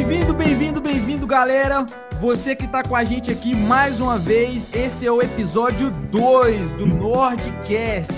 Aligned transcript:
Bem-vindo, 0.00 0.32
bem-vindo, 0.32 0.80
bem-vindo, 0.80 1.26
galera. 1.26 1.84
Você 2.18 2.56
que 2.56 2.66
tá 2.66 2.82
com 2.82 2.96
a 2.96 3.04
gente 3.04 3.30
aqui 3.30 3.54
mais 3.54 4.00
uma 4.00 4.18
vez, 4.18 4.70
esse 4.72 5.06
é 5.06 5.12
o 5.12 5.20
episódio 5.20 5.90
2 5.90 6.72
do 6.72 6.86
Nordcast. 6.86 8.14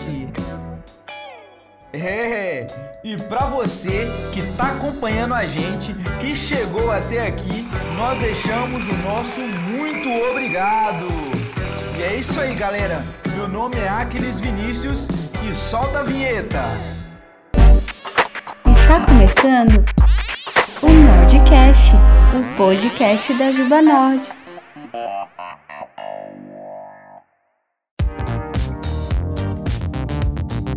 É, 1.92 2.68
e 3.02 3.16
para 3.24 3.46
você 3.46 4.08
que 4.32 4.42
tá 4.56 4.68
acompanhando 4.68 5.34
a 5.34 5.44
gente, 5.44 5.92
que 6.20 6.36
chegou 6.36 6.92
até 6.92 7.26
aqui, 7.26 7.68
nós 7.96 8.16
deixamos 8.18 8.88
o 8.88 8.96
nosso 8.98 9.40
muito 9.40 10.08
obrigado. 10.30 11.08
E 11.98 12.02
é 12.04 12.14
isso 12.14 12.40
aí, 12.40 12.54
galera. 12.54 13.04
Meu 13.34 13.48
nome 13.48 13.76
é 13.76 13.88
Aquiles 13.88 14.38
Vinícius 14.38 15.08
e 15.44 15.52
solta 15.52 15.98
a 15.98 16.02
vinheta. 16.04 16.62
Está 18.66 19.04
começando 19.04 19.84
o 20.82 20.90
Nordcast, 20.90 21.92
o 22.36 22.56
podcast 22.56 23.32
da 23.34 23.52
Juba 23.52 23.80
Nord. 23.80 24.32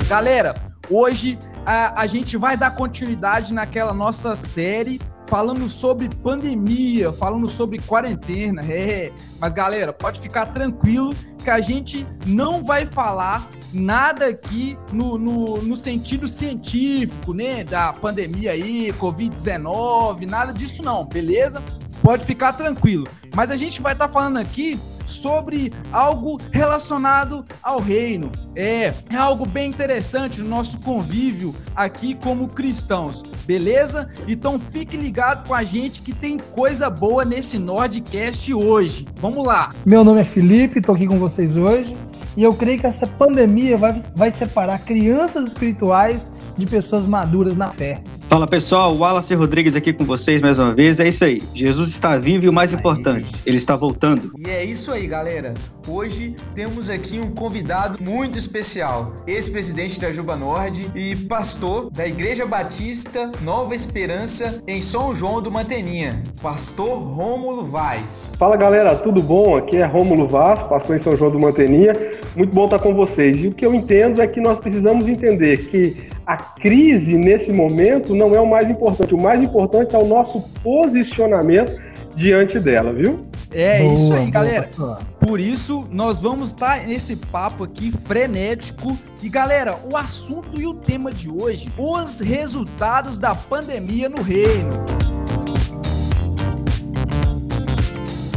Galera, 0.08 0.54
hoje 0.92 1.40
a, 1.66 2.02
a 2.02 2.06
gente 2.06 2.38
vai 2.38 2.56
dar 2.56 2.76
continuidade 2.76 3.52
naquela 3.52 3.94
nossa 3.94 4.36
série 4.36 5.02
falando 5.26 5.68
sobre 5.68 6.08
pandemia, 6.08 7.12
falando 7.12 7.50
sobre 7.50 7.80
quarentena. 7.80 8.62
É, 8.70 9.12
mas 9.40 9.54
galera, 9.54 9.92
pode 9.92 10.20
ficar 10.20 10.48
tranquilo 10.48 11.16
que 11.44 11.50
a 11.50 11.60
gente 11.60 12.06
não 12.28 12.64
vai 12.64 12.86
falar 12.86 13.50
nada 13.76 14.28
aqui 14.28 14.78
no, 14.92 15.18
no, 15.18 15.58
no 15.62 15.76
sentido 15.76 16.28
científico, 16.28 17.34
né? 17.34 17.64
Da 17.64 17.92
pandemia 17.92 18.52
aí, 18.52 18.94
Covid-19, 18.94 20.26
nada 20.26 20.54
disso 20.54 20.82
não, 20.82 21.06
beleza? 21.06 21.62
Pode 22.02 22.26
ficar 22.26 22.54
tranquilo. 22.54 23.08
Mas 23.36 23.52
a 23.52 23.56
gente 23.56 23.82
vai 23.82 23.94
estar 23.94 24.08
tá 24.08 24.14
falando 24.14 24.38
aqui 24.38 24.80
sobre 25.06 25.72
algo 25.92 26.40
relacionado 26.52 27.46
ao 27.64 27.80
reino. 27.80 28.32
É, 28.56 28.94
é 29.10 29.16
algo 29.16 29.46
bem 29.46 29.70
interessante 29.70 30.42
no 30.42 30.50
nosso 30.50 30.80
convívio 30.80 31.56
aqui 31.76 32.16
como 32.16 32.48
cristãos, 32.48 33.24
beleza? 33.46 34.10
Então 34.28 34.60
fique 34.60 34.98
ligado 34.98 35.48
com 35.48 35.54
a 35.54 35.64
gente 35.64 36.02
que 36.02 36.14
tem 36.14 36.38
coisa 36.38 36.90
boa 36.90 37.24
nesse 37.24 37.58
Nordcast 37.58 38.54
hoje. 38.54 39.06
Vamos 39.20 39.46
lá. 39.46 39.70
Meu 39.86 40.04
nome 40.04 40.22
é 40.22 40.26
Felipe, 40.26 40.82
tô 40.82 40.94
aqui 40.94 41.06
com 41.06 41.18
vocês 41.18 41.56
hoje. 41.56 41.94
E 42.38 42.44
eu 42.44 42.54
creio 42.54 42.80
que 42.80 42.86
essa 42.86 43.08
pandemia 43.08 43.78
vai, 43.78 43.98
vai 44.14 44.30
separar 44.30 44.80
crianças 44.80 45.48
espirituais 45.48 46.30
de 46.58 46.66
pessoas 46.66 47.06
maduras 47.06 47.56
na 47.56 47.70
fé. 47.70 48.02
Fala 48.28 48.48
pessoal, 48.48 48.96
Wallace 48.96 49.34
Rodrigues 49.36 49.76
aqui 49.76 49.94
com 49.94 50.04
vocês 50.04 50.42
mais 50.42 50.58
uma 50.58 50.74
vez. 50.74 51.00
É 51.00 51.08
isso 51.08 51.24
aí. 51.24 51.42
Jesus 51.54 51.90
está 51.90 52.18
vivo 52.18 52.46
e 52.46 52.50
o 52.50 52.54
mais 52.54 52.74
importante, 52.74 53.32
ele 53.46 53.58
está 53.58 53.76
voltando. 53.76 54.32
E 54.38 54.50
é 54.50 54.66
isso 54.66 54.92
aí, 54.96 55.08
galera. 55.08 55.54
Hoje 55.88 56.38
temos 56.56 56.90
aqui 56.90 57.20
um 57.20 57.30
convidado 57.30 58.02
muito 58.02 58.40
especial, 58.40 59.12
ex-presidente 59.28 60.00
da 60.00 60.10
Juba 60.10 60.38
Nord 60.38 60.90
e 60.96 61.16
pastor 61.28 61.92
da 61.92 62.08
Igreja 62.08 62.46
Batista 62.46 63.30
Nova 63.42 63.76
Esperança 63.76 64.64
em 64.66 64.80
São 64.80 65.14
João 65.14 65.42
do 65.42 65.52
Manteninha, 65.52 66.24
pastor 66.42 66.98
Rômulo 66.98 67.66
Vaz. 67.66 68.34
Fala 68.40 68.56
galera, 68.56 68.96
tudo 68.96 69.22
bom? 69.22 69.58
Aqui 69.58 69.78
é 69.78 69.86
Rômulo 69.86 70.28
Vaz, 70.28 70.62
pastor 70.64 70.96
em 70.96 71.00
São 71.00 71.16
João 71.16 71.30
do 71.30 71.40
Manteninha. 71.40 71.92
Muito 72.34 72.56
bom 72.56 72.64
estar 72.66 72.80
com 72.80 72.96
vocês. 72.96 73.44
E 73.44 73.50
o 73.50 73.54
que 73.54 73.66
eu 73.66 73.76
entendo 73.76 74.22
é 74.22 74.28
que 74.28 74.40
nós 74.40 74.58
precisamos 74.60 75.08
entender 75.10 75.70
que 75.70 76.10
a 76.26 76.38
crise 76.38 77.18
nesse 77.18 77.52
momento 77.52 78.16
não 78.16 78.34
é 78.34 78.40
o 78.40 78.50
mais 78.50 78.70
importante. 78.70 79.14
O 79.14 79.22
mais 79.22 79.42
importante 79.42 79.94
é 79.94 80.00
o 80.00 80.06
nosso 80.06 80.42
posicionamento 80.64 81.74
diante 82.16 82.60
dela, 82.60 82.94
viu? 82.94 83.26
É 83.58 83.80
boa, 83.80 83.94
isso 83.94 84.14
aí, 84.14 84.30
galera. 84.30 84.70
Boa. 84.78 85.00
Por 85.18 85.40
isso, 85.40 85.88
nós 85.90 86.20
vamos 86.20 86.50
estar 86.50 86.82
tá 86.82 86.86
nesse 86.86 87.16
papo 87.16 87.64
aqui 87.64 87.90
frenético. 87.90 88.98
E 89.24 89.30
galera, 89.30 89.80
o 89.90 89.96
assunto 89.96 90.60
e 90.60 90.68
o 90.68 90.74
tema 90.74 91.10
de 91.10 91.32
hoje: 91.32 91.70
os 91.78 92.20
resultados 92.20 93.18
da 93.18 93.34
pandemia 93.34 94.10
no 94.10 94.22
reino. 94.22 94.72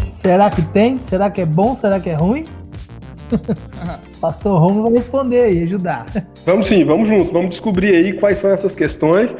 Será 0.08 0.48
que 0.50 0.62
tem? 0.62 1.00
Será 1.00 1.28
que 1.28 1.40
é 1.40 1.46
bom? 1.46 1.74
Será 1.74 1.98
que 1.98 2.10
é 2.10 2.14
ruim? 2.14 2.46
Pastor 4.20 4.60
Romo 4.60 4.84
vai 4.84 4.92
responder 4.92 5.52
e 5.52 5.64
ajudar. 5.64 6.06
Vamos 6.46 6.68
sim, 6.68 6.84
vamos 6.84 7.08
junto, 7.08 7.32
vamos 7.32 7.50
descobrir 7.50 7.94
aí 7.94 8.12
quais 8.12 8.38
são 8.38 8.50
essas 8.50 8.74
questões 8.74 9.34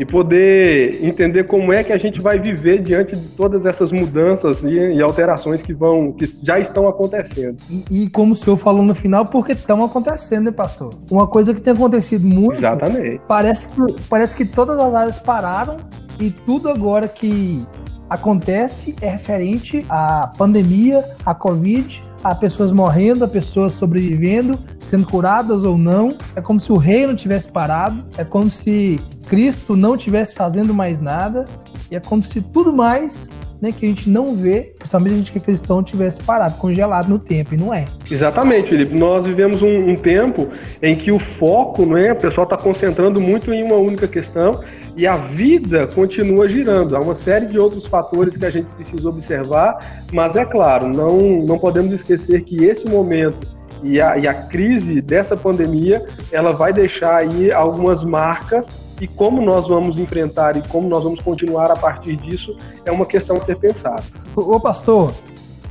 e 0.00 0.06
poder 0.06 1.04
entender 1.04 1.44
como 1.44 1.74
é 1.74 1.84
que 1.84 1.92
a 1.92 1.98
gente 1.98 2.22
vai 2.22 2.38
viver 2.38 2.80
diante 2.80 3.14
de 3.14 3.28
todas 3.36 3.66
essas 3.66 3.92
mudanças 3.92 4.62
e, 4.62 4.94
e 4.94 5.02
alterações 5.02 5.60
que 5.60 5.74
vão, 5.74 6.10
que 6.10 6.26
já 6.42 6.58
estão 6.58 6.88
acontecendo. 6.88 7.58
E, 7.68 8.04
e, 8.04 8.08
como 8.08 8.32
o 8.32 8.36
senhor 8.36 8.56
falou 8.56 8.82
no 8.82 8.94
final, 8.94 9.26
porque 9.26 9.52
estão 9.52 9.84
acontecendo, 9.84 10.46
né, 10.46 10.52
pastor? 10.52 10.94
Uma 11.10 11.26
coisa 11.26 11.52
que 11.52 11.60
tem 11.60 11.74
acontecido 11.74 12.26
muito. 12.26 12.54
Exatamente. 12.54 13.20
Parece 13.28 13.68
que, 13.68 13.94
parece 14.08 14.34
que 14.34 14.46
todas 14.46 14.78
as 14.78 14.94
áreas 14.94 15.18
pararam 15.18 15.76
e 16.18 16.30
tudo 16.30 16.70
agora 16.70 17.06
que 17.06 17.62
acontece 18.08 18.96
é 19.02 19.10
referente 19.10 19.84
à 19.86 20.32
pandemia, 20.38 21.04
à 21.26 21.34
Covid, 21.34 22.02
a 22.22 22.34
pessoas 22.34 22.72
morrendo, 22.72 23.24
a 23.24 23.28
pessoas 23.28 23.72
sobrevivendo, 23.74 24.58
sendo 24.78 25.06
curadas 25.06 25.64
ou 25.64 25.76
não. 25.76 26.16
É 26.36 26.40
como 26.40 26.60
se 26.60 26.70
o 26.72 26.76
reino 26.76 27.14
tivesse 27.14 27.50
parado, 27.50 28.04
é 28.16 28.24
como 28.24 28.50
se 28.50 29.00
Cristo 29.28 29.76
não 29.76 29.96
tivesse 29.96 30.34
fazendo 30.34 30.74
mais 30.74 31.00
nada, 31.00 31.44
e 31.90 31.96
é 31.96 32.00
como 32.00 32.22
se 32.22 32.40
tudo 32.40 32.72
mais 32.72 33.28
né, 33.60 33.70
que 33.70 33.84
a 33.84 33.88
gente 33.88 34.08
não 34.08 34.34
vê, 34.34 34.72
principalmente 34.78 35.12
a 35.12 35.16
gente 35.16 35.32
que 35.32 35.38
é 35.38 35.40
cristão, 35.40 35.82
tivesse 35.82 36.22
parado, 36.22 36.56
congelado 36.56 37.08
no 37.08 37.18
tempo, 37.18 37.54
e 37.54 37.58
não 37.58 37.74
é. 37.74 37.84
Exatamente, 38.10 38.70
Felipe. 38.70 38.94
Nós 38.94 39.24
vivemos 39.24 39.62
um, 39.62 39.90
um 39.90 39.94
tempo 39.94 40.48
em 40.82 40.94
que 40.94 41.12
o 41.12 41.18
foco, 41.38 41.84
né, 41.84 42.12
o 42.12 42.16
pessoal 42.16 42.44
está 42.44 42.56
concentrando 42.56 43.20
muito 43.20 43.52
em 43.52 43.62
uma 43.62 43.76
única 43.76 44.08
questão 44.08 44.62
e 44.96 45.06
a 45.06 45.16
vida 45.16 45.86
continua 45.86 46.46
girando. 46.46 46.96
Há 46.96 47.00
uma 47.00 47.14
série 47.14 47.46
de 47.46 47.58
outros 47.58 47.86
fatores 47.86 48.36
que 48.36 48.44
a 48.44 48.50
gente 48.50 48.66
precisa 48.74 49.08
observar, 49.08 49.78
mas 50.12 50.36
é 50.36 50.44
claro, 50.44 50.88
não, 50.88 51.18
não 51.18 51.58
podemos 51.58 51.92
esquecer 51.92 52.42
que 52.42 52.64
esse 52.64 52.86
momento 52.88 53.48
e 53.82 54.00
a, 54.00 54.18
e 54.18 54.28
a 54.28 54.34
crise 54.34 55.00
dessa 55.00 55.36
pandemia, 55.36 56.06
ela 56.30 56.52
vai 56.52 56.72
deixar 56.72 57.16
aí 57.16 57.50
algumas 57.50 58.04
marcas 58.04 58.66
e 59.00 59.08
como 59.08 59.40
nós 59.40 59.66
vamos 59.66 59.98
enfrentar 59.98 60.56
e 60.56 60.68
como 60.68 60.88
nós 60.88 61.02
vamos 61.02 61.22
continuar 61.22 61.70
a 61.70 61.76
partir 61.76 62.16
disso 62.16 62.54
é 62.84 62.92
uma 62.92 63.06
questão 63.06 63.38
a 63.38 63.40
ser 63.40 63.56
pensada. 63.56 64.02
Ô 64.36 64.60
pastor, 64.60 65.12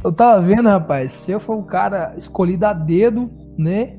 eu 0.03 0.11
tava 0.11 0.41
vendo, 0.41 0.67
rapaz, 0.67 1.11
se 1.11 1.31
eu 1.31 1.39
for 1.39 1.55
um 1.55 1.63
cara 1.63 2.15
escolhido 2.17 2.65
a 2.65 2.73
dedo, 2.73 3.29
né? 3.57 3.98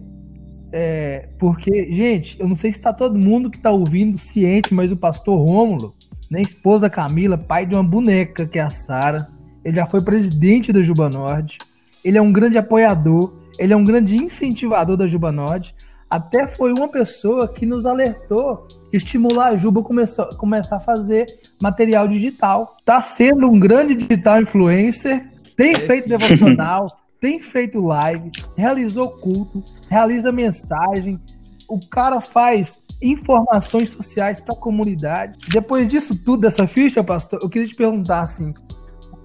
É, 0.72 1.28
porque, 1.38 1.92
gente, 1.92 2.38
eu 2.38 2.47
não 2.47 2.54
sei 2.54 2.72
se 2.72 2.81
tá 2.81 2.92
todo 2.92 3.19
mundo 3.19 3.50
que 3.50 3.58
tá 3.58 3.70
ouvindo 3.70 4.19
ciente, 4.19 4.72
mas 4.72 4.92
o 4.92 4.97
pastor 4.97 5.38
Rômulo, 5.38 5.94
né, 6.31 6.41
esposa 6.41 6.82
da 6.82 6.91
Camila, 6.91 7.36
pai 7.36 7.66
de 7.66 7.75
uma 7.75 7.82
boneca 7.82 8.47
que 8.47 8.58
é 8.58 8.62
a 8.62 8.70
Sara, 8.70 9.28
ele 9.64 9.76
já 9.76 9.86
foi 9.86 10.00
presidente 10.00 10.72
da 10.72 10.82
Juba 10.82 11.08
Nord, 11.08 11.58
ele 12.04 12.16
é 12.16 12.22
um 12.22 12.32
grande 12.32 12.56
apoiador, 12.56 13.34
ele 13.58 13.72
é 13.72 13.76
um 13.76 13.84
grande 13.84 14.16
incentivador 14.16 14.97
da 14.97 15.08
Juba 15.08 15.32
Nord, 15.32 15.75
até 16.08 16.47
foi 16.47 16.72
uma 16.72 16.88
pessoa 16.88 17.47
que 17.47 17.64
nos 17.64 17.87
alertou 17.87 18.66
estimular 18.92 19.48
a 19.48 19.56
Juba 19.56 19.81
a 19.81 20.34
começar 20.34 20.76
a 20.76 20.81
fazer 20.81 21.26
material 21.62 22.08
digital. 22.08 22.76
Tá 22.84 23.00
sendo 23.00 23.48
um 23.48 23.60
grande 23.60 23.94
digital 23.94 24.41
influencer, 24.41 25.25
tem 25.56 25.75
é 25.75 25.78
feito 25.78 26.04
sim. 26.04 26.10
devocional, 26.10 27.00
tem 27.20 27.41
feito 27.41 27.81
live, 27.81 28.31
realizou 28.56 29.10
culto, 29.10 29.62
realiza 29.88 30.32
mensagem. 30.32 31.20
O 31.69 31.78
cara 31.88 32.20
faz 32.20 32.78
informações 33.03 33.91
sociais 33.91 34.40
para 34.40 34.55
a 34.55 34.58
comunidade. 34.58 35.38
Depois 35.52 35.87
disso 35.87 36.17
tudo, 36.25 36.43
dessa 36.43 36.67
ficha, 36.67 37.05
pastor, 37.05 37.38
eu 37.43 37.49
queria 37.49 37.69
te 37.69 37.75
perguntar 37.75 38.22
assim: 38.22 38.55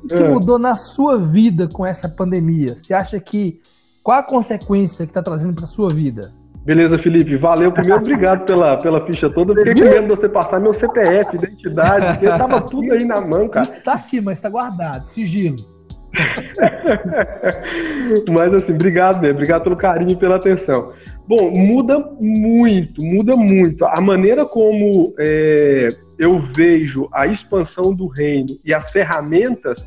o 0.04 0.08
que 0.08 0.16
é. 0.16 0.30
mudou 0.30 0.60
na 0.60 0.76
sua 0.76 1.18
vida 1.18 1.68
com 1.68 1.86
essa 1.86 2.08
pandemia? 2.08 2.78
Você 2.78 2.94
acha 2.94 3.20
que 3.20 3.60
qual 4.04 4.20
a 4.20 4.24
consequência 4.24 5.06
que 5.06 5.12
está 5.12 5.24
trazendo 5.24 5.56
para 5.56 5.66
sua 5.66 5.90
vida? 5.90 6.34
Beleza, 6.66 6.98
Felipe. 6.98 7.38
Valeu. 7.38 7.72
Primeiro, 7.72 8.02
obrigado 8.02 8.46
pela, 8.46 8.78
pela 8.78 9.06
ficha 9.06 9.30
toda. 9.30 9.54
Fiquei 9.54 9.76
com 9.76 9.90
medo 9.90 10.02
de 10.02 10.10
você 10.10 10.28
passar 10.28 10.60
meu 10.60 10.74
CPF, 10.74 11.36
identidade, 11.36 12.14
porque 12.14 12.26
estava 12.26 12.60
tudo 12.62 12.92
aí 12.92 13.06
na 13.06 13.22
mão, 13.22 13.48
cara. 13.48 13.66
Está 13.66 13.94
aqui, 13.94 14.20
mas 14.20 14.40
está 14.40 14.50
guardado. 14.50 15.06
Sigilo. 15.06 15.75
mas 18.30 18.54
assim, 18.54 18.74
obrigado 18.74 19.22
mesmo. 19.22 19.36
Obrigado 19.36 19.64
pelo 19.64 19.76
carinho 19.76 20.12
e 20.12 20.16
pela 20.16 20.36
atenção. 20.36 20.94
Bom, 21.28 21.52
muda 21.52 22.00
muito, 22.20 23.04
muda 23.04 23.36
muito. 23.36 23.86
A 23.86 24.00
maneira 24.00 24.46
como 24.46 25.14
é, 25.20 25.90
eu 26.20 26.42
vejo 26.54 27.10
a 27.12 27.28
expansão 27.28 27.94
do 27.94 28.08
reino 28.08 28.58
e 28.64 28.74
as 28.74 28.90
ferramentas 28.90 29.86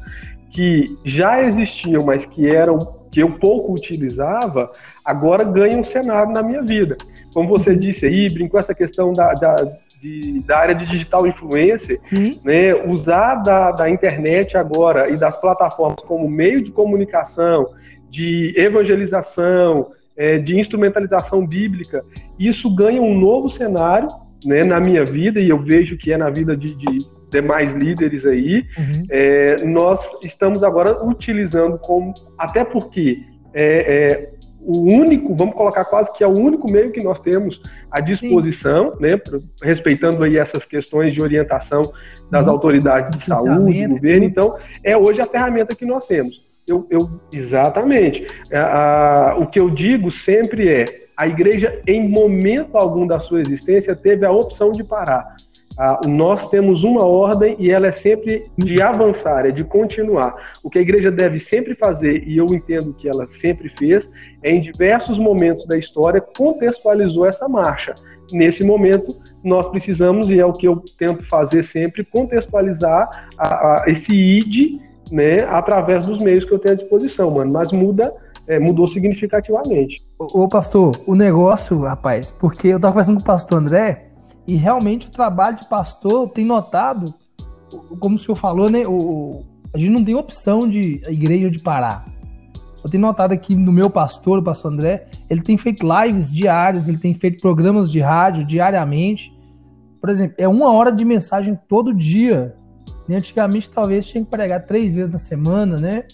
que 0.50 0.86
já 1.04 1.42
existiam, 1.42 2.04
mas 2.04 2.26
que 2.26 2.48
eram 2.48 2.98
que 3.10 3.22
eu 3.22 3.38
pouco 3.38 3.72
utilizava, 3.72 4.70
agora 5.04 5.42
ganha 5.42 5.78
um 5.78 5.84
cenário 5.84 6.32
na 6.32 6.42
minha 6.42 6.62
vida. 6.62 6.96
Como 7.32 7.48
você 7.48 7.74
disse 7.74 8.06
aí, 8.06 8.32
brincou 8.32 8.60
essa 8.60 8.74
questão 8.74 9.12
da, 9.12 9.32
da, 9.32 9.56
de, 10.00 10.40
da 10.40 10.58
área 10.58 10.74
de 10.74 10.84
digital 10.84 11.26
influencer, 11.26 12.00
né, 12.44 12.74
usar 12.86 13.36
da, 13.36 13.72
da 13.72 13.90
internet 13.90 14.56
agora 14.56 15.10
e 15.10 15.16
das 15.16 15.40
plataformas 15.40 16.00
como 16.00 16.28
meio 16.28 16.62
de 16.62 16.70
comunicação, 16.70 17.66
de 18.10 18.54
evangelização, 18.56 19.90
é, 20.16 20.38
de 20.38 20.58
instrumentalização 20.58 21.46
bíblica, 21.46 22.04
isso 22.38 22.74
ganha 22.74 23.00
um 23.00 23.18
novo 23.18 23.48
cenário 23.48 24.08
né, 24.44 24.64
na 24.64 24.80
minha 24.80 25.04
vida, 25.04 25.40
e 25.40 25.48
eu 25.48 25.58
vejo 25.62 25.96
que 25.96 26.12
é 26.12 26.16
na 26.16 26.30
vida 26.30 26.56
de, 26.56 26.74
de 26.74 26.98
demais 27.30 27.72
líderes 27.72 28.24
aí, 28.24 28.64
uhum. 28.76 29.06
é, 29.10 29.64
nós 29.64 30.00
estamos 30.24 30.64
agora 30.64 31.04
utilizando 31.04 31.78
como, 31.78 32.12
até 32.38 32.64
porque 32.64 33.20
é, 33.52 34.12
é, 34.12 34.30
o 34.60 34.80
único, 34.80 35.34
vamos 35.34 35.54
colocar 35.54 35.84
quase 35.84 36.12
que 36.12 36.22
é 36.22 36.26
o 36.26 36.36
único 36.36 36.70
meio 36.70 36.90
que 36.90 37.02
nós 37.02 37.20
temos 37.20 37.60
à 37.90 38.00
disposição, 38.00 38.92
Sim. 38.96 39.02
né, 39.02 39.20
respeitando 39.62 40.22
aí 40.22 40.36
essas 40.36 40.64
questões 40.64 41.14
de 41.14 41.22
orientação 41.22 41.82
das 42.30 42.46
uhum. 42.46 42.52
autoridades 42.52 43.18
de 43.18 43.24
saúde, 43.24 43.86
do 43.86 43.94
governo, 43.94 44.24
então 44.24 44.56
é 44.82 44.96
hoje 44.96 45.20
a 45.20 45.26
ferramenta 45.26 45.74
que 45.74 45.86
nós 45.86 46.06
temos. 46.06 46.46
Eu, 46.66 46.86
eu 46.90 47.08
exatamente. 47.32 48.26
A, 48.52 49.30
a, 49.30 49.38
o 49.38 49.46
que 49.46 49.58
eu 49.58 49.70
digo 49.70 50.10
sempre 50.10 50.68
é 50.68 50.84
a 51.16 51.26
igreja, 51.26 51.80
em 51.86 52.08
momento 52.08 52.76
algum 52.76 53.06
da 53.06 53.18
sua 53.18 53.40
existência, 53.40 53.96
teve 53.96 54.24
a 54.24 54.30
opção 54.30 54.70
de 54.70 54.84
parar. 54.84 55.34
Ah, 55.78 56.00
nós 56.08 56.50
temos 56.50 56.82
uma 56.82 57.04
ordem 57.04 57.54
e 57.56 57.70
ela 57.70 57.86
é 57.86 57.92
sempre 57.92 58.50
de 58.58 58.82
avançar, 58.82 59.46
é 59.46 59.52
de 59.52 59.62
continuar. 59.62 60.34
O 60.60 60.68
que 60.68 60.80
a 60.80 60.82
igreja 60.82 61.08
deve 61.08 61.38
sempre 61.38 61.76
fazer, 61.76 62.26
e 62.26 62.36
eu 62.36 62.46
entendo 62.46 62.92
que 62.92 63.08
ela 63.08 63.28
sempre 63.28 63.72
fez, 63.78 64.10
é 64.42 64.50
em 64.50 64.60
diversos 64.60 65.16
momentos 65.18 65.64
da 65.66 65.78
história 65.78 66.20
contextualizou 66.20 67.26
essa 67.26 67.48
marcha. 67.48 67.94
Nesse 68.32 68.64
momento, 68.64 69.16
nós 69.44 69.68
precisamos, 69.68 70.28
e 70.28 70.40
é 70.40 70.44
o 70.44 70.52
que 70.52 70.66
eu 70.66 70.82
tento 70.98 71.24
fazer 71.28 71.62
sempre, 71.62 72.04
contextualizar 72.04 73.28
a, 73.38 73.48
a, 73.48 73.84
esse 73.86 74.12
ID 74.12 74.80
né, 75.12 75.44
através 75.48 76.04
dos 76.06 76.18
meios 76.18 76.44
que 76.44 76.52
eu 76.52 76.58
tenho 76.58 76.74
à 76.74 76.76
disposição, 76.76 77.30
mano. 77.30 77.52
Mas 77.52 77.70
muda 77.70 78.12
é, 78.48 78.58
mudou 78.58 78.88
significativamente. 78.88 80.02
Ô, 80.18 80.42
ô, 80.42 80.48
pastor, 80.48 80.96
o 81.06 81.14
negócio, 81.14 81.78
rapaz, 81.82 82.32
porque 82.32 82.68
eu 82.68 82.80
tava 82.80 82.94
conversando 82.94 83.16
com 83.16 83.22
o 83.22 83.26
pastor 83.26 83.58
André 83.58 84.07
e 84.48 84.56
realmente 84.56 85.08
o 85.08 85.10
trabalho 85.10 85.58
de 85.58 85.68
pastor 85.68 86.30
tem 86.30 86.42
notado, 86.42 87.14
como 88.00 88.16
o 88.16 88.18
senhor 88.18 88.34
falou, 88.34 88.70
né? 88.70 88.82
O, 88.86 89.44
a 89.74 89.76
gente 89.76 89.90
não 89.90 90.02
tem 90.02 90.14
opção 90.14 90.66
de 90.66 91.02
a 91.06 91.12
igreja 91.12 91.50
de 91.50 91.58
parar. 91.58 92.08
Eu 92.82 92.88
tenho 92.88 93.02
notado 93.02 93.32
aqui 93.32 93.54
no 93.54 93.70
meu 93.70 93.90
pastor, 93.90 94.38
o 94.38 94.42
pastor 94.42 94.72
André, 94.72 95.06
ele 95.28 95.42
tem 95.42 95.58
feito 95.58 95.86
lives 95.86 96.32
diárias, 96.32 96.88
ele 96.88 96.96
tem 96.96 97.12
feito 97.12 97.42
programas 97.42 97.92
de 97.92 98.00
rádio 98.00 98.46
diariamente. 98.46 99.36
Por 100.00 100.08
exemplo, 100.08 100.36
é 100.38 100.48
uma 100.48 100.72
hora 100.72 100.90
de 100.90 101.04
mensagem 101.04 101.58
todo 101.68 101.92
dia. 101.92 102.56
Né? 103.06 103.16
Antigamente, 103.16 103.68
talvez 103.68 104.06
tinha 104.06 104.24
que 104.24 104.30
pregar 104.30 104.64
três 104.64 104.94
vezes 104.94 105.12
na 105.12 105.18
semana, 105.18 105.76
né? 105.76 106.04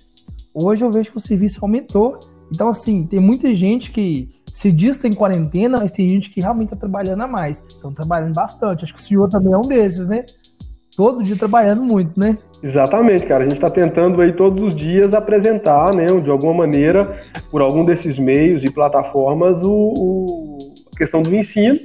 Hoje 0.53 0.85
eu 0.85 0.91
vejo 0.91 1.13
que 1.13 1.19
o 1.19 1.21
serviço 1.21 1.61
aumentou. 1.63 2.19
Então, 2.53 2.69
assim, 2.69 3.07
tem 3.07 3.21
muita 3.21 3.55
gente 3.55 3.93
que 3.93 4.34
se 4.55 4.71
diz 4.71 4.97
que 4.97 5.03
tem 5.03 5.13
quarentena, 5.13 5.81
mas 5.81 5.91
tem 5.91 6.09
gente 6.09 6.31
que 6.31 6.41
realmente 6.41 6.69
está 6.73 6.77
trabalhando 6.77 7.23
a 7.23 7.27
mais. 7.27 7.63
Estão 7.69 7.93
trabalhando 7.93 8.35
bastante. 8.35 8.85
Acho 8.85 8.95
que 8.95 9.01
o 9.01 9.03
senhor 9.03 9.29
também 9.29 9.53
é 9.53 9.59
um 9.59 9.63
desses, 9.63 10.07
né? 10.07 10.25
Todo 10.97 11.25
dia 11.25 11.35
trabalhando 11.35 11.83
muito, 11.83 12.19
né? 12.19 12.39
Exatamente, 12.63 13.27
cara. 13.27 13.43
A 13.43 13.49
gente 13.49 13.57
está 13.57 13.69
tentando 13.69 14.23
aí 14.23 14.33
todos 14.33 14.63
os 14.63 14.73
dias 14.73 15.13
apresentar, 15.13 15.93
né, 15.93 16.07
de 16.07 16.31
alguma 16.31 16.55
maneira, 16.55 17.21
por 17.51 17.61
algum 17.61 17.85
desses 17.85 18.17
meios 18.17 18.63
e 18.63 18.71
plataformas, 18.71 19.61
o, 19.61 19.69
o 19.71 20.59
a 20.95 20.97
questão 20.97 21.21
do 21.21 21.35
ensino, 21.35 21.77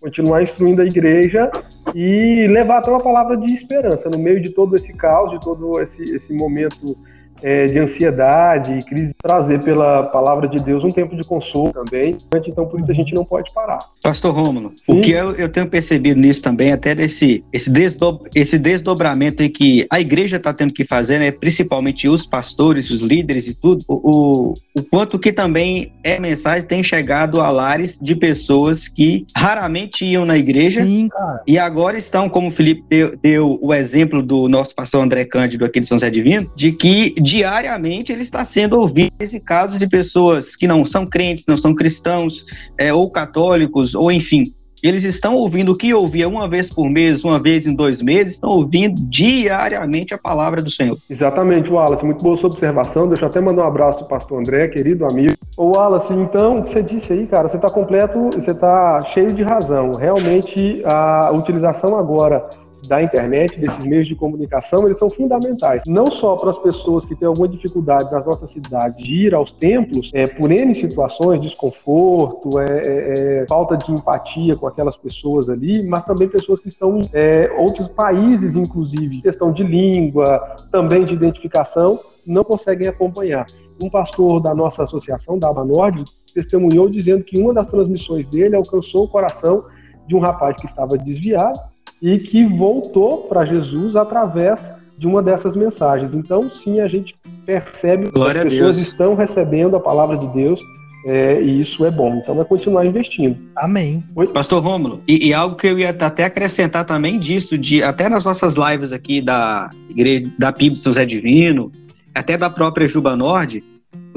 continuar 0.00 0.42
instruindo 0.42 0.82
a 0.82 0.84
igreja 0.84 1.48
e 1.94 2.48
levar 2.48 2.78
até 2.78 2.90
uma 2.90 3.02
palavra 3.02 3.36
de 3.36 3.54
esperança 3.54 4.10
no 4.10 4.18
meio 4.18 4.42
de 4.42 4.50
todo 4.50 4.74
esse 4.74 4.92
caos, 4.92 5.30
de 5.30 5.38
todo 5.38 5.80
esse, 5.80 6.02
esse 6.02 6.34
momento 6.34 6.98
é, 7.40 7.66
de 7.66 7.78
ansiedade, 7.78 8.84
crise, 8.84 9.14
trazer 9.26 9.62
pela 9.62 10.04
palavra 10.04 10.46
de 10.46 10.58
Deus 10.58 10.84
um 10.84 10.90
tempo 10.90 11.16
de 11.16 11.24
consolo 11.24 11.72
também. 11.72 12.16
Então, 12.46 12.64
por 12.66 12.78
isso 12.78 12.90
a 12.90 12.94
gente 12.94 13.12
não 13.12 13.24
pode 13.24 13.52
parar. 13.52 13.80
Pastor 14.00 14.32
Rômulo, 14.32 14.72
o 14.86 15.00
que 15.00 15.10
eu, 15.10 15.32
eu, 15.32 15.48
tenho 15.48 15.66
percebido 15.66 16.20
nisso 16.20 16.40
também, 16.40 16.72
até 16.72 16.94
desse 16.94 17.44
esse, 17.52 17.68
desdob, 17.68 18.28
esse 18.34 18.56
desdobramento 18.56 19.42
em 19.42 19.50
que 19.50 19.84
a 19.90 20.00
igreja 20.00 20.36
está 20.36 20.54
tendo 20.54 20.72
que 20.72 20.84
fazer, 20.84 21.18
né, 21.18 21.32
principalmente 21.32 22.08
os 22.08 22.24
pastores, 22.24 22.90
os 22.90 23.02
líderes 23.02 23.48
e 23.48 23.54
tudo, 23.54 23.84
o, 23.88 24.54
o 24.76 24.82
quanto 24.84 25.18
que 25.18 25.32
também 25.32 25.92
é 26.04 26.20
mensagem 26.20 26.66
tem 26.66 26.84
chegado 26.84 27.40
a 27.40 27.50
lares 27.50 27.98
de 28.00 28.14
pessoas 28.14 28.86
que 28.86 29.26
raramente 29.36 30.04
iam 30.04 30.24
na 30.24 30.38
igreja 30.38 30.84
Sim, 30.84 31.08
e 31.46 31.58
agora 31.58 31.98
estão, 31.98 32.28
como 32.28 32.48
o 32.48 32.52
Felipe 32.52 32.84
deu, 32.88 33.16
deu 33.20 33.58
o 33.60 33.74
exemplo 33.74 34.22
do 34.22 34.48
nosso 34.48 34.74
pastor 34.74 35.02
André 35.02 35.24
Cândido 35.24 35.64
aqui 35.64 35.80
de 35.80 35.88
São 35.88 35.98
Zé 35.98 36.10
Divino, 36.10 36.50
de 36.54 36.70
que 36.70 37.14
diariamente 37.20 38.12
ele 38.12 38.22
está 38.22 38.44
sendo 38.44 38.78
ouvido 38.78 39.15
esse 39.18 39.40
caso 39.40 39.78
de 39.78 39.88
pessoas 39.88 40.54
que 40.54 40.66
não 40.66 40.84
são 40.84 41.06
crentes, 41.06 41.44
não 41.46 41.56
são 41.56 41.74
cristãos, 41.74 42.44
é, 42.78 42.92
ou 42.92 43.10
católicos, 43.10 43.94
ou 43.94 44.12
enfim, 44.12 44.44
eles 44.82 45.04
estão 45.04 45.34
ouvindo 45.34 45.72
o 45.72 45.76
que 45.76 45.92
ouvia 45.94 46.28
uma 46.28 46.48
vez 46.48 46.68
por 46.68 46.88
mês, 46.88 47.24
uma 47.24 47.40
vez 47.40 47.66
em 47.66 47.74
dois 47.74 48.02
meses, 48.02 48.34
estão 48.34 48.50
ouvindo 48.50 49.00
diariamente 49.08 50.14
a 50.14 50.18
palavra 50.18 50.62
do 50.62 50.70
Senhor. 50.70 50.96
Exatamente, 51.08 51.70
Wallace, 51.70 52.04
muito 52.04 52.22
boa 52.22 52.36
sua 52.36 52.50
observação. 52.50 53.08
Deixa 53.08 53.24
eu 53.24 53.28
até 53.28 53.40
mandar 53.40 53.64
um 53.64 53.68
abraço 53.68 53.98
para 54.00 54.06
o 54.06 54.08
pastor 54.08 54.38
André, 54.38 54.68
querido 54.68 55.06
amigo. 55.06 55.32
Ô 55.56 55.76
Wallace, 55.76 56.12
então, 56.12 56.58
o 56.58 56.62
que 56.62 56.70
você 56.70 56.82
disse 56.82 57.12
aí, 57.12 57.26
cara, 57.26 57.48
você 57.48 57.56
está 57.56 57.70
completo, 57.70 58.30
você 58.34 58.50
está 58.50 59.02
cheio 59.04 59.32
de 59.32 59.42
razão. 59.42 59.92
Realmente, 59.92 60.82
a 60.84 61.30
utilização 61.32 61.96
agora 61.96 62.46
da 62.86 63.02
internet, 63.02 63.58
desses 63.58 63.84
meios 63.84 64.06
de 64.06 64.14
comunicação, 64.14 64.86
eles 64.86 64.98
são 64.98 65.10
fundamentais. 65.10 65.82
Não 65.86 66.06
só 66.06 66.36
para 66.36 66.50
as 66.50 66.58
pessoas 66.58 67.04
que 67.04 67.14
têm 67.14 67.28
alguma 67.28 67.48
dificuldade 67.48 68.10
nas 68.10 68.24
nossas 68.24 68.50
cidades 68.50 69.02
de 69.02 69.26
ir 69.26 69.34
aos 69.34 69.52
templos, 69.52 70.10
é, 70.14 70.26
por 70.26 70.50
N 70.50 70.74
situações, 70.74 71.40
desconforto, 71.40 72.58
é, 72.58 72.64
é, 72.64 73.42
é 73.42 73.46
falta 73.48 73.76
de 73.76 73.92
empatia 73.92 74.56
com 74.56 74.66
aquelas 74.66 74.96
pessoas 74.96 75.48
ali, 75.48 75.82
mas 75.86 76.04
também 76.04 76.28
pessoas 76.28 76.60
que 76.60 76.68
estão 76.68 76.98
em 76.98 77.08
é, 77.12 77.50
outros 77.58 77.88
países, 77.88 78.56
inclusive, 78.56 79.22
questão 79.22 79.52
de 79.52 79.62
língua, 79.62 80.56
também 80.70 81.04
de 81.04 81.14
identificação, 81.14 81.98
não 82.26 82.44
conseguem 82.44 82.88
acompanhar. 82.88 83.46
Um 83.82 83.90
pastor 83.90 84.40
da 84.40 84.54
nossa 84.54 84.82
associação, 84.82 85.38
da 85.38 85.48
Aba 85.48 85.64
Nord, 85.64 86.04
testemunhou 86.32 86.88
dizendo 86.88 87.24
que 87.24 87.38
uma 87.38 87.52
das 87.52 87.66
transmissões 87.66 88.26
dele 88.26 88.56
alcançou 88.56 89.04
o 89.04 89.08
coração 89.08 89.64
de 90.06 90.14
um 90.14 90.18
rapaz 90.18 90.56
que 90.56 90.66
estava 90.66 90.96
desviado 90.96 91.58
e 92.00 92.18
que 92.18 92.44
voltou 92.44 93.22
para 93.28 93.44
Jesus 93.44 93.96
através 93.96 94.70
de 94.98 95.06
uma 95.06 95.22
dessas 95.22 95.54
mensagens. 95.56 96.14
Então, 96.14 96.50
sim, 96.50 96.80
a 96.80 96.88
gente 96.88 97.14
percebe 97.44 98.10
Glória 98.10 98.42
que 98.42 98.46
as 98.46 98.52
pessoas 98.54 98.78
estão 98.78 99.14
recebendo 99.14 99.76
a 99.76 99.80
palavra 99.80 100.16
de 100.16 100.26
Deus 100.28 100.60
é, 101.06 101.40
e 101.40 101.60
isso 101.60 101.84
é 101.84 101.90
bom. 101.90 102.16
Então, 102.16 102.40
é 102.40 102.44
continuar 102.44 102.84
investindo. 102.84 103.36
Amém. 103.54 104.02
Oi? 104.14 104.26
Pastor 104.26 104.62
Rômulo, 104.62 105.02
e, 105.06 105.28
e, 105.28 105.34
algo 105.34 105.56
que 105.56 105.66
eu 105.66 105.78
ia 105.78 105.90
até 105.90 106.24
acrescentar 106.24 106.84
também 106.84 107.18
disso, 107.18 107.56
de 107.56 107.82
até 107.82 108.08
nas 108.08 108.24
nossas 108.24 108.54
lives 108.54 108.92
aqui 108.92 109.20
da 109.20 109.70
igreja 109.88 110.30
da 110.38 110.52
PIB 110.52 110.76
de 110.76 110.82
São 110.82 110.92
Zé 110.92 111.04
Divino, 111.04 111.70
até 112.14 112.36
da 112.36 112.50
própria 112.50 112.88
Juba 112.88 113.14
Nord, 113.14 113.62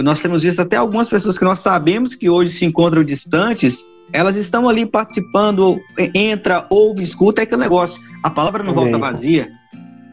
nós 0.03 0.21
temos 0.21 0.43
visto 0.43 0.61
até 0.61 0.77
algumas 0.77 1.09
pessoas 1.09 1.37
que 1.37 1.43
nós 1.43 1.59
sabemos 1.59 2.15
que 2.15 2.29
hoje 2.29 2.51
se 2.51 2.65
encontram 2.65 3.03
distantes 3.03 3.83
elas 4.11 4.35
estão 4.35 4.67
ali 4.67 4.85
participando, 4.85 5.79
entra, 6.13 6.65
ouve, 6.69 7.03
escuta, 7.03 7.41
é 7.41 7.43
aquele 7.43 7.61
negócio. 7.61 7.99
A 8.23 8.29
palavra 8.29 8.63
não 8.63 8.71
Amém. 8.71 8.91
volta 8.91 8.97
vazia. 8.97 9.49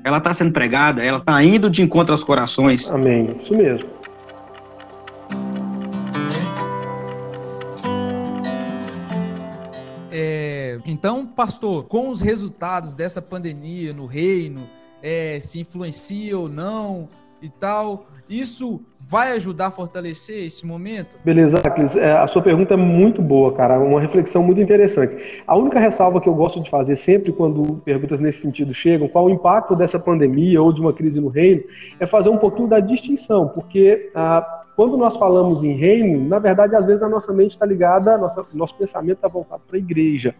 Ela 0.05 0.19
está 0.19 0.33
sendo 0.35 0.52
pregada, 0.52 1.02
ela 1.02 1.19
está 1.19 1.43
indo 1.43 1.71
de 1.71 1.83
encontro 1.83 2.12
aos 2.12 2.23
corações. 2.23 2.88
Amém. 2.90 3.37
Isso 3.43 3.55
mesmo. 3.55 3.88
É, 10.11 10.78
então, 10.85 11.26
pastor, 11.26 11.85
com 11.85 12.11
os 12.11 12.21
resultados 12.21 12.95
dessa 12.95 13.21
pandemia 13.21 13.93
no 13.93 14.07
reino, 14.07 14.69
é, 15.02 15.38
se 15.40 15.61
influencia 15.61 16.38
ou 16.38 16.49
não 16.49 17.09
e 17.43 17.49
tal, 17.49 18.07
isso 18.28 18.81
vai 19.00 19.33
ajudar 19.37 19.66
a 19.66 19.71
fortalecer 19.71 20.45
esse 20.45 20.66
momento? 20.66 21.16
Beleza, 21.25 21.59
Cris. 21.59 21.95
É, 21.95 22.12
a 22.12 22.26
sua 22.26 22.43
pergunta 22.43 22.75
é 22.75 22.76
muito 22.76 23.23
boa, 23.23 23.52
cara. 23.52 23.78
Uma 23.78 24.00
reflexão 24.00 24.43
muito 24.43 24.61
interessante. 24.61 25.43
A 25.47 25.57
única 25.57 25.78
ressalva 25.78 26.21
que 26.21 26.28
eu 26.28 26.35
gosto 26.35 26.61
de 26.61 26.69
fazer 26.69 26.97
sempre 26.97 27.33
quando 27.33 27.76
perguntas 27.85 28.19
nesse 28.19 28.40
sentido 28.40 28.75
chegam, 28.75 29.07
qual 29.07 29.26
o 29.26 29.31
impacto 29.31 29.76
dessa 29.76 29.99
pandemia 29.99 30.61
ou 30.61 30.73
de 30.73 30.81
uma 30.81 30.93
crise 30.93 31.21
no 31.21 31.28
reino, 31.28 31.62
é 32.00 32.07
fazer 32.07 32.31
um 32.31 32.38
pouquinho 32.38 32.66
da 32.66 32.81
distinção, 32.81 33.49
porque 33.49 34.11
ah, 34.14 34.64
quando 34.75 34.97
nós 34.97 35.16
falamos 35.16 35.62
em 35.62 35.73
reino, 35.73 36.28
na 36.28 36.38
verdade, 36.38 36.75
às 36.75 36.85
vezes 36.85 37.02
a 37.02 37.09
nossa 37.09 37.33
mente 37.33 37.52
está 37.52 37.64
ligada, 37.64 38.19
nossa, 38.19 38.45
nosso 38.52 38.75
pensamento 38.75 39.16
está 39.16 39.28
voltado 39.28 39.62
para 39.66 39.76
a 39.76 39.81
igreja. 39.81 40.35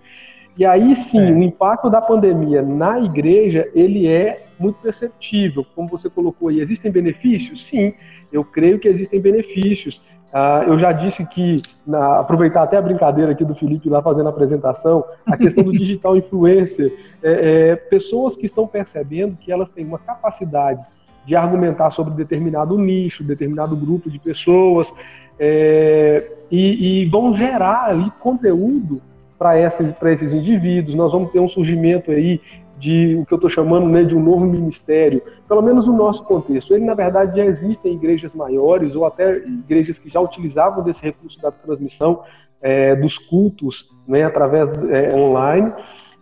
E 0.57 0.65
aí 0.65 0.97
sim, 0.97 1.29
é. 1.29 1.33
o 1.33 1.43
impacto 1.43 1.91
da 1.91 2.01
pandemia 2.01 2.63
na 2.63 2.99
igreja, 2.99 3.69
ele 3.75 4.07
é 4.07 4.47
muito 4.59 4.81
perceptível. 4.81 5.67
Como 5.75 5.89
você 5.89 6.09
colocou 6.09 6.49
aí, 6.49 6.61
existem 6.61 6.91
benefícios? 6.91 7.67
Sim, 7.67 7.93
eu 8.33 8.43
creio 8.43 8.79
que 8.79 8.89
existem 8.89 9.21
benefícios. 9.21 10.01
Uh, 10.33 10.69
eu 10.69 10.79
já 10.79 10.93
disse 10.93 11.25
que, 11.27 11.63
na, 11.87 12.21
aproveitar 12.21 12.63
até 12.63 12.77
a 12.77 12.83
brincadeira 12.83 13.33
aqui 13.33 13.45
do 13.45 13.55
Felipe 13.55 13.89
lá 13.89 14.03
fazendo 14.03 14.27
a 14.27 14.31
apresentação, 14.31 15.05
a 15.25 15.37
questão 15.37 15.63
do 15.63 15.73
digital 15.77 16.17
influencer, 16.17 16.93
é, 17.23 17.71
é, 17.71 17.77
pessoas 17.77 18.37
que 18.37 18.47
estão 18.47 18.67
percebendo 18.67 19.37
que 19.37 19.53
elas 19.53 19.69
têm 19.71 19.85
uma 19.85 19.99
capacidade 19.99 20.85
de 21.27 21.35
argumentar 21.35 21.91
sobre 21.91 22.15
determinado 22.15 22.79
nicho, 22.79 23.25
determinado 23.25 23.77
grupo 23.77 24.11
de 24.11 24.19
pessoas, 24.19 24.93
é, 25.39 26.31
e, 26.51 27.03
e, 27.03 27.07
vão 27.07 27.35
gerar 27.35 27.91
ali 27.91 28.11
conteúdo 28.21 29.03
para 29.39 29.59
esses 29.59 30.33
indivíduos. 30.33 30.95
Nós 30.95 31.13
vamos 31.13 31.31
ter 31.31 31.41
um 31.41 31.49
surgimento 31.49 32.11
aí 32.11 32.41
de 32.79 33.17
o 33.17 33.25
que 33.25 33.33
eu 33.33 33.37
estou 33.37 33.51
chamando 33.51 33.87
né, 33.87 34.05
de 34.05 34.15
um 34.15 34.23
novo 34.23 34.45
ministério, 34.45 35.23
pelo 35.49 35.63
menos 35.63 35.87
no 35.87 35.95
nosso 35.95 36.25
contexto. 36.25 36.75
Ele, 36.75 36.85
na 36.85 36.95
verdade, 36.95 37.37
já 37.37 37.45
existe 37.45 37.89
em 37.89 37.95
igrejas 37.95 38.35
maiores 38.35 38.95
ou 38.95 39.07
até 39.07 39.39
igrejas 39.39 39.99
que 39.99 40.09
já 40.09 40.21
utilizavam 40.21 40.85
desse 40.85 41.03
recurso 41.03 41.41
da 41.41 41.51
transmissão 41.51 42.23
é, 42.61 42.95
dos 42.95 43.19
cultos 43.19 43.89
né, 44.07 44.25
através 44.25 44.69
é, 44.91 45.15
online, 45.15 45.73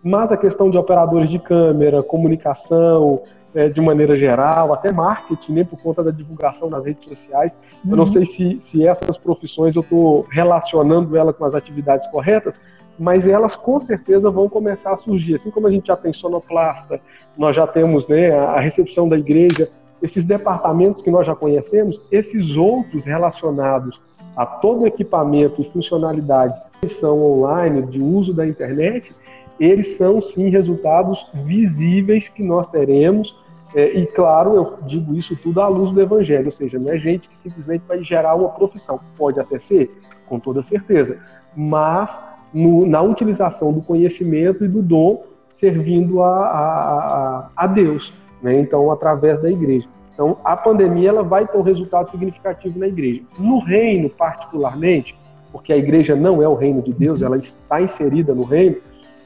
mas 0.02 0.30
a 0.30 0.36
questão 0.36 0.70
de 0.70 0.78
operadores 0.78 1.28
de 1.28 1.38
câmera, 1.38 2.02
comunicação, 2.02 3.22
é, 3.54 3.68
de 3.68 3.80
maneira 3.80 4.16
geral, 4.16 4.72
até 4.72 4.92
marketing, 4.92 5.52
né, 5.52 5.64
por 5.64 5.80
conta 5.80 6.02
da 6.02 6.10
divulgação 6.10 6.68
nas 6.68 6.84
redes 6.84 7.04
sociais. 7.04 7.56
Eu 7.88 7.96
não 7.96 8.04
uhum. 8.04 8.06
sei 8.06 8.24
se, 8.24 8.60
se 8.60 8.86
essas 8.86 9.16
profissões 9.16 9.76
eu 9.76 9.82
estou 9.82 10.26
relacionando 10.30 11.16
ela 11.16 11.32
com 11.32 11.44
as 11.44 11.54
atividades 11.54 12.06
corretas, 12.08 12.60
mas 12.98 13.26
elas 13.26 13.56
com 13.56 13.78
certeza 13.80 14.30
vão 14.30 14.48
começar 14.48 14.92
a 14.92 14.96
surgir. 14.96 15.34
Assim 15.34 15.50
como 15.50 15.66
a 15.66 15.70
gente 15.70 15.88
já 15.88 15.96
tem 15.96 16.12
sonoplasta, 16.12 17.00
nós 17.36 17.54
já 17.56 17.66
temos 17.66 18.06
né, 18.06 18.30
a 18.32 18.60
recepção 18.60 19.08
da 19.08 19.18
igreja, 19.18 19.70
esses 20.02 20.24
departamentos 20.24 21.02
que 21.02 21.10
nós 21.10 21.26
já 21.26 21.34
conhecemos, 21.34 22.02
esses 22.10 22.56
outros 22.56 23.04
relacionados 23.04 24.00
a 24.36 24.44
todo 24.44 24.86
equipamento 24.86 25.62
e 25.62 25.70
funcionalidade 25.70 26.54
que 26.80 26.88
são 26.88 27.22
online, 27.22 27.82
de 27.82 28.00
uso 28.00 28.34
da 28.34 28.46
internet, 28.46 29.14
eles 29.58 29.96
são 29.96 30.20
sim 30.20 30.48
resultados 30.48 31.26
visíveis 31.44 32.28
que 32.28 32.42
nós 32.42 32.66
teremos. 32.66 33.34
É, 33.74 33.98
e 33.98 34.06
claro, 34.06 34.54
eu 34.54 34.78
digo 34.86 35.14
isso 35.14 35.36
tudo 35.36 35.60
à 35.60 35.68
luz 35.68 35.90
do 35.90 36.00
evangelho, 36.00 36.46
ou 36.46 36.52
seja, 36.52 36.78
não 36.78 36.92
é 36.92 36.98
gente 36.98 37.28
que 37.28 37.38
simplesmente 37.38 37.82
vai 37.86 38.02
gerar 38.02 38.34
uma 38.34 38.50
profissão. 38.50 39.00
Pode 39.16 39.40
até 39.40 39.58
ser, 39.58 39.90
com 40.28 40.38
toda 40.38 40.62
certeza, 40.62 41.18
mas 41.56 42.16
no, 42.54 42.86
na 42.86 43.02
utilização 43.02 43.72
do 43.72 43.82
conhecimento 43.82 44.64
e 44.64 44.68
do 44.68 44.80
dom 44.80 45.24
servindo 45.52 46.22
a, 46.22 46.28
a, 46.28 47.50
a 47.56 47.66
Deus, 47.66 48.14
né? 48.40 48.58
então 48.60 48.90
através 48.90 49.42
da 49.42 49.50
igreja. 49.50 49.88
Então 50.14 50.38
a 50.44 50.56
pandemia 50.56 51.08
ela 51.08 51.22
vai 51.22 51.46
ter 51.46 51.58
um 51.58 51.62
resultado 51.62 52.10
significativo 52.10 52.78
na 52.78 52.86
igreja. 52.86 53.22
No 53.38 53.58
reino 53.58 54.08
particularmente, 54.08 55.16
porque 55.50 55.72
a 55.72 55.76
igreja 55.76 56.14
não 56.14 56.40
é 56.42 56.48
o 56.48 56.54
reino 56.54 56.82
de 56.82 56.92
Deus, 56.92 57.22
ela 57.22 57.36
está 57.36 57.80
inserida 57.80 58.34
no 58.34 58.44
reino. 58.44 58.76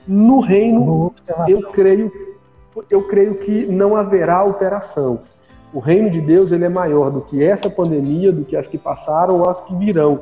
No 0.07 0.41
reino, 0.41 1.13
eu 1.47 1.63
creio, 1.69 2.11
eu 2.89 3.03
creio 3.07 3.35
que 3.35 3.67
não 3.67 3.95
haverá 3.95 4.37
alteração. 4.37 5.21
O 5.73 5.81
reino 5.81 6.09
de 6.09 6.21
Deus 6.21 6.51
ele 6.51 6.65
é 6.65 6.69
maior 6.69 7.11
do 7.11 7.21
que 7.21 7.43
essa 7.43 7.69
pandemia, 7.69 8.33
do 8.33 8.45
que 8.45 8.57
as 8.57 8.67
que 8.67 8.79
passaram 8.79 9.39
ou 9.39 9.51
as 9.51 9.61
que 9.61 9.75
virão. 9.75 10.21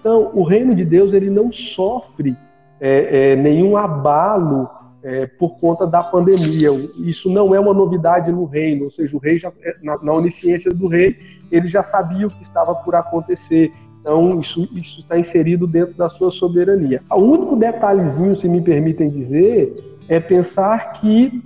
Então, 0.00 0.30
o 0.34 0.42
reino 0.42 0.74
de 0.74 0.84
Deus 0.84 1.12
ele 1.12 1.30
não 1.30 1.52
sofre 1.52 2.36
é, 2.80 3.32
é, 3.32 3.36
nenhum 3.36 3.76
abalo 3.76 4.68
é, 5.04 5.26
por 5.26 5.58
conta 5.60 5.86
da 5.86 6.02
pandemia. 6.02 6.70
Isso 6.96 7.30
não 7.30 7.54
é 7.54 7.60
uma 7.60 7.72
novidade 7.72 8.32
no 8.32 8.44
reino, 8.44 8.84
ou 8.84 8.90
seja, 8.90 9.16
o 9.16 9.20
rei 9.20 9.38
já, 9.38 9.52
é, 9.62 9.76
na, 9.82 9.96
na 10.02 10.12
onisciência 10.12 10.72
do 10.72 10.88
rei, 10.88 11.16
ele 11.50 11.68
já 11.68 11.82
sabia 11.84 12.26
o 12.26 12.30
que 12.30 12.42
estava 12.42 12.74
por 12.74 12.96
acontecer. 12.96 13.70
Então, 14.00 14.40
isso, 14.40 14.68
está 14.74 15.16
inserido 15.16 15.66
dentro 15.66 15.94
da 15.94 16.08
sua 16.08 16.30
soberania. 16.30 17.00
O 17.10 17.20
único 17.20 17.56
detalhezinho, 17.56 18.34
se 18.34 18.48
me 18.48 18.60
permitem 18.60 19.08
dizer, 19.08 19.96
é 20.08 20.18
pensar 20.18 20.94
que 20.94 21.40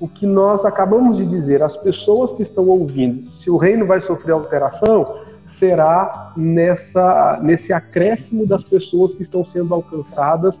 o 0.00 0.08
que 0.08 0.26
nós 0.26 0.64
acabamos 0.64 1.16
de 1.16 1.24
dizer, 1.24 1.62
as 1.62 1.76
pessoas 1.76 2.32
que 2.32 2.42
estão 2.42 2.66
ouvindo, 2.66 3.30
se 3.30 3.48
o 3.48 3.56
reino 3.56 3.86
vai 3.86 4.00
sofrer 4.00 4.32
alteração, 4.32 5.21
será 5.58 6.32
nessa, 6.36 7.38
nesse 7.42 7.72
acréscimo 7.72 8.46
das 8.46 8.62
pessoas 8.62 9.14
que 9.14 9.22
estão 9.22 9.44
sendo 9.44 9.74
alcançadas 9.74 10.58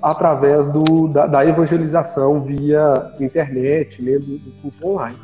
através 0.00 0.66
do, 0.72 1.08
da, 1.08 1.26
da 1.26 1.46
evangelização 1.46 2.42
via 2.42 3.12
internet, 3.20 4.02
né, 4.02 4.18
do, 4.18 4.38
do 4.38 4.50
culto 4.60 4.88
online. 4.88 5.16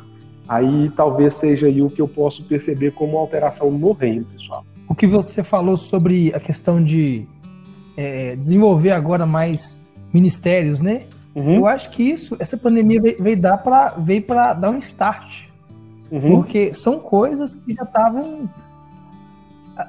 Aí 0.47 0.89
talvez 0.95 1.35
seja 1.35 1.67
aí 1.67 1.81
o 1.81 1.89
que 1.89 2.01
eu 2.01 2.07
posso 2.07 2.43
perceber 2.45 2.91
como 2.91 3.17
alteração 3.17 3.69
no 3.69 3.91
reino, 3.91 4.25
pessoal. 4.25 4.65
O 4.87 4.95
que 4.95 5.05
você 5.05 5.43
falou 5.43 5.77
sobre 5.77 6.33
a 6.33 6.39
questão 6.39 6.83
de 6.83 7.27
é, 7.95 8.35
desenvolver 8.35 8.91
agora 8.91 9.25
mais 9.25 9.85
ministérios, 10.11 10.81
né? 10.81 11.03
Uhum. 11.35 11.55
Eu 11.55 11.67
acho 11.67 11.91
que 11.91 12.01
isso, 12.01 12.35
essa 12.39 12.57
pandemia 12.57 12.99
veio, 12.99 13.21
veio 13.21 13.39
dar 13.39 13.57
para 13.57 13.89
veio 13.89 14.23
para 14.23 14.53
dar 14.53 14.71
um 14.71 14.77
start, 14.79 15.45
uhum. 16.09 16.21
porque 16.31 16.73
são 16.73 16.97
coisas 16.99 17.53
que 17.53 17.75
já 17.75 17.83
estavam 17.83 18.49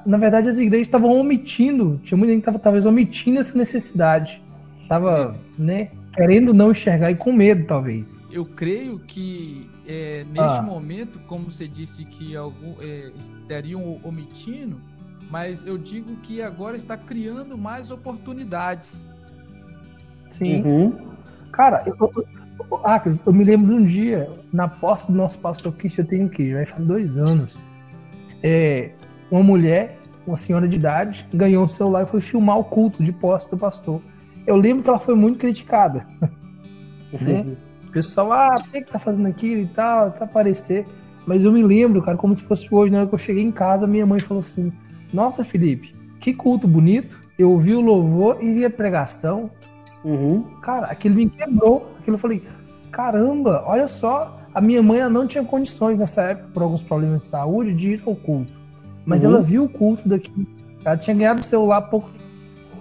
na 0.05 0.17
verdade, 0.17 0.49
as 0.49 0.57
igrejas 0.57 0.87
estavam 0.87 1.11
omitindo, 1.19 1.99
tinha 2.03 2.17
muita 2.17 2.33
gente 2.33 2.43
que 2.43 2.49
estava 2.49 2.59
talvez 2.59 2.85
omitindo 2.85 3.39
essa 3.39 3.57
necessidade. 3.57 4.41
Estava, 4.81 5.35
né, 5.57 5.89
querendo 6.13 6.53
não 6.53 6.71
enxergar 6.71 7.11
e 7.11 7.15
com 7.15 7.31
medo, 7.31 7.65
talvez. 7.65 8.21
Eu 8.31 8.45
creio 8.45 8.99
que 8.99 9.69
é, 9.87 10.25
neste 10.31 10.59
ah. 10.59 10.61
momento, 10.61 11.19
como 11.27 11.49
você 11.49 11.67
disse 11.67 12.03
que 12.05 12.35
algum, 12.35 12.75
é, 12.79 13.11
estariam 13.17 13.99
omitindo, 14.03 14.77
mas 15.29 15.65
eu 15.65 15.77
digo 15.77 16.15
que 16.17 16.41
agora 16.41 16.75
está 16.75 16.97
criando 16.97 17.57
mais 17.57 17.89
oportunidades. 17.89 19.05
Sim. 20.29 20.61
Uhum. 20.63 21.11
Cara, 21.51 21.83
eu, 21.85 21.95
eu, 21.99 22.25
ah, 22.83 23.01
eu 23.25 23.33
me 23.33 23.43
lembro 23.43 23.67
de 23.67 23.73
um 23.73 23.85
dia, 23.85 24.29
na 24.51 24.67
posse 24.67 25.07
do 25.07 25.17
nosso 25.17 25.37
pastor 25.39 25.73
Kish, 25.73 25.97
eu 25.97 26.05
tenho 26.05 26.29
que 26.29 26.53
vai 26.53 26.65
fazer 26.65 26.85
dois 26.85 27.17
anos. 27.17 27.61
É, 28.43 28.91
uma 29.31 29.41
mulher, 29.41 29.97
uma 30.27 30.37
senhora 30.37 30.67
de 30.67 30.75
idade, 30.75 31.25
ganhou 31.33 31.63
um 31.63 31.67
celular 31.67 32.03
e 32.03 32.05
foi 32.05 32.19
filmar 32.21 32.59
o 32.59 32.63
culto 32.63 33.01
de 33.01 33.11
posse 33.11 33.49
do 33.49 33.57
pastor. 33.57 34.01
Eu 34.45 34.55
lembro 34.57 34.83
que 34.83 34.89
ela 34.89 34.99
foi 34.99 35.15
muito 35.15 35.39
criticada. 35.39 36.05
né? 37.19 37.55
O 37.87 37.91
pessoal, 37.91 38.31
ah, 38.33 38.55
por 38.59 38.71
que, 38.71 38.81
que 38.81 38.91
tá 38.91 38.99
fazendo 38.99 39.27
aquilo 39.27 39.61
e 39.61 39.67
tal, 39.67 40.11
pra 40.11 40.25
aparecer. 40.25 40.85
Mas 41.25 41.43
eu 41.45 41.51
me 41.51 41.63
lembro, 41.63 42.01
cara, 42.01 42.17
como 42.17 42.35
se 42.35 42.43
fosse 42.43 42.67
hoje, 42.73 42.91
na 42.91 42.99
hora 42.99 43.07
que 43.07 43.13
eu 43.13 43.19
cheguei 43.19 43.43
em 43.43 43.51
casa, 43.51 43.85
minha 43.85 44.05
mãe 44.05 44.19
falou 44.19 44.41
assim: 44.41 44.71
Nossa, 45.13 45.43
Felipe, 45.43 45.95
que 46.19 46.33
culto 46.33 46.67
bonito. 46.67 47.21
Eu 47.37 47.51
ouvi 47.51 47.73
o 47.73 47.81
louvor 47.81 48.37
e 48.41 48.53
vi 48.53 48.65
a 48.65 48.69
pregação. 48.69 49.49
Uhum. 50.03 50.43
Cara, 50.61 50.87
aquilo 50.87 51.15
me 51.15 51.29
quebrou. 51.29 51.91
Aquilo 51.99 52.15
eu 52.15 52.19
falei: 52.19 52.43
Caramba, 52.91 53.63
olha 53.65 53.87
só. 53.87 54.37
A 54.53 54.59
minha 54.59 54.83
mãe 54.83 54.99
não 55.09 55.25
tinha 55.25 55.43
condições 55.43 55.97
nessa 55.97 56.23
época, 56.23 56.49
por 56.53 56.63
alguns 56.63 56.81
problemas 56.81 57.23
de 57.23 57.29
saúde, 57.29 57.73
de 57.73 57.93
ir 57.93 58.03
ao 58.05 58.15
culto. 58.15 58.60
Mas 59.05 59.23
uhum. 59.23 59.31
ela 59.31 59.41
viu 59.41 59.63
o 59.63 59.69
culto 59.69 60.07
daqui. 60.07 60.31
Ela 60.83 60.97
tinha 60.97 61.15
ganhado 61.15 61.41
o 61.41 61.43
celular 61.43 61.77
há 61.77 61.81
pouco. 61.81 62.09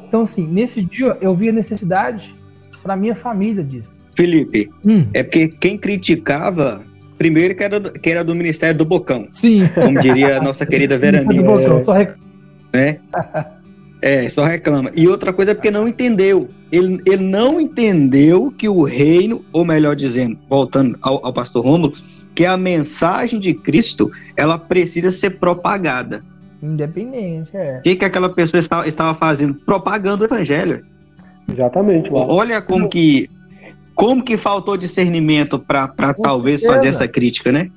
Então, 0.09 0.23
assim, 0.23 0.47
nesse 0.47 0.83
dia 0.83 1.17
eu 1.21 1.35
vi 1.35 1.49
a 1.49 1.53
necessidade 1.53 2.35
para 2.83 2.97
minha 2.97 3.15
família 3.15 3.63
disso. 3.63 3.99
Felipe, 4.15 4.69
hum. 4.85 5.07
é 5.15 5.23
porque 5.23 5.49
quem 5.49 5.79
criticava, 5.79 6.83
primeiro 7.17 7.55
que 7.55 7.63
era, 7.63 7.79
do, 7.79 7.93
que 7.93 8.11
era 8.11 8.25
do 8.25 8.35
Ministério 8.35 8.77
do 8.77 8.85
Bocão. 8.85 9.29
Sim. 9.33 9.69
Como 9.75 10.01
diria 10.01 10.39
a 10.39 10.43
nossa 10.43 10.67
querida 10.67 10.99
Verandinha. 10.99 11.43
Do 11.43 11.47
Bocão, 11.47 11.83
só 11.83 11.93
rec... 11.93 12.17
né? 12.73 12.99
É, 14.03 14.29
só 14.31 14.45
reclama. 14.45 14.91
E 14.95 15.07
outra 15.07 15.33
coisa 15.33 15.53
é 15.53 15.55
porque 15.55 15.71
não 15.71 15.87
entendeu. 15.87 16.49
Ele, 16.73 17.01
ele 17.07 17.27
não 17.27 17.61
entendeu 17.61 18.53
que 18.57 18.69
o 18.69 18.83
reino, 18.83 19.45
ou 19.53 19.65
melhor 19.65 19.95
dizendo, 19.95 20.39
voltando 20.49 20.99
ao, 21.03 21.25
ao 21.25 21.33
pastor 21.33 21.65
Rômulo, 21.65 21.93
que 22.35 22.45
a 22.47 22.57
mensagem 22.57 23.39
de 23.39 23.55
Cristo 23.55 24.11
ela 24.37 24.59
precisa 24.59 25.11
ser 25.11 25.39
propagada. 25.39 26.21
Independente, 26.63 27.57
é. 27.57 27.79
O 27.79 27.83
que, 27.83 27.97
que 27.97 28.05
aquela 28.05 28.29
pessoa 28.29 28.61
estava, 28.61 28.87
estava 28.87 29.19
fazendo? 29.19 29.55
Propagando 29.55 30.23
o 30.23 30.27
evangelho. 30.27 30.85
Exatamente. 31.51 32.13
Mano. 32.13 32.31
Olha 32.31 32.61
como 32.61 32.89
que 32.89 33.29
como 33.95 34.25
que 34.25 34.39
faltou 34.39 34.77
discernimento 34.77 35.59
para 35.59 36.15
talvez 36.15 36.61
certeza. 36.61 36.77
fazer 36.77 36.89
essa 36.89 37.09
crítica, 37.09 37.53
né? 37.53 37.71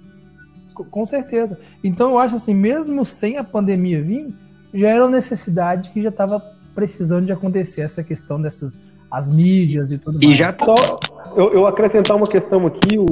Com 0.74 1.06
certeza. 1.06 1.60
Então 1.84 2.12
eu 2.12 2.20
acho 2.20 2.36
assim, 2.36 2.54
mesmo 2.54 3.04
sem 3.04 3.38
a 3.38 3.44
pandemia 3.44 4.02
vir, 4.02 4.28
já 4.74 4.90
era 4.90 5.04
uma 5.04 5.12
necessidade 5.12 5.90
que 5.90 6.02
já 6.02 6.10
estava 6.10 6.42
precisando 6.74 7.26
de 7.26 7.32
acontecer 7.32 7.82
essa 7.82 8.04
questão 8.04 8.42
dessas 8.42 8.82
as 9.14 9.32
mídias 9.32 9.92
e 9.92 10.00
tudo 10.00 10.18
e 10.20 10.26
mais. 10.26 10.40
E 10.40 10.42
já 10.42 10.52
só 10.52 11.00
eu, 11.36 11.54
eu, 11.54 11.68
acrescentar 11.68 12.18
uma 12.18 12.28
questão 12.28 12.66
aqui, 12.66 12.98
o, 12.98 13.04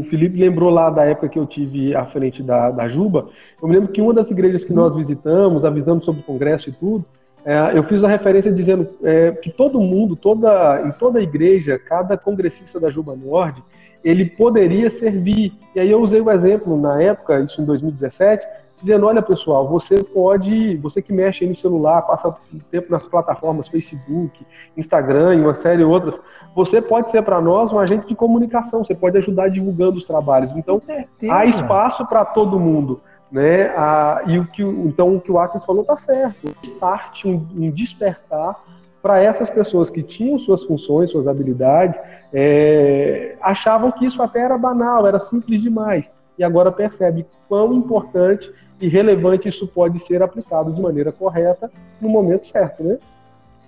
o, 0.00 0.06
Felipe 0.08 0.38
lembrou 0.38 0.70
lá 0.70 0.88
da 0.88 1.04
época 1.04 1.28
que 1.28 1.38
eu 1.38 1.46
tive 1.46 1.94
à 1.94 2.06
frente 2.06 2.42
da, 2.42 2.70
da 2.70 2.88
Juba. 2.88 3.28
Eu 3.60 3.68
me 3.68 3.74
lembro 3.74 3.92
que 3.92 4.00
uma 4.00 4.14
das 4.14 4.30
igrejas 4.30 4.64
que 4.64 4.72
nós 4.72 4.96
visitamos, 4.96 5.62
avisando 5.62 6.02
sobre 6.02 6.22
o 6.22 6.24
congresso 6.24 6.70
e 6.70 6.72
tudo, 6.72 7.04
é, 7.44 7.76
eu 7.76 7.84
fiz 7.84 8.02
a 8.02 8.08
referência 8.08 8.50
dizendo 8.50 8.88
é, 9.02 9.32
que 9.32 9.50
todo 9.50 9.78
mundo, 9.78 10.16
toda, 10.16 10.82
em 10.86 10.92
toda 10.92 11.18
a 11.18 11.22
igreja, 11.22 11.78
cada 11.78 12.16
congressista 12.16 12.80
da 12.80 12.88
Juba 12.88 13.14
Nord, 13.14 13.62
ele 14.02 14.24
poderia 14.24 14.88
servir. 14.88 15.52
E 15.74 15.80
aí 15.80 15.90
eu 15.90 16.00
usei 16.00 16.20
o 16.20 16.30
exemplo 16.30 16.80
na 16.80 17.02
época, 17.02 17.40
isso 17.40 17.60
em 17.60 17.64
2017, 17.66 18.46
dizendo, 18.82 19.06
olha 19.06 19.22
pessoal, 19.22 19.66
você 19.68 20.02
pode, 20.02 20.76
você 20.78 21.00
que 21.00 21.12
mexe 21.12 21.46
no 21.46 21.54
celular, 21.54 22.02
passa 22.02 22.34
tempo 22.70 22.90
nas 22.90 23.06
plataformas 23.06 23.68
Facebook, 23.68 24.44
Instagram 24.76 25.36
e 25.36 25.40
uma 25.40 25.54
série 25.54 25.78
de 25.78 25.84
outras, 25.84 26.20
você 26.54 26.82
pode 26.82 27.10
ser 27.10 27.22
para 27.22 27.40
nós 27.40 27.72
um 27.72 27.78
agente 27.78 28.08
de 28.08 28.14
comunicação, 28.16 28.84
você 28.84 28.94
pode 28.94 29.16
ajudar 29.18 29.48
divulgando 29.48 29.96
os 29.96 30.04
trabalhos. 30.04 30.50
Então, 30.50 30.82
há 31.30 31.46
espaço 31.46 32.04
para 32.06 32.24
todo 32.24 32.58
mundo. 32.58 33.00
Né? 33.30 33.72
Ah, 33.76 34.22
e 34.26 34.38
o 34.38 34.46
que, 34.46 34.62
então, 34.62 35.16
o 35.16 35.20
que 35.20 35.32
o 35.32 35.38
Atkins 35.38 35.64
falou 35.64 35.82
está 35.82 35.96
certo. 35.96 36.54
Start, 36.62 37.24
um, 37.24 37.46
um 37.56 37.70
despertar 37.70 38.60
para 39.00 39.18
essas 39.20 39.48
pessoas 39.48 39.88
que 39.88 40.02
tinham 40.02 40.38
suas 40.38 40.64
funções, 40.64 41.10
suas 41.10 41.26
habilidades, 41.26 41.98
é, 42.32 43.36
achavam 43.40 43.90
que 43.90 44.04
isso 44.06 44.22
até 44.22 44.40
era 44.40 44.58
banal, 44.58 45.06
era 45.06 45.18
simples 45.18 45.62
demais. 45.62 46.10
E 46.38 46.44
agora 46.44 46.70
percebe 46.70 47.26
quão 47.48 47.72
importante 47.72 48.52
e 48.82 48.88
relevante 48.88 49.48
isso 49.48 49.66
pode 49.68 50.00
ser 50.00 50.22
aplicado 50.22 50.72
de 50.72 50.82
maneira 50.82 51.12
correta 51.12 51.70
no 52.00 52.08
momento 52.08 52.48
certo, 52.48 52.82
né? 52.82 52.98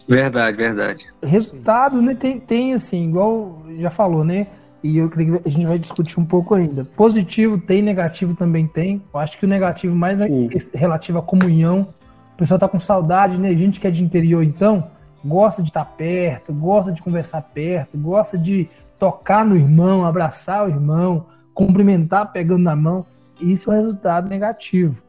Verdade, 0.08 0.56
verdade. 0.56 1.06
Resultado, 1.22 2.02
né, 2.02 2.16
tem, 2.16 2.40
tem 2.40 2.74
assim, 2.74 3.08
igual 3.08 3.62
já 3.78 3.90
falou, 3.90 4.24
né? 4.24 4.48
E 4.82 4.98
eu 4.98 5.08
creio 5.08 5.40
que 5.40 5.48
a 5.48 5.50
gente 5.50 5.66
vai 5.66 5.78
discutir 5.78 6.18
um 6.18 6.24
pouco 6.24 6.52
ainda. 6.52 6.84
Positivo 6.84 7.56
tem, 7.56 7.80
negativo 7.80 8.34
também 8.34 8.66
tem. 8.66 9.00
Eu 9.14 9.20
acho 9.20 9.38
que 9.38 9.46
o 9.46 9.48
negativo 9.48 9.94
mais 9.94 10.20
é 10.20 10.28
relativo 10.74 11.18
à 11.18 11.22
comunhão. 11.22 11.88
O 12.34 12.36
pessoal 12.36 12.58
tá 12.58 12.68
com 12.68 12.80
saudade, 12.80 13.38
né? 13.38 13.54
Gente 13.54 13.78
que 13.78 13.86
é 13.86 13.90
de 13.90 14.02
interior, 14.02 14.42
então, 14.42 14.90
gosta 15.24 15.62
de 15.62 15.70
estar 15.70 15.84
perto, 15.84 16.52
gosta 16.52 16.90
de 16.90 17.00
conversar 17.00 17.40
perto, 17.40 17.96
gosta 17.96 18.36
de 18.36 18.68
tocar 18.98 19.46
no 19.46 19.56
irmão, 19.56 20.04
abraçar 20.04 20.66
o 20.66 20.68
irmão, 20.68 21.26
cumprimentar 21.54 22.32
pegando 22.32 22.64
na 22.64 22.74
mão. 22.74 23.06
Isso 23.40 23.70
é 23.70 23.74
um 23.74 23.78
resultado 23.78 24.28
negativo. 24.28 25.03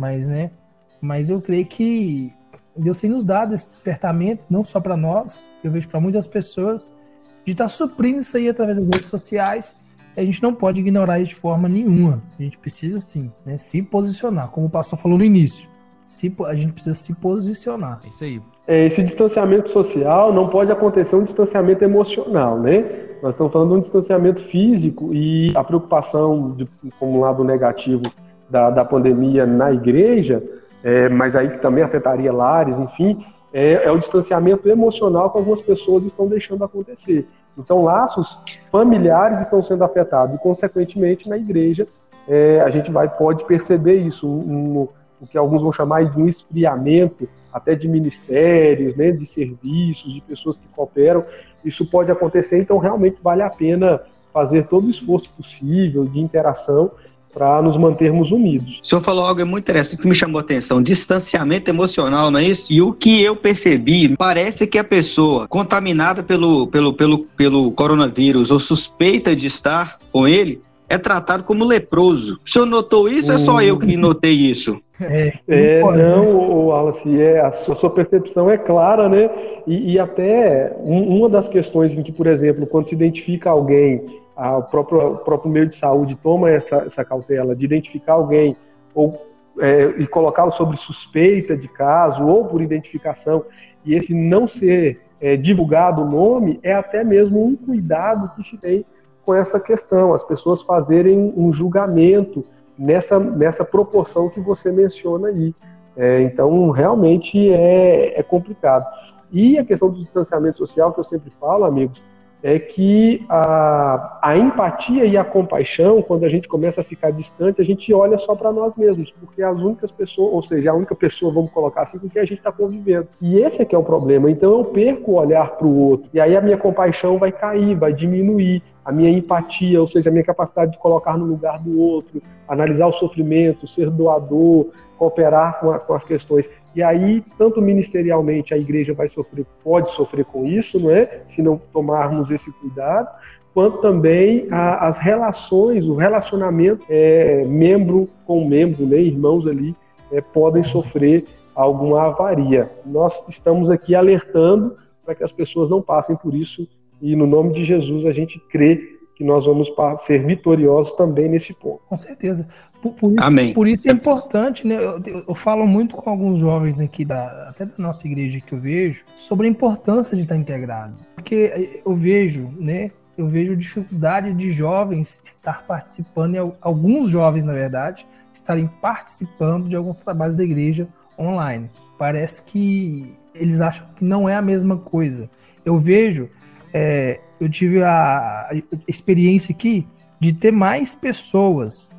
Mas, 0.00 0.30
né? 0.30 0.50
Mas 0.98 1.28
eu 1.28 1.42
creio 1.42 1.66
que 1.66 2.32
Deus 2.74 2.98
tem 2.98 3.10
nos 3.10 3.22
dado 3.22 3.54
esse 3.54 3.66
despertamento, 3.66 4.42
não 4.48 4.64
só 4.64 4.80
para 4.80 4.96
nós, 4.96 5.44
eu 5.62 5.70
vejo 5.70 5.86
para 5.90 6.00
muitas 6.00 6.26
pessoas, 6.26 6.96
de 7.44 7.52
estar 7.52 7.64
tá 7.64 7.68
suprindo 7.68 8.20
isso 8.20 8.34
aí 8.34 8.48
através 8.48 8.78
das 8.78 8.88
redes 8.88 9.10
sociais. 9.10 9.76
a 10.16 10.24
gente 10.24 10.42
não 10.42 10.54
pode 10.54 10.80
ignorar 10.80 11.20
isso 11.20 11.34
de 11.34 11.34
forma 11.34 11.68
nenhuma. 11.68 12.22
A 12.38 12.42
gente 12.42 12.56
precisa 12.56 12.98
sim, 12.98 13.30
né, 13.44 13.58
se 13.58 13.82
posicionar, 13.82 14.48
como 14.48 14.68
o 14.68 14.70
pastor 14.70 14.98
falou 14.98 15.18
no 15.18 15.24
início. 15.24 15.68
Se, 16.06 16.34
a 16.46 16.54
gente 16.54 16.72
precisa 16.72 16.94
se 16.94 17.14
posicionar. 17.16 18.00
É 18.02 18.08
isso 18.08 18.24
aí 18.24 18.40
é, 18.70 18.86
esse 18.86 19.02
distanciamento 19.02 19.68
social 19.68 20.32
não 20.32 20.48
pode 20.48 20.70
acontecer 20.70 21.16
um 21.16 21.24
distanciamento 21.24 21.82
emocional, 21.82 22.56
né? 22.56 22.84
Nós 23.20 23.32
estamos 23.32 23.52
falando 23.52 23.70
de 23.70 23.74
um 23.74 23.80
distanciamento 23.80 24.40
físico 24.44 25.12
e 25.12 25.52
a 25.56 25.64
preocupação, 25.64 26.52
de, 26.52 26.68
como 26.98 27.20
lado 27.20 27.42
negativo 27.42 28.04
da, 28.50 28.70
da 28.70 28.84
pandemia 28.84 29.46
na 29.46 29.72
igreja, 29.72 30.42
é, 30.82 31.08
mas 31.08 31.36
aí 31.36 31.58
também 31.58 31.84
afetaria 31.84 32.32
lares, 32.32 32.78
enfim, 32.78 33.24
é, 33.52 33.84
é, 33.84 33.90
o 33.90 33.98
distanciamento 33.98 34.68
emocional 34.68 35.30
que 35.30 35.38
algumas 35.38 35.60
pessoas 35.60 36.04
estão 36.04 36.26
deixando 36.26 36.64
acontecer. 36.64 37.26
Então, 37.56 37.82
laços 37.82 38.38
familiares 38.70 39.40
estão 39.40 39.62
sendo 39.62 39.84
afetados 39.84 40.34
e, 40.34 40.38
consequentemente, 40.38 41.28
na 41.28 41.36
igreja, 41.36 41.86
é, 42.28 42.60
a 42.60 42.70
gente 42.70 42.90
vai 42.90 43.08
pode 43.08 43.44
perceber 43.44 43.96
isso, 43.96 44.28
um, 44.28 44.80
um, 44.80 44.88
o 45.20 45.26
que 45.26 45.36
alguns 45.36 45.62
vão 45.62 45.72
chamar 45.72 46.04
de 46.04 46.20
um 46.20 46.28
esfriamento 46.28 47.28
até 47.52 47.74
de 47.74 47.88
ministérios, 47.88 48.94
né, 48.94 49.10
de 49.10 49.26
serviços, 49.26 50.12
de 50.14 50.20
pessoas 50.20 50.56
que 50.56 50.66
cooperam. 50.68 51.24
Isso 51.64 51.84
pode 51.90 52.10
acontecer, 52.10 52.58
então 52.58 52.78
realmente 52.78 53.18
vale 53.22 53.42
a 53.42 53.50
pena 53.50 54.00
fazer 54.32 54.68
todo 54.68 54.86
o 54.86 54.90
esforço 54.90 55.28
possível 55.36 56.04
de 56.04 56.20
interação 56.20 56.92
para 57.32 57.62
nos 57.62 57.76
mantermos 57.76 58.32
unidos. 58.32 58.80
O 58.82 58.86
senhor 58.86 59.02
falou 59.02 59.24
algo 59.24 59.44
muito 59.46 59.64
interessante 59.64 60.00
que 60.00 60.08
me 60.08 60.14
chamou 60.14 60.38
a 60.38 60.42
atenção: 60.42 60.82
distanciamento 60.82 61.70
emocional, 61.70 62.30
não 62.30 62.38
é 62.38 62.44
isso? 62.44 62.72
E 62.72 62.82
o 62.82 62.92
que 62.92 63.22
eu 63.22 63.36
percebi, 63.36 64.16
parece 64.16 64.66
que 64.66 64.78
a 64.78 64.84
pessoa 64.84 65.48
contaminada 65.48 66.22
pelo, 66.22 66.66
pelo, 66.66 66.94
pelo, 66.94 67.18
pelo 67.36 67.72
coronavírus 67.72 68.50
ou 68.50 68.58
suspeita 68.58 69.34
de 69.34 69.46
estar 69.46 69.98
com 70.12 70.26
ele 70.26 70.60
é 70.90 70.98
tratado 70.98 71.44
como 71.44 71.64
leproso. 71.64 72.40
O 72.44 72.50
senhor 72.50 72.66
notou 72.66 73.08
isso 73.08 73.30
ou 73.30 73.36
é 73.36 73.38
só 73.38 73.62
eu 73.62 73.78
que 73.78 73.96
notei 73.96 74.32
isso? 74.32 74.76
É, 75.00 75.32
é 75.48 75.80
não, 75.80 76.66
Wallace, 76.66 77.20
é, 77.20 77.40
a 77.40 77.52
sua, 77.52 77.74
a 77.74 77.76
sua, 77.76 77.90
percepção 77.90 78.50
é 78.50 78.58
clara, 78.58 79.08
né? 79.08 79.30
E, 79.66 79.92
e 79.92 79.98
até 79.98 80.76
um, 80.80 81.16
uma 81.16 81.28
das 81.28 81.48
questões 81.48 81.96
em 81.96 82.02
que, 82.02 82.10
por 82.10 82.26
exemplo, 82.26 82.66
quando 82.66 82.88
se 82.88 82.94
identifica 82.94 83.48
alguém, 83.48 84.19
a, 84.40 84.56
o, 84.56 84.62
próprio, 84.62 85.12
o 85.12 85.18
próprio 85.18 85.52
meio 85.52 85.66
de 85.66 85.76
saúde 85.76 86.16
toma 86.16 86.50
essa, 86.50 86.76
essa 86.76 87.04
cautela 87.04 87.54
de 87.54 87.62
identificar 87.62 88.14
alguém 88.14 88.56
ou 88.94 89.26
é, 89.58 89.94
e 89.98 90.06
colocá-lo 90.06 90.50
sobre 90.50 90.78
suspeita 90.78 91.54
de 91.54 91.68
caso 91.68 92.26
ou 92.26 92.46
por 92.46 92.62
identificação, 92.62 93.44
e 93.84 93.94
esse 93.94 94.14
não 94.14 94.48
ser 94.48 95.02
é, 95.20 95.36
divulgado 95.36 96.00
o 96.00 96.08
nome, 96.08 96.58
é 96.62 96.72
até 96.72 97.04
mesmo 97.04 97.44
um 97.44 97.54
cuidado 97.54 98.30
que 98.34 98.42
se 98.42 98.56
tem 98.56 98.86
com 99.26 99.34
essa 99.34 99.60
questão, 99.60 100.14
as 100.14 100.22
pessoas 100.22 100.62
fazerem 100.62 101.34
um 101.36 101.52
julgamento 101.52 102.42
nessa, 102.78 103.20
nessa 103.20 103.62
proporção 103.62 104.30
que 104.30 104.40
você 104.40 104.72
menciona 104.72 105.28
aí. 105.28 105.54
É, 105.94 106.22
então, 106.22 106.70
realmente 106.70 107.52
é, 107.52 108.18
é 108.18 108.22
complicado. 108.22 108.86
E 109.30 109.58
a 109.58 109.64
questão 109.64 109.90
do 109.90 110.02
distanciamento 110.02 110.56
social, 110.56 110.94
que 110.94 111.00
eu 111.00 111.04
sempre 111.04 111.30
falo, 111.38 111.64
amigos, 111.64 112.02
é 112.42 112.58
que 112.58 113.24
a, 113.28 114.18
a 114.22 114.36
empatia 114.36 115.04
e 115.04 115.16
a 115.16 115.24
compaixão, 115.24 116.00
quando 116.02 116.24
a 116.24 116.28
gente 116.28 116.48
começa 116.48 116.80
a 116.80 116.84
ficar 116.84 117.10
distante, 117.10 117.60
a 117.60 117.64
gente 117.64 117.92
olha 117.92 118.16
só 118.18 118.34
para 118.34 118.52
nós 118.52 118.74
mesmos, 118.76 119.12
porque 119.20 119.42
as 119.42 119.58
únicas 119.58 119.90
pessoas, 119.90 120.32
ou 120.32 120.42
seja, 120.42 120.70
a 120.70 120.74
única 120.74 120.94
pessoa, 120.94 121.32
vamos 121.32 121.50
colocar 121.50 121.82
assim, 121.82 121.98
com 121.98 122.08
quem 122.08 122.22
a 122.22 122.24
gente 122.24 122.38
está 122.38 122.50
convivendo. 122.50 123.08
E 123.20 123.38
esse 123.38 123.60
é 123.60 123.64
que 123.64 123.74
é 123.74 123.78
o 123.78 123.82
problema. 123.82 124.30
Então 124.30 124.58
eu 124.58 124.64
perco 124.64 125.12
o 125.12 125.14
olhar 125.16 125.50
para 125.56 125.66
o 125.66 125.78
outro, 125.78 126.08
e 126.12 126.20
aí 126.20 126.36
a 126.36 126.40
minha 126.40 126.56
compaixão 126.56 127.18
vai 127.18 127.32
cair, 127.32 127.74
vai 127.74 127.92
diminuir 127.92 128.62
a 128.90 128.92
minha 128.92 129.08
empatia, 129.08 129.80
ou 129.80 129.86
seja, 129.86 130.10
a 130.10 130.12
minha 130.12 130.24
capacidade 130.24 130.72
de 130.72 130.78
colocar 130.78 131.16
no 131.16 131.24
lugar 131.24 131.60
do 131.60 131.78
outro, 131.78 132.20
analisar 132.48 132.88
o 132.88 132.92
sofrimento, 132.92 133.68
ser 133.68 133.88
doador, 133.88 134.66
cooperar 134.98 135.60
com, 135.60 135.70
a, 135.70 135.78
com, 135.78 135.94
as 135.94 136.02
questões. 136.02 136.50
E 136.74 136.82
aí, 136.82 137.24
tanto 137.38 137.62
ministerialmente, 137.62 138.52
a 138.52 138.58
igreja 138.58 138.92
vai 138.92 139.06
sofrer, 139.06 139.46
pode 139.62 139.92
sofrer 139.92 140.24
com 140.24 140.44
isso, 140.44 140.80
não 140.80 140.90
é? 140.90 141.22
Se 141.28 141.40
não 141.40 141.56
tomarmos 141.72 142.32
esse 142.32 142.50
cuidado, 142.54 143.08
quanto 143.54 143.78
também 143.78 144.48
a, 144.50 144.88
as 144.88 144.98
relações, 144.98 145.84
o 145.86 145.94
relacionamento 145.94 146.84
é, 146.90 147.44
membro 147.44 148.08
com 148.26 148.44
membro, 148.44 148.84
né? 148.84 148.96
Irmãos 148.96 149.46
ali 149.46 149.74
é, 150.10 150.20
podem 150.20 150.64
sofrer 150.64 151.26
alguma 151.54 152.08
avaria. 152.08 152.68
Nós 152.84 153.24
estamos 153.28 153.70
aqui 153.70 153.94
alertando 153.94 154.76
para 155.04 155.14
que 155.14 155.22
as 155.22 155.30
pessoas 155.30 155.70
não 155.70 155.80
passem 155.80 156.16
por 156.16 156.34
isso 156.34 156.66
e 157.00 157.16
no 157.16 157.26
nome 157.26 157.52
de 157.52 157.64
Jesus 157.64 158.06
a 158.06 158.12
gente 158.12 158.38
crê 158.50 158.98
que 159.20 159.24
nós 159.24 159.44
vamos 159.44 159.70
ser 159.98 160.24
vitoriosos 160.24 160.94
também 160.94 161.28
nesse 161.28 161.52
ponto. 161.52 161.82
Com 161.86 161.96
certeza. 161.96 162.48
Por, 162.80 162.94
por, 162.94 163.14
Amém. 163.18 163.52
Por 163.52 163.68
isso 163.68 163.86
é 163.86 163.92
importante, 163.92 164.66
né? 164.66 164.76
Eu, 164.76 165.24
eu, 165.28 165.34
falo 165.34 165.66
muito 165.66 165.94
com 165.94 166.08
alguns 166.08 166.40
jovens 166.40 166.80
aqui, 166.80 167.04
da, 167.04 167.50
até 167.50 167.66
da 167.66 167.74
nossa 167.76 168.06
igreja 168.06 168.40
que 168.40 168.54
eu 168.54 168.58
vejo, 168.58 169.04
sobre 169.16 169.46
a 169.46 169.50
importância 169.50 170.16
de 170.16 170.22
estar 170.22 170.36
integrado. 170.36 170.94
Porque 171.14 171.82
eu 171.84 171.94
vejo, 171.94 172.48
né? 172.58 172.90
Eu 173.18 173.28
vejo 173.28 173.54
dificuldade 173.54 174.32
de 174.32 174.52
jovens 174.52 175.20
estar 175.22 175.66
participando, 175.66 176.54
alguns 176.62 177.10
jovens, 177.10 177.44
na 177.44 177.52
verdade, 177.52 178.06
estarem 178.32 178.70
participando 178.80 179.68
de 179.68 179.76
alguns 179.76 179.98
trabalhos 179.98 180.38
da 180.38 180.44
igreja 180.44 180.88
online. 181.18 181.68
Parece 181.98 182.42
que 182.42 183.14
eles 183.34 183.60
acham 183.60 183.86
que 183.96 184.02
não 184.02 184.26
é 184.26 184.34
a 184.34 184.40
mesma 184.40 184.78
coisa. 184.78 185.28
Eu 185.62 185.78
vejo 185.78 186.30
é, 186.72 187.20
eu 187.40 187.48
tive 187.48 187.82
a 187.82 188.50
experiência 188.86 189.52
aqui 189.54 189.86
de 190.20 190.32
ter 190.32 190.52
mais 190.52 190.94
pessoas 190.94 191.90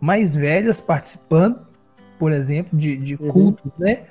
mais 0.00 0.34
velhas 0.34 0.80
participando, 0.80 1.60
por 2.18 2.30
exemplo, 2.30 2.78
de, 2.78 2.96
de 2.96 3.14
uhum. 3.14 3.28
cultos, 3.30 3.72
né? 3.78 4.02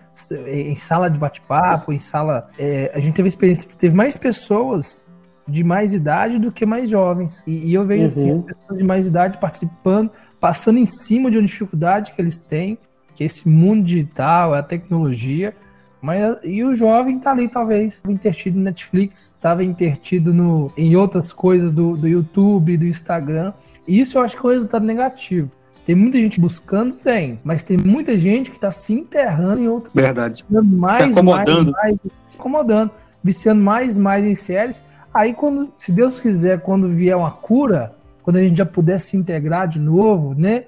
Em 0.48 0.76
sala 0.76 1.10
de 1.10 1.18
bate-papo, 1.18 1.94
em 1.94 2.00
sala. 2.00 2.50
É, 2.58 2.92
a 2.94 3.00
gente 3.00 3.14
teve 3.16 3.28
experiência, 3.28 3.70
teve 3.78 3.96
mais 3.96 4.18
pessoas 4.18 5.06
de 5.48 5.64
mais 5.64 5.94
idade 5.94 6.40
do 6.40 6.52
que 6.52 6.66
mais 6.66 6.90
jovens. 6.90 7.44
E, 7.46 7.70
e 7.70 7.74
eu 7.74 7.86
vejo 7.86 8.06
assim, 8.06 8.32
uhum. 8.32 8.40
assim, 8.40 8.48
pessoas 8.48 8.78
de 8.80 8.84
mais 8.84 9.08
idade 9.08 9.38
participando, 9.38 10.12
passando 10.40 10.80
em 10.80 10.86
cima 10.86 11.30
de 11.30 11.38
uma 11.38 11.46
dificuldade 11.46 12.12
que 12.14 12.22
eles 12.22 12.40
têm, 12.40 12.78
que 13.16 13.24
é 13.24 13.26
esse 13.28 13.48
mundo 13.48 13.84
digital, 13.84 14.54
a 14.54 14.64
tecnologia, 14.64 15.56
mas 16.04 16.38
e 16.44 16.62
o 16.66 16.76
jovem 16.76 17.18
tá 17.18 17.32
ali, 17.32 17.48
talvez, 17.48 18.04
intertido 18.10 18.58
no 18.58 18.66
Netflix, 18.66 19.32
estava 19.32 19.64
intertido 19.64 20.34
no, 20.34 20.70
em 20.76 20.98
outras 20.98 21.32
coisas 21.32 21.72
do, 21.72 21.96
do 21.96 22.10
YouTube, 22.10 22.76
do 22.76 22.86
Instagram. 22.86 23.54
E 23.88 24.02
isso 24.02 24.18
eu 24.18 24.22
acho 24.22 24.36
que 24.36 24.46
é 24.46 24.50
um 24.50 24.52
resultado 24.52 24.86
negativo. 24.86 25.50
Tem 25.86 25.96
muita 25.96 26.18
gente 26.18 26.42
buscando, 26.42 26.96
tem, 26.96 27.40
mas 27.42 27.64
tem 27.64 27.78
muita 27.78 28.18
gente 28.18 28.52
que 28.52 28.58
está 28.58 28.70
se 28.70 28.92
enterrando 28.92 29.62
em 29.62 29.68
outras 29.70 29.94
Verdade. 29.94 30.44
Mais, 30.50 31.06
se 31.06 31.12
acomodando. 31.12 31.72
Mais, 31.72 31.86
mais, 31.86 32.00
se 32.22 32.38
acomodando, 32.38 32.92
viciando 33.24 33.62
mais 33.64 33.98
mais 33.98 34.26
em 34.26 34.36
séries. 34.36 34.84
Aí, 35.14 35.34
quando, 35.34 35.72
se 35.78 35.90
Deus 35.90 36.20
quiser, 36.20 36.60
quando 36.60 36.90
vier 36.90 37.16
uma 37.16 37.32
cura, 37.32 37.96
quando 38.22 38.36
a 38.36 38.44
gente 38.44 38.58
já 38.58 38.66
puder 38.66 39.00
se 39.00 39.16
integrar 39.16 39.70
de 39.70 39.80
novo, 39.80 40.36
né? 40.38 40.66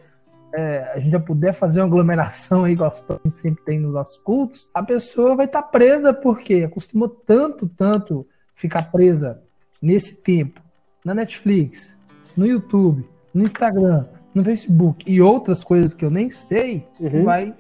É, 0.56 0.92
a 0.94 1.00
gente 1.00 1.12
já 1.12 1.20
puder 1.20 1.54
fazer 1.54 1.82
uma 1.82 1.88
aglomeração 1.88 2.64
aí, 2.64 2.74
igual 2.74 2.94
a 3.10 3.20
gente 3.26 3.38
sempre 3.38 3.64
tem 3.64 3.80
nos 3.80 3.94
nossos 3.94 4.18
cultos, 4.18 4.68
a 4.74 4.82
pessoa 4.82 5.36
vai 5.36 5.46
estar 5.46 5.62
tá 5.62 5.68
presa 5.68 6.14
porque 6.14 6.64
acostumou 6.64 7.10
tanto, 7.10 7.68
tanto 7.68 8.26
ficar 8.56 8.92
presa 8.92 9.42
nesse 9.82 10.24
tempo 10.24 10.62
na 11.04 11.14
Netflix, 11.14 11.98
no 12.36 12.46
YouTube, 12.46 13.06
no 13.34 13.44
Instagram, 13.44 14.06
no 14.34 14.44
Facebook 14.44 15.04
e 15.06 15.22
outras 15.22 15.64
coisas 15.64 15.94
que 15.94 16.04
eu 16.04 16.10
nem 16.10 16.32
sei, 16.32 16.86
uhum. 17.00 17.24
vai 17.24 17.54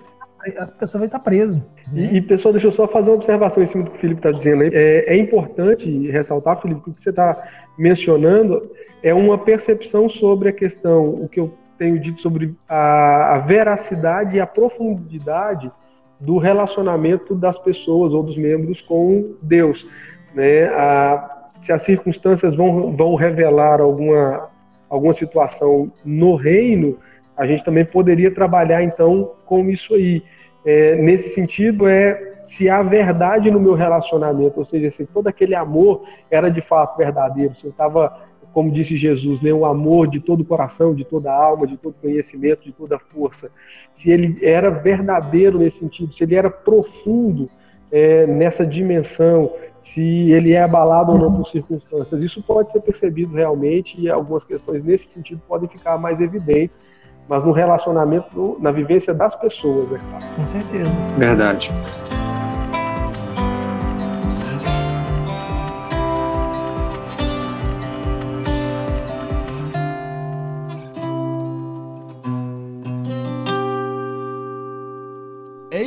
a 0.57 0.67
pessoa 0.67 0.99
vai 0.99 1.07
estar 1.07 1.19
presa. 1.19 1.65
Né? 1.91 2.11
E, 2.13 2.17
e, 2.17 2.21
pessoal, 2.21 2.51
deixa 2.51 2.67
eu 2.67 2.71
só 2.71 2.87
fazer 2.87 3.09
uma 3.09 3.15
observação 3.15 3.63
em 3.63 3.65
cima 3.65 3.83
do 3.83 3.91
que 3.91 3.97
o 3.97 3.99
Felipe 3.99 4.19
está 4.19 4.31
dizendo 4.31 4.61
aí. 4.61 4.69
É, 4.73 5.13
é, 5.13 5.17
importante 5.17 6.07
ressaltar, 6.11 6.61
Felipe, 6.61 6.81
que 6.81 6.89
o 6.91 6.93
que 6.93 7.01
você 7.01 7.09
está 7.09 7.47
mencionando 7.77 8.71
é 9.01 9.11
uma 9.11 9.39
percepção 9.39 10.07
sobre 10.07 10.49
a 10.49 10.53
questão, 10.53 11.09
o 11.09 11.27
que 11.27 11.39
eu 11.39 11.51
tenho 11.77 11.99
dito 11.99 12.21
sobre 12.21 12.55
a, 12.67 13.35
a 13.35 13.39
veracidade 13.39 14.37
e 14.37 14.39
a 14.39 14.47
profundidade 14.47 15.71
do 16.19 16.37
relacionamento 16.37 17.35
das 17.35 17.57
pessoas 17.57 18.13
ou 18.13 18.23
dos 18.23 18.37
membros 18.37 18.81
com 18.81 19.35
Deus. 19.41 19.87
Né? 20.33 20.65
A, 20.67 21.49
se 21.59 21.71
as 21.71 21.81
circunstâncias 21.81 22.55
vão, 22.55 22.95
vão 22.95 23.15
revelar 23.15 23.81
alguma, 23.81 24.49
alguma 24.89 25.13
situação 25.13 25.91
no 26.03 26.35
reino, 26.35 26.97
a 27.35 27.45
gente 27.45 27.63
também 27.63 27.85
poderia 27.85 28.31
trabalhar 28.31 28.83
então 28.83 29.31
com 29.45 29.69
isso 29.69 29.93
aí. 29.93 30.23
É, 30.65 30.95
nesse 30.95 31.35
sentido, 31.35 31.87
é 31.87 32.35
se 32.41 32.69
há 32.69 32.81
verdade 32.81 33.51
no 33.51 33.59
meu 33.59 33.73
relacionamento, 33.73 34.59
ou 34.59 34.65
seja, 34.65 34.89
se 34.89 35.05
todo 35.05 35.27
aquele 35.27 35.55
amor 35.55 36.03
era 36.29 36.49
de 36.49 36.61
fato 36.61 36.97
verdadeiro, 36.97 37.55
se 37.55 37.65
eu 37.65 37.71
estava 37.71 38.24
como 38.55 38.71
disse 38.71 38.95
Jesus, 38.95 39.41
né, 39.41 39.51
o 39.51 39.65
amor 39.65 40.07
de 40.07 40.21
todo 40.21 40.39
o 40.39 40.45
coração, 40.45 40.95
de 40.95 41.03
toda 41.03 41.29
a 41.29 41.35
alma, 41.35 41.67
de 41.67 41.75
todo 41.75 41.93
conhecimento, 42.01 42.63
de 42.63 42.71
toda 42.71 42.97
força, 42.97 43.51
se 43.93 44.09
ele 44.09 44.39
era 44.41 44.69
verdadeiro 44.69 45.59
nesse 45.59 45.79
sentido, 45.79 46.13
se 46.13 46.23
ele 46.23 46.35
era 46.35 46.49
profundo 46.49 47.49
é, 47.91 48.25
nessa 48.25 48.65
dimensão, 48.65 49.51
se 49.81 50.31
ele 50.31 50.53
é 50.53 50.61
abalado 50.61 51.11
ou 51.11 51.17
não 51.17 51.35
por 51.35 51.45
circunstâncias, 51.45 52.23
isso 52.23 52.41
pode 52.41 52.71
ser 52.71 52.79
percebido 52.79 53.35
realmente 53.35 53.99
e 53.99 54.09
algumas 54.09 54.45
questões 54.45 54.81
nesse 54.81 55.09
sentido 55.09 55.41
podem 55.45 55.67
ficar 55.67 55.97
mais 55.97 56.21
evidentes, 56.21 56.79
mas 57.27 57.43
no 57.43 57.51
relacionamento, 57.51 58.55
na 58.61 58.71
vivência 58.71 59.13
das 59.13 59.35
pessoas, 59.35 59.91
é 59.91 59.97
claro. 59.97 60.25
Com 60.37 60.47
certeza. 60.47 60.89
Verdade. 61.17 61.69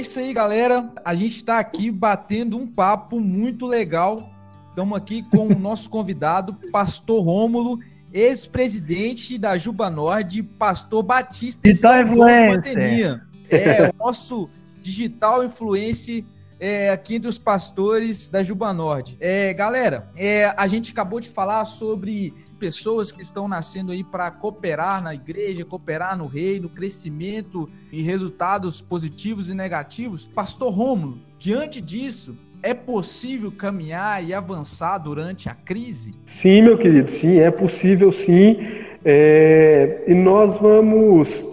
Isso 0.08 0.20
aí, 0.20 0.32
galera. 0.32 0.90
A 1.04 1.14
gente 1.14 1.36
está 1.36 1.58
aqui 1.58 1.90
batendo 1.90 2.56
um 2.56 2.66
papo 2.66 3.20
muito 3.20 3.66
legal. 3.66 4.32
Estamos 4.70 4.96
aqui 4.96 5.22
com 5.22 5.48
o 5.48 5.58
nosso 5.58 5.90
convidado, 5.90 6.54
Pastor 6.72 7.22
Rômulo, 7.22 7.78
ex-presidente 8.10 9.36
da 9.36 9.58
Juba 9.58 9.90
Nord, 9.90 10.42
Pastor 10.58 11.02
Batista 11.02 11.60
Digital 11.68 12.00
Influencer. 12.00 13.22
É, 13.50 13.90
o 13.90 13.94
nosso 14.02 14.48
digital 14.80 15.44
influencer 15.44 16.24
é, 16.58 16.88
aqui 16.88 17.16
entre 17.16 17.28
os 17.28 17.38
pastores 17.38 18.28
da 18.28 18.42
Juba 18.42 18.72
Nord. 18.72 19.14
É, 19.20 19.52
galera, 19.52 20.08
é, 20.16 20.54
a 20.56 20.66
gente 20.66 20.90
acabou 20.90 21.20
de 21.20 21.28
falar 21.28 21.66
sobre 21.66 22.32
pessoas 22.58 23.12
que 23.12 23.22
estão 23.22 23.46
nascendo 23.46 23.92
aí 23.92 24.02
para 24.02 24.30
cooperar 24.30 25.02
na 25.02 25.14
igreja, 25.14 25.64
cooperar 25.64 26.16
no 26.16 26.26
reino, 26.26 26.68
crescimento 26.68 27.68
e 27.92 28.02
resultados 28.02 28.82
positivos 28.82 29.48
e 29.48 29.54
negativos. 29.54 30.26
Pastor 30.26 30.72
Rômulo, 30.72 31.18
diante 31.38 31.80
disso, 31.80 32.36
é 32.62 32.74
possível 32.74 33.52
caminhar 33.52 34.24
e 34.24 34.34
avançar 34.34 34.98
durante 34.98 35.48
a 35.48 35.54
crise? 35.54 36.14
Sim, 36.26 36.62
meu 36.62 36.76
querido, 36.76 37.10
sim, 37.10 37.38
é 37.38 37.50
possível 37.50 38.10
sim. 38.12 38.56
É... 39.04 40.04
e 40.08 40.14
nós 40.14 40.58
vamos 40.58 41.44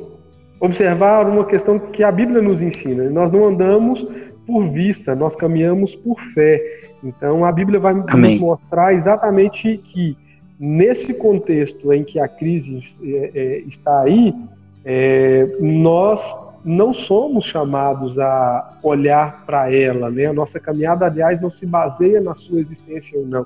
observar 0.60 1.28
uma 1.28 1.46
questão 1.46 1.78
que 1.78 2.04
a 2.04 2.12
Bíblia 2.12 2.42
nos 2.42 2.62
ensina. 2.62 3.10
Nós 3.10 3.32
não 3.32 3.48
andamos 3.48 4.06
por 4.48 4.68
vista, 4.72 5.16
nós 5.16 5.36
caminhamos 5.36 5.96
por 5.96 6.20
fé. 6.34 6.62
Então 7.04 7.46
a 7.46 7.52
Bíblia 7.52 7.80
vai 7.80 7.94
Amém. 8.08 8.32
nos 8.32 8.42
mostrar 8.42 8.94
exatamente 8.94 9.78
que 9.78 10.18
nesse 10.60 11.14
contexto 11.14 11.92
em 11.92 12.04
que 12.04 12.20
a 12.20 12.28
crise 12.28 12.80
é, 13.04 13.32
é, 13.34 13.58
está 13.60 14.02
aí, 14.02 14.34
é, 14.84 15.48
nós 15.60 16.22
não 16.64 16.94
somos 16.94 17.46
chamados 17.46 18.18
a 18.18 18.78
olhar 18.82 19.46
para 19.46 19.72
ela, 19.72 20.10
né? 20.10 20.26
A 20.26 20.34
nossa 20.34 20.60
caminhada, 20.60 21.06
aliás, 21.06 21.40
não 21.40 21.52
se 21.52 21.66
baseia 21.66 22.20
na 22.20 22.34
sua 22.34 22.60
existência 22.60 23.20
ou 23.20 23.26
não. 23.26 23.46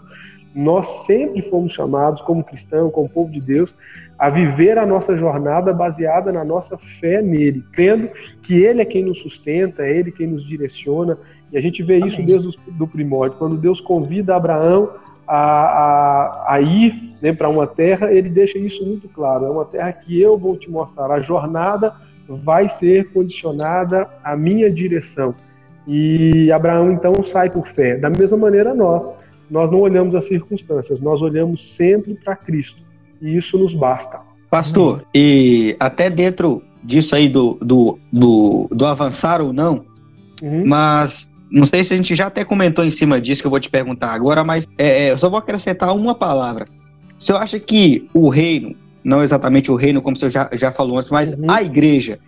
Nós 0.55 0.87
sempre 1.05 1.41
fomos 1.43 1.73
chamados, 1.73 2.21
como 2.21 2.43
cristão, 2.43 2.89
como 2.89 3.09
povo 3.09 3.31
de 3.31 3.41
Deus, 3.41 3.75
a 4.17 4.29
viver 4.29 4.77
a 4.77 4.85
nossa 4.85 5.15
jornada 5.15 5.73
baseada 5.73 6.31
na 6.31 6.43
nossa 6.43 6.77
fé 6.77 7.21
nele, 7.21 7.63
crendo 7.73 8.09
que 8.41 8.55
ele 8.55 8.81
é 8.81 8.85
quem 8.85 9.03
nos 9.03 9.19
sustenta, 9.19 9.83
é 9.83 9.97
ele 9.97 10.11
quem 10.11 10.27
nos 10.27 10.43
direciona. 10.45 11.17
E 11.51 11.57
a 11.57 11.61
gente 11.61 11.83
vê 11.83 11.97
Amém. 11.97 12.07
isso 12.07 12.21
desde 12.23 12.57
o 12.79 12.87
primórdio, 12.87 13.37
quando 13.37 13.57
Deus 13.57 13.81
convida 13.81 14.35
Abraão 14.35 14.91
a, 15.29 15.37
a, 15.37 16.53
a 16.55 16.61
ir 16.61 17.13
né, 17.21 17.31
para 17.31 17.47
uma 17.47 17.67
terra, 17.67 18.11
ele 18.11 18.29
deixa 18.29 18.57
isso 18.57 18.83
muito 18.83 19.07
claro. 19.07 19.45
É 19.45 19.49
uma 19.49 19.63
terra 19.63 19.93
que 19.93 20.19
eu 20.19 20.35
vou 20.35 20.57
te 20.57 20.71
mostrar. 20.71 21.11
A 21.11 21.21
jornada 21.21 21.93
vai 22.27 22.67
ser 22.67 23.11
condicionada 23.11 24.09
à 24.23 24.35
minha 24.35 24.71
direção. 24.71 25.35
E 25.87 26.51
Abraão 26.51 26.91
então 26.91 27.13
sai 27.23 27.49
por 27.49 27.67
fé. 27.67 27.95
Da 27.97 28.09
mesma 28.09 28.37
maneira 28.37 28.73
nós, 28.73 29.07
nós 29.49 29.69
não 29.69 29.81
olhamos 29.81 30.15
as 30.15 30.27
circunstâncias, 30.27 30.99
nós 30.99 31.21
olhamos 31.21 31.75
sempre 31.75 32.15
para 32.15 32.35
Cristo. 32.35 32.81
E 33.21 33.37
isso 33.37 33.57
nos 33.57 33.73
basta. 33.73 34.19
Pastor, 34.49 35.05
e 35.13 35.75
até 35.79 36.09
dentro 36.09 36.63
disso 36.83 37.15
aí 37.15 37.29
do, 37.29 37.55
do, 37.61 37.99
do, 38.11 38.67
do 38.71 38.85
avançar 38.85 39.41
ou 39.41 39.53
não, 39.53 39.85
uhum. 40.41 40.65
mas 40.65 41.28
não 41.51 41.65
sei 41.65 41.83
se 41.83 41.93
a 41.93 41.97
gente 41.97 42.15
já 42.15 42.27
até 42.27 42.43
comentou 42.45 42.85
em 42.85 42.91
cima 42.91 43.19
disso 43.19 43.41
que 43.41 43.47
eu 43.47 43.51
vou 43.51 43.59
te 43.59 43.69
perguntar 43.69 44.11
agora, 44.11 44.43
mas 44.43 44.67
é, 44.77 45.05
é, 45.05 45.11
eu 45.11 45.17
só 45.17 45.29
vou 45.29 45.39
acrescentar 45.39 45.95
uma 45.95 46.13
palavra. 46.13 46.65
O 47.19 47.23
senhor 47.23 47.39
acha 47.39 47.59
que 47.59 48.07
o 48.13 48.29
reino, 48.29 48.75
não 49.03 49.23
exatamente 49.23 49.71
o 49.71 49.75
reino, 49.75 50.01
como 50.01 50.15
o 50.15 50.19
senhor 50.19 50.31
já, 50.31 50.49
já 50.53 50.71
falou 50.71 50.97
antes, 50.97 51.09
mas 51.09 51.33
uhum. 51.33 51.49
a 51.49 51.63
igreja, 51.63 52.19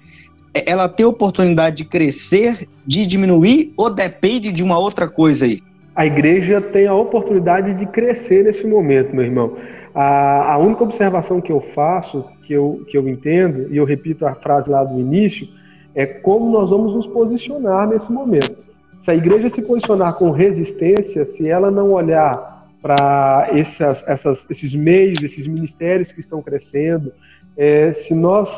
é, 0.54 0.70
ela 0.70 0.90
tem 0.90 1.06
oportunidade 1.06 1.78
de 1.78 1.86
crescer, 1.86 2.68
de 2.86 3.06
diminuir, 3.06 3.74
ou 3.78 3.90
depende 3.90 4.52
de 4.52 4.64
uma 4.64 4.78
outra 4.78 5.08
coisa 5.08 5.46
aí? 5.46 5.62
A 5.96 6.06
igreja 6.06 6.60
tem 6.60 6.88
a 6.88 6.96
oportunidade 6.96 7.74
de 7.74 7.86
crescer 7.86 8.46
nesse 8.46 8.66
momento, 8.66 9.16
meu 9.16 9.26
irmão. 9.26 9.56
A, 9.94 10.54
a 10.54 10.58
única 10.58 10.84
observação 10.84 11.42
que 11.42 11.52
eu 11.52 11.62
faço, 11.76 12.26
que 12.48 12.54
eu, 12.54 12.84
que 12.90 12.98
eu 12.98 13.08
entendo, 13.08 13.68
e 13.72 13.78
eu 13.78 13.86
repito 13.86 14.26
a 14.26 14.34
frase 14.34 14.70
lá 14.70 14.84
do 14.84 15.00
início, 15.00 15.48
é 15.94 16.06
como 16.06 16.50
nós 16.50 16.70
vamos 16.70 16.96
nos 16.96 17.06
posicionar 17.06 17.88
nesse 17.88 18.12
momento. 18.12 18.71
Se 19.02 19.10
a 19.10 19.16
igreja 19.16 19.50
se 19.50 19.62
posicionar 19.62 20.14
com 20.14 20.30
resistência, 20.30 21.26
se 21.26 21.48
ela 21.48 21.72
não 21.72 21.92
olhar 21.92 22.68
para 22.82 23.50
esses 23.54 24.74
meios, 24.76 25.24
esses 25.24 25.48
ministérios 25.48 26.12
que 26.12 26.20
estão 26.20 26.42
crescendo, 26.42 27.12
é, 27.58 27.92
se 27.92 28.14
nós 28.14 28.50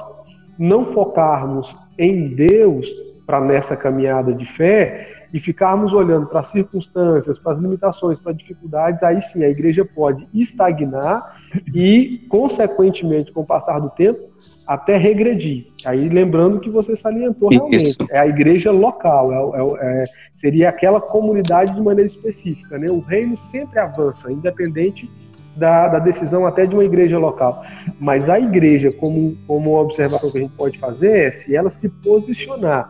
não 0.60 0.93
focarmos 0.93 1.75
em 1.97 2.29
Deus 2.36 2.89
para 3.25 3.39
nessa 3.39 3.75
caminhada 3.75 4.34
de 4.34 4.45
fé 4.45 5.27
e 5.34 5.39
ficarmos 5.39 5.93
olhando 5.93 6.27
para 6.27 6.41
as 6.41 6.49
circunstâncias, 6.49 7.39
para 7.39 7.53
as 7.53 7.60
limitações, 7.60 8.19
para 8.19 8.32
as 8.32 8.38
dificuldades, 8.38 9.01
aí 9.01 9.21
sim 9.21 9.43
a 9.43 9.49
igreja 9.49 9.84
pode 9.84 10.27
estagnar 10.34 11.41
e, 11.73 12.25
consequentemente, 12.29 13.32
com 13.32 13.41
o 13.41 13.45
passar 13.45 13.79
do 13.79 13.89
tempo, 13.89 14.33
até 14.65 14.97
regredir. 14.97 15.67
Aí 15.86 16.08
lembrando 16.08 16.60
que 16.60 16.69
você 16.69 16.95
salientou 16.95 17.49
realmente, 17.49 17.89
Isso. 17.89 17.97
é 18.10 18.19
a 18.19 18.28
igreja 18.28 18.71
local, 18.71 19.56
é, 19.56 19.60
é, 19.60 20.04
é, 20.04 20.06
seria 20.34 20.69
aquela 20.69 21.02
comunidade 21.02 21.76
de 21.76 21.82
maneira 21.82 22.08
específica. 22.08 22.78
Né? 22.78 22.89
O 22.89 22.99
reino 22.99 23.38
sempre 23.38 23.80
avança, 23.80 24.32
independente 24.32 25.10
da, 25.56 25.88
da, 25.88 25.99
decisão 25.99 26.47
até 26.47 26.65
de 26.65 26.73
uma 26.73 26.84
igreja 26.84 27.17
local. 27.19 27.63
Mas 27.99 28.30
a 28.30 28.39
igreja, 28.39 28.91
como, 28.91 29.38
como 29.45 29.71
uma 29.71 29.82
observação 29.82 30.32
que 30.32 30.38
a 30.38 30.41
gente 30.41 30.54
pode 30.54 30.80
fazer, 30.80 31.28
é 31.28 31.32
se 31.32 31.56
ela 31.56 31.69
se 31.69 31.89
posicionar 31.89 32.89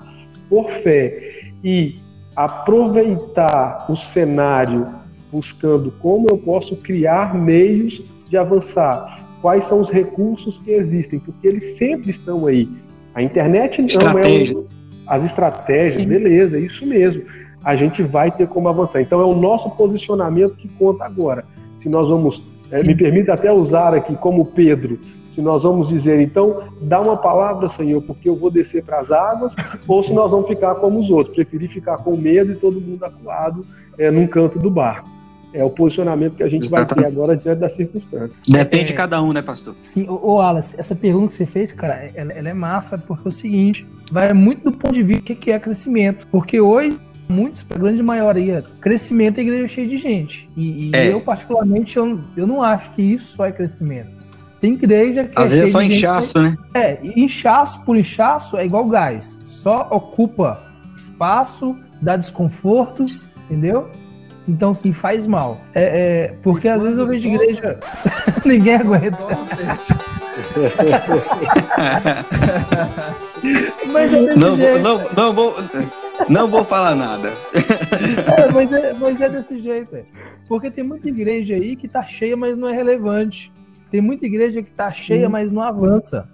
por 0.49 0.69
fé 0.69 1.51
e 1.63 1.95
aproveitar 2.36 3.86
o 3.89 3.95
cenário 3.95 4.86
buscando 5.31 5.91
como 5.99 6.27
eu 6.29 6.38
posso 6.38 6.75
criar 6.77 7.33
meios 7.33 8.03
de 8.29 8.38
avançar, 8.38 9.22
quais 9.43 9.65
são 9.65 9.82
os 9.82 9.89
recursos 9.89 10.58
que 10.60 10.71
existem, 10.71 11.19
porque 11.19 11.45
eles 11.45 11.75
sempre 11.77 12.12
estão 12.12 12.47
aí. 12.47 12.69
A 13.13 13.21
internet 13.21 13.82
não 13.82 13.88
Estratégia. 13.89 14.53
é 14.53 14.58
um, 14.58 14.65
as 15.06 15.25
estratégias, 15.25 16.01
Sim. 16.01 16.08
beleza, 16.08 16.58
isso 16.58 16.86
mesmo. 16.86 17.23
A 17.62 17.75
gente 17.75 18.01
vai 18.01 18.32
ter 18.32 18.47
como 18.47 18.69
avançar. 18.69 19.01
Então 19.01 19.19
é 19.19 19.25
o 19.25 19.36
nosso 19.36 19.69
posicionamento 19.71 20.56
que 20.56 20.69
conta 20.69 21.03
agora. 21.03 21.43
Se 21.82 21.89
nós 21.89 22.08
vamos, 22.08 22.41
é, 22.71 22.82
me 22.84 22.95
permita 22.95 23.34
até 23.34 23.51
usar 23.51 23.93
aqui 23.93 24.15
como 24.15 24.45
Pedro, 24.45 24.97
Se 25.36 25.41
nós 25.41 25.63
vamos 25.63 25.89
dizer, 25.89 26.21
então, 26.21 26.62
dá 26.79 27.01
uma 27.01 27.17
palavra, 27.17 27.67
Senhor, 27.67 28.01
porque 28.03 28.29
eu 28.29 28.38
vou 28.38 28.49
descer 28.49 28.86
para 28.86 28.99
as 28.99 29.12
águas, 29.12 29.53
ou 29.86 30.01
se 30.01 30.13
nós 30.13 30.32
vamos 30.32 30.47
ficar 30.47 30.75
como 30.75 31.01
os 31.01 31.10
outros, 31.10 31.36
preferir 31.36 31.69
ficar 31.69 31.97
com 31.97 32.15
medo 32.15 32.53
e 32.53 32.56
todo 32.56 32.79
mundo 32.79 33.03
acuado 33.03 33.65
é, 33.97 34.10
num 34.10 34.25
canto 34.25 34.58
do 34.58 34.69
barco. 34.69 35.10
É 35.53 35.63
o 35.63 35.69
posicionamento 35.69 36.35
que 36.35 36.43
a 36.43 36.49
gente 36.49 36.67
vai 36.69 36.85
ter 36.85 37.05
agora 37.05 37.37
diante 37.37 37.59
das 37.59 37.73
circunstâncias. 37.73 38.33
Depende 38.47 38.83
é, 38.83 38.87
de 38.87 38.93
cada 38.93 39.21
um, 39.21 39.31
né, 39.31 39.41
pastor? 39.41 39.75
Sim, 39.81 40.07
ô, 40.09 40.33
ô 40.33 40.41
Alas, 40.41 40.75
essa 40.77 40.95
pergunta 40.95 41.27
que 41.27 41.35
você 41.35 41.45
fez, 41.45 41.71
cara, 41.71 42.09
ela, 42.15 42.33
ela, 42.33 42.49
é 42.49 42.53
massa, 42.53 42.97
porque 42.97 43.27
é 43.27 43.29
o 43.29 43.31
seguinte, 43.31 43.87
vai 44.11 44.33
muito 44.33 44.63
do 44.63 44.71
ponto 44.71 44.93
de 44.93 45.03
vista 45.03 45.33
do 45.33 45.35
que 45.35 45.51
é 45.51 45.59
crescimento. 45.59 46.27
Porque 46.31 46.59
hoje, 46.59 46.97
muitos, 47.29 47.63
a 47.69 47.77
grande 47.77 48.01
maioria, 48.01 48.63
crescimento 48.81 49.37
é 49.37 49.41
igreja 49.41 49.67
cheia 49.67 49.87
de 49.87 49.97
gente. 49.97 50.49
E, 50.57 50.89
e 50.89 50.91
é. 50.95 51.13
eu, 51.13 51.21
particularmente, 51.21 51.97
eu, 51.97 52.19
eu 52.35 52.47
não 52.47 52.63
acho 52.63 52.91
que 52.91 53.01
isso 53.01 53.35
só 53.35 53.45
é 53.45 53.51
crescimento. 53.51 54.23
Tem 54.59 54.73
igreja 54.73 55.25
que 55.25 55.33
Às 55.35 55.51
é 55.51 55.55
vezes 55.55 55.69
é 55.69 55.71
só 55.71 55.81
inchaço, 55.81 56.27
gente, 56.27 56.39
né? 56.39 56.57
É, 56.73 56.99
inchaço 57.03 57.83
por 57.83 57.97
inchaço 57.97 58.57
é 58.57 58.65
igual 58.65 58.85
gás. 58.85 59.41
Só 59.45 59.89
ocupa 59.91 60.63
espaço, 60.95 61.75
dá 62.01 62.15
desconforto, 62.15 63.05
entendeu? 63.45 63.89
Então, 64.47 64.73
sim, 64.73 64.91
faz 64.91 65.25
mal. 65.25 65.62
É, 65.73 65.84
é 65.84 66.36
porque 66.41 66.67
às 66.67 66.82
vezes 66.82 66.97
eu 66.97 67.08
vejo 67.08 67.27
igreja. 67.27 67.79
Ninguém 68.43 68.75
aguenta. 68.75 69.17
mas 73.91 74.13
é 74.13 74.36
não, 74.36 74.56
vou, 74.56 74.79
não, 74.79 75.01
não, 75.15 75.34
vou, 75.34 75.56
não 76.29 76.47
vou 76.47 76.65
falar 76.65 76.95
nada. 76.95 77.32
É, 77.53 78.51
mas, 78.51 78.71
é, 78.71 78.93
mas 78.93 79.21
é 79.21 79.29
desse 79.29 79.62
jeito. 79.62 79.95
É. 79.95 80.03
Porque 80.47 80.69
tem 80.69 80.84
muita 80.84 81.08
igreja 81.08 81.56
aí 81.56 81.75
que 81.75 81.88
tá 81.88 82.03
cheia, 82.03 82.36
mas 82.36 82.58
não 82.58 82.67
é 82.67 82.73
relevante. 82.73 83.51
Tem 83.89 84.01
muita 84.01 84.25
igreja 84.25 84.62
que 84.62 84.71
tá 84.71 84.91
cheia, 84.91 85.27
hum. 85.27 85.32
mas 85.32 85.51
não 85.51 85.62
avança. 85.62 86.27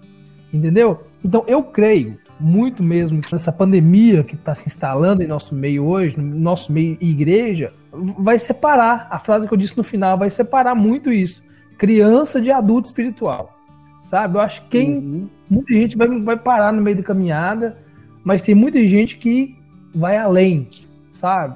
Entendeu? 0.51 1.03
Então 1.23 1.43
eu 1.47 1.61
creio 1.61 2.17
muito 2.39 2.81
mesmo 2.81 3.21
que 3.21 3.35
essa 3.35 3.51
pandemia 3.51 4.23
que 4.23 4.35
está 4.35 4.55
se 4.55 4.67
instalando 4.67 5.21
em 5.21 5.27
nosso 5.27 5.53
meio 5.53 5.85
hoje, 5.85 6.17
no 6.17 6.23
nosso 6.39 6.71
meio 6.71 6.97
igreja, 7.01 7.73
vai 7.91 8.39
separar. 8.39 9.07
A 9.09 9.19
frase 9.19 9.47
que 9.47 9.53
eu 9.53 9.57
disse 9.57 9.77
no 9.77 9.83
final 9.83 10.17
vai 10.17 10.29
separar 10.29 10.75
muito 10.75 11.11
isso. 11.11 11.41
Criança 11.77 12.41
de 12.41 12.51
adulto 12.51 12.87
espiritual. 12.87 13.57
Sabe? 14.03 14.37
Eu 14.37 14.41
acho 14.41 14.61
que 14.63 14.69
quem, 14.69 14.97
uhum. 14.97 15.29
muita 15.49 15.73
gente 15.73 15.97
vai, 15.97 16.07
vai 16.19 16.37
parar 16.37 16.73
no 16.73 16.81
meio 16.81 16.97
da 16.97 17.03
caminhada, 17.03 17.77
mas 18.23 18.41
tem 18.41 18.55
muita 18.55 18.85
gente 18.87 19.17
que 19.17 19.55
vai 19.93 20.17
além, 20.17 20.67
sabe? 21.11 21.55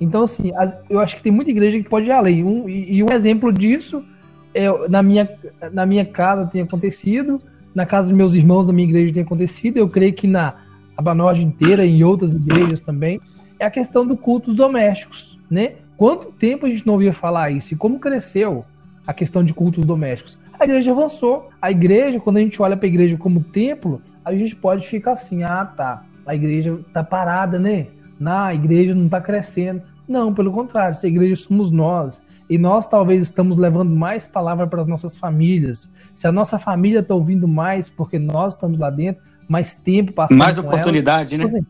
Então, 0.00 0.24
assim, 0.24 0.50
eu 0.90 1.00
acho 1.00 1.16
que 1.16 1.22
tem 1.22 1.32
muita 1.32 1.50
igreja 1.50 1.78
que 1.78 1.88
pode 1.88 2.06
ir 2.06 2.12
além. 2.12 2.44
Um, 2.44 2.68
e, 2.68 2.96
e 2.96 3.02
um 3.02 3.10
exemplo 3.10 3.52
disso 3.52 4.04
é, 4.52 4.66
na, 4.88 5.02
minha, 5.02 5.28
na 5.72 5.86
minha 5.86 6.04
casa 6.04 6.46
tem 6.46 6.62
acontecido 6.62 7.40
na 7.76 7.84
casa 7.84 8.08
dos 8.08 8.16
meus 8.16 8.32
irmãos 8.32 8.66
da 8.66 8.72
minha 8.72 8.88
igreja 8.88 9.12
tem 9.12 9.22
acontecido, 9.22 9.76
eu 9.76 9.86
creio 9.86 10.14
que 10.14 10.26
na 10.26 10.54
Abanorte 10.96 11.42
inteira 11.42 11.84
e 11.84 11.98
em 11.98 12.04
outras 12.04 12.32
igrejas 12.32 12.80
também, 12.80 13.20
é 13.60 13.66
a 13.66 13.70
questão 13.70 14.06
do 14.06 14.16
cultos 14.16 14.54
domésticos, 14.54 15.35
né? 15.50 15.74
Quanto 15.96 16.32
tempo 16.32 16.66
a 16.66 16.68
gente 16.68 16.86
não 16.86 16.94
ouvia 16.94 17.12
falar 17.12 17.50
isso 17.50 17.72
e 17.72 17.76
como 17.76 17.98
cresceu 17.98 18.64
a 19.06 19.14
questão 19.14 19.42
de 19.42 19.54
cultos 19.54 19.84
domésticos? 19.84 20.38
A 20.58 20.64
igreja 20.64 20.90
avançou. 20.92 21.48
A 21.60 21.70
igreja, 21.70 22.20
quando 22.20 22.38
a 22.38 22.40
gente 22.40 22.60
olha 22.60 22.76
para 22.76 22.86
a 22.86 22.88
igreja 22.88 23.16
como 23.16 23.42
templo, 23.42 24.02
a 24.24 24.34
gente 24.34 24.56
pode 24.56 24.86
ficar 24.86 25.12
assim: 25.12 25.42
ah, 25.42 25.64
tá, 25.64 26.04
a 26.26 26.34
igreja 26.34 26.78
tá 26.92 27.02
parada, 27.04 27.58
né? 27.58 27.86
Na 28.18 28.46
a 28.46 28.54
igreja 28.54 28.94
não 28.94 29.06
está 29.06 29.20
crescendo. 29.20 29.82
Não, 30.08 30.32
pelo 30.32 30.52
contrário, 30.52 30.92
essa 30.92 31.06
igreja 31.06 31.36
somos 31.36 31.70
nós. 31.70 32.22
E 32.48 32.56
nós 32.56 32.88
talvez 32.88 33.22
estamos 33.22 33.56
levando 33.56 33.90
mais 33.90 34.26
palavra 34.26 34.66
para 34.66 34.82
as 34.82 34.88
nossas 34.88 35.16
famílias. 35.16 35.92
Se 36.14 36.26
a 36.26 36.32
nossa 36.32 36.58
família 36.58 37.00
está 37.00 37.14
ouvindo 37.14 37.48
mais, 37.48 37.88
porque 37.88 38.18
nós 38.18 38.54
estamos 38.54 38.78
lá 38.78 38.88
dentro, 38.88 39.22
mais 39.48 39.76
tempo 39.76 40.12
passando 40.12 40.38
Mais 40.38 40.56
oportunidade, 40.56 41.34
elas, 41.34 41.52
né? 41.52 41.60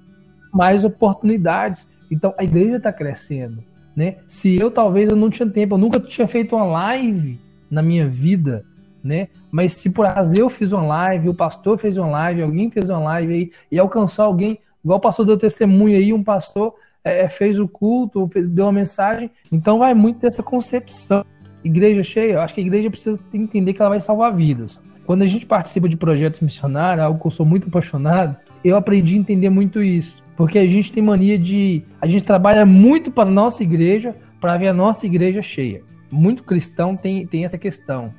Mais 0.53 0.85
oportunidades. 0.85 1.89
Então 2.11 2.35
a 2.39 2.45
igreja 2.45 2.77
está 2.77 2.93
crescendo, 2.93 3.63
né? 3.95 4.17
Se 4.29 4.57
eu 4.57 4.71
talvez 4.71 5.09
eu 5.09 5.17
não 5.17 5.31
tinha 5.31 5.49
tempo, 5.49 5.75
eu 5.75 5.79
nunca 5.79 5.99
tinha 6.01 6.27
feito 6.27 6.55
uma 6.55 6.65
live 6.65 7.39
na 7.71 7.83
minha 7.83 8.09
vida, 8.09 8.65
né? 9.03 9.29
Mas 9.51 9.75
se 9.75 9.91
por 9.91 10.07
acaso 10.07 10.37
eu 10.37 10.49
fiz 10.49 10.73
uma 10.73 10.83
live, 10.83 11.29
o 11.29 11.35
pastor 11.35 11.79
fez 11.79 11.97
uma 11.97 12.09
live, 12.09 12.43
alguém 12.43 12.71
fez 12.71 12.91
uma 12.91 12.99
live 12.99 13.33
aí 13.33 13.53
e 13.71 13.79
alcançar 13.79 14.25
alguém, 14.25 14.59
igual 14.85 14.99
o 14.99 15.03
pastor 15.03 15.27
deu 15.27 15.37
testemunho 15.37 15.97
aí, 15.97 16.13
um 16.13 16.23
pastor 16.23 16.75
é, 17.07 17.21
é, 17.21 17.29
fez 17.29 17.61
o 17.61 17.69
culto, 17.69 18.29
fez, 18.33 18.49
deu 18.49 18.65
uma 18.65 18.73
mensagem. 18.73 19.31
Então 19.51 19.79
vai 19.79 19.95
muito 19.95 20.19
dessa 20.19 20.43
concepção. 20.43 21.25
Igreja 21.63 22.03
cheia, 22.03 22.33
eu 22.33 22.41
acho 22.41 22.53
que 22.53 22.61
a 22.61 22.65
igreja 22.65 22.91
precisa 22.91 23.23
entender 23.33 23.73
que 23.73 23.81
ela 23.81 23.91
vai 23.91 24.01
salvar 24.01 24.35
vidas. 24.35 24.81
Quando 25.05 25.23
a 25.23 25.27
gente 25.27 25.47
participa 25.47 25.89
de 25.89 25.97
projetos 25.97 26.41
missionários, 26.41 27.05
algo 27.05 27.21
que 27.21 27.27
eu 27.27 27.31
sou 27.31 27.47
muito 27.47 27.69
apaixonado, 27.69 28.37
eu 28.65 28.77
aprendi 28.77 29.15
a 29.15 29.19
entender 29.19 29.51
muito 29.51 29.81
isso. 29.81 30.21
Porque 30.37 30.59
a 30.59 30.67
gente 30.67 30.93
tem 30.93 31.03
mania 31.03 31.39
de. 31.39 31.83
A 32.01 32.07
gente 32.07 32.25
trabalha 32.25 32.67
muito 32.67 33.11
para 33.11 33.29
a 33.29 33.33
nossa 33.33 33.63
igreja, 33.63 34.15
para 34.41 34.57
ver 34.57 34.69
a 34.69 34.75
nossa 34.75 35.07
igreja 35.07 35.41
cheia. 35.41 35.83
Muito 36.11 36.45
cristão 36.45 36.97
tem, 36.97 37.27
tem 37.27 37.45
essa 37.45 37.57
questão. 37.57 38.13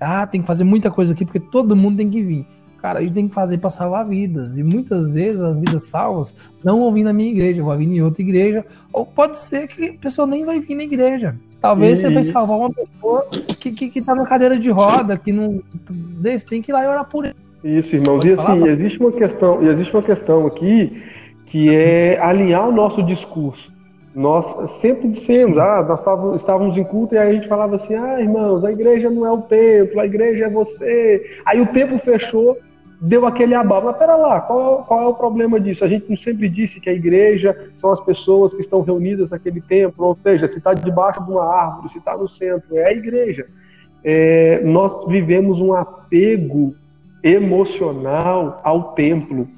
Ah, 0.00 0.26
tem 0.26 0.40
que 0.40 0.46
fazer 0.46 0.64
muita 0.64 0.90
coisa 0.90 1.12
aqui 1.12 1.24
porque 1.24 1.40
todo 1.40 1.76
mundo 1.76 1.98
tem 1.98 2.10
que 2.10 2.22
vir. 2.22 2.46
Cara, 2.82 2.98
a 2.98 3.02
gente 3.02 3.12
tem 3.12 3.28
que 3.28 3.34
fazer 3.34 3.58
para 3.58 3.70
salvar 3.70 4.08
vidas. 4.08 4.56
E 4.56 4.62
muitas 4.62 5.14
vezes 5.14 5.40
as 5.42 5.56
vidas 5.56 5.84
salvas 5.84 6.34
não 6.64 6.80
vão 6.80 6.92
vir 6.92 7.04
na 7.04 7.12
minha 7.12 7.30
igreja, 7.30 7.62
vão 7.62 7.76
vir 7.76 7.88
em 7.88 8.02
outra 8.02 8.22
igreja. 8.22 8.64
Ou 8.92 9.04
pode 9.04 9.36
ser 9.36 9.68
que 9.68 9.90
a 9.90 9.94
pessoa 9.94 10.26
nem 10.26 10.44
vai 10.44 10.60
vir 10.60 10.74
na 10.74 10.84
igreja. 10.84 11.36
Talvez 11.60 11.98
e... 11.98 12.02
você 12.02 12.10
vai 12.14 12.24
salvar 12.24 12.58
uma 12.58 12.70
pessoa 12.70 13.28
que, 13.58 13.72
que, 13.72 13.90
que 13.90 14.00
tá 14.00 14.14
na 14.14 14.24
cadeira 14.24 14.58
de 14.58 14.70
roda, 14.70 15.16
que 15.16 15.30
não. 15.30 15.62
Desse, 15.90 16.46
tem 16.46 16.62
que 16.62 16.72
ir 16.72 16.74
lá 16.74 16.84
e 16.84 16.88
orar 16.88 17.04
por 17.04 17.26
ele. 17.26 17.34
Isso, 17.62 17.94
irmãos. 17.94 18.24
E 18.24 18.32
assim, 18.32 18.66
existe 18.68 18.98
uma 18.98 19.12
questão, 19.12 19.62
existe 19.62 19.94
uma 19.94 20.02
questão 20.02 20.46
aqui 20.46 21.02
que 21.50 21.74
é 21.74 22.18
alinhar 22.20 22.68
o 22.68 22.72
nosso 22.72 23.02
discurso. 23.02 23.72
Nós 24.14 24.70
sempre 24.80 25.08
dissemos, 25.08 25.58
ah, 25.58 25.84
nós 25.86 26.40
estávamos 26.40 26.76
em 26.76 26.84
culto 26.84 27.14
e 27.14 27.18
a 27.18 27.32
gente 27.32 27.48
falava 27.48 27.74
assim, 27.74 27.94
ah, 27.94 28.20
irmãos, 28.20 28.64
a 28.64 28.72
igreja 28.72 29.10
não 29.10 29.26
é 29.26 29.32
o 29.32 29.42
templo, 29.42 30.00
a 30.00 30.06
igreja 30.06 30.46
é 30.46 30.48
você. 30.48 31.38
Aí 31.44 31.60
o 31.60 31.66
templo 31.66 31.98
fechou, 31.98 32.56
deu 33.00 33.26
aquele 33.26 33.54
abalo. 33.54 33.86
Mas 33.86 33.96
pera 33.96 34.14
lá, 34.14 34.40
qual, 34.40 34.84
qual, 34.84 35.02
é 35.02 35.06
o 35.08 35.14
problema 35.14 35.60
disso? 35.60 35.84
A 35.84 35.88
gente 35.88 36.08
não 36.08 36.16
sempre 36.16 36.48
disse 36.48 36.80
que 36.80 36.88
a 36.88 36.94
igreja 36.94 37.70
são 37.74 37.90
as 37.90 38.00
pessoas 38.00 38.54
que 38.54 38.60
estão 38.60 38.82
reunidas 38.82 39.30
naquele 39.30 39.60
templo, 39.60 40.06
ou 40.06 40.14
seja, 40.14 40.46
se 40.46 40.58
está 40.58 40.72
debaixo 40.72 41.24
de 41.24 41.32
uma 41.32 41.44
árvore, 41.44 41.88
se 41.88 41.98
está 41.98 42.16
no 42.16 42.28
centro, 42.28 42.76
é 42.76 42.88
a 42.88 42.92
igreja. 42.92 43.44
É, 44.04 44.62
nós 44.64 45.06
vivemos 45.08 45.60
um 45.60 45.72
apego 45.72 46.74
emocional 47.22 48.60
ao 48.62 48.92
templo, 48.94 49.48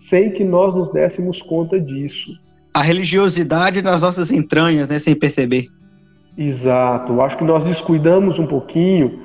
sem 0.00 0.30
que 0.30 0.42
nós 0.42 0.74
nos 0.74 0.90
dessemos 0.90 1.42
conta 1.42 1.78
disso. 1.78 2.30
A 2.72 2.82
religiosidade 2.82 3.82
nas 3.82 4.02
nossas 4.02 4.30
entranhas, 4.30 4.88
né, 4.88 4.98
sem 4.98 5.14
perceber. 5.14 5.68
Exato. 6.36 7.20
Acho 7.20 7.36
que 7.36 7.44
nós 7.44 7.64
descuidamos 7.64 8.38
um 8.38 8.46
pouquinho 8.46 9.20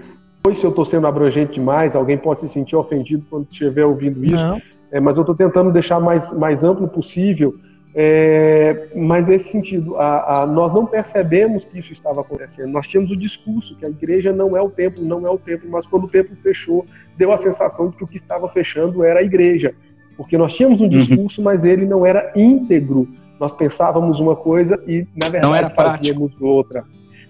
se 0.54 0.64
eu 0.64 0.70
estou 0.70 0.86
sendo 0.86 1.08
abrangente 1.08 1.54
demais, 1.54 1.96
alguém 1.96 2.18
pode 2.18 2.42
se 2.42 2.50
sentir 2.50 2.76
ofendido 2.76 3.26
quando 3.30 3.48
estiver 3.50 3.86
ouvindo 3.86 4.24
isso, 4.24 4.62
é, 4.92 5.00
mas 5.00 5.18
eu 5.18 5.22
estou 5.22 5.36
tentando 5.36 5.72
deixar 5.72 6.00
mais, 6.00 6.32
mais 6.38 6.64
amplo 6.64 6.88
possível. 6.88 7.56
É, 7.98 8.90
mas 8.94 9.26
nesse 9.26 9.50
sentido, 9.50 9.96
a, 9.96 10.42
a, 10.42 10.46
nós 10.46 10.74
não 10.74 10.86
percebemos 10.86 11.64
que 11.64 11.80
isso 11.80 11.94
estava 11.94 12.22
acontecendo. 12.22 12.70
Nós 12.70 12.86
tínhamos 12.86 13.10
o 13.10 13.16
discurso 13.16 13.76
que 13.78 13.86
a 13.86 13.90
igreja 13.90 14.34
não 14.34 14.56
é 14.56 14.62
o 14.62 14.70
templo, 14.70 15.04
não 15.04 15.26
é 15.26 15.30
o 15.30 15.38
templo, 15.38 15.70
mas 15.70 15.88
quando 15.88 16.04
o 16.04 16.10
templo 16.10 16.36
fechou, 16.44 16.86
deu 17.18 17.32
a 17.32 17.38
sensação 17.38 17.90
de 17.90 17.96
que 17.96 18.04
o 18.04 18.08
que 18.08 18.18
estava 18.18 18.50
fechando 18.50 19.02
era 19.04 19.22
a 19.22 19.24
igreja, 19.24 19.74
porque 20.16 20.38
nós 20.38 20.54
tínhamos 20.54 20.82
um 20.82 20.86
uhum. 20.86 20.90
discurso, 20.90 21.42
uhum. 21.42 21.46
mas 21.46 21.64
ele 21.64 21.86
não 21.86 22.06
era 22.06 22.32
íntegro. 22.36 23.08
Nós 23.40 23.52
pensávamos 23.52 24.20
uma 24.20 24.36
coisa 24.36 24.82
e 24.88 25.06
na 25.16 25.30
verdade 25.30 25.74
fazíamos 25.76 26.32
outra. 26.40 26.84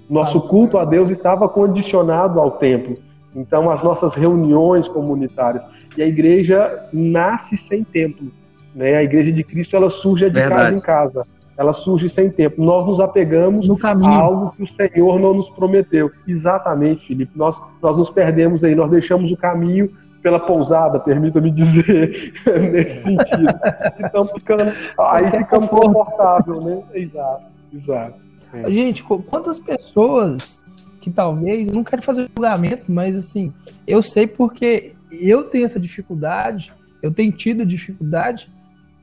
Nosso 0.10 0.42
culto 0.42 0.78
a 0.78 0.86
Deus 0.86 1.10
estava 1.10 1.50
condicionado 1.50 2.40
ao 2.40 2.52
templo. 2.52 2.98
Então, 3.36 3.70
as 3.70 3.84
nossas 3.84 4.14
reuniões 4.14 4.88
comunitárias. 4.88 5.66
E 5.98 6.02
a 6.02 6.08
igreja 6.08 6.88
nasce 6.94 7.58
sem 7.58 7.84
templo. 7.84 8.32
Né? 8.74 8.96
A 8.96 9.04
igreja 9.04 9.32
de 9.32 9.44
Cristo 9.44 9.76
ela 9.76 9.90
surge 9.90 10.26
de 10.26 10.32
Verdade. 10.32 10.62
casa 10.62 10.76
em 10.76 10.80
casa. 10.80 11.28
Ela 11.58 11.74
surge 11.74 12.10
sem 12.10 12.30
tempo. 12.30 12.62
Nós 12.62 12.86
nos 12.86 13.00
apegamos 13.00 13.68
a 13.84 14.20
algo 14.20 14.52
que 14.56 14.64
o 14.64 14.68
Senhor 14.68 15.20
não 15.20 15.34
nos 15.34 15.50
prometeu. 15.50 16.12
Exatamente, 16.28 17.08
Felipe. 17.08 17.32
Nós, 17.36 17.60
nós 17.82 17.98
nos 17.98 18.10
perdemos 18.10 18.64
aí, 18.64 18.76
nós 18.76 18.92
deixamos 18.92 19.32
o 19.32 19.38
caminho 19.38 19.90
pela 20.26 20.40
pousada, 20.40 21.00
permita-me 21.00 21.52
dizer, 21.52 22.34
nesse 22.72 23.04
sentido. 23.04 23.54
Então, 24.00 24.28
ficando, 24.30 24.64
aí 24.98 25.30
ficamos 25.30 25.70
confortável, 25.70 26.62
né? 26.62 26.82
Exato, 26.96 27.44
exato. 27.72 28.16
É. 28.52 28.72
Gente, 28.72 29.04
quantas 29.04 29.60
pessoas 29.60 30.66
que 31.00 31.12
talvez, 31.12 31.68
eu 31.68 31.76
não 31.76 31.84
quero 31.84 32.02
fazer 32.02 32.28
julgamento, 32.36 32.92
mas 32.92 33.16
assim, 33.16 33.54
eu 33.86 34.02
sei 34.02 34.26
porque 34.26 34.96
eu 35.12 35.44
tenho 35.44 35.66
essa 35.66 35.80
dificuldade, 35.80 36.74
eu 37.04 37.14
tenho 37.14 37.32
tido 37.32 37.64
dificuldade, 37.64 38.50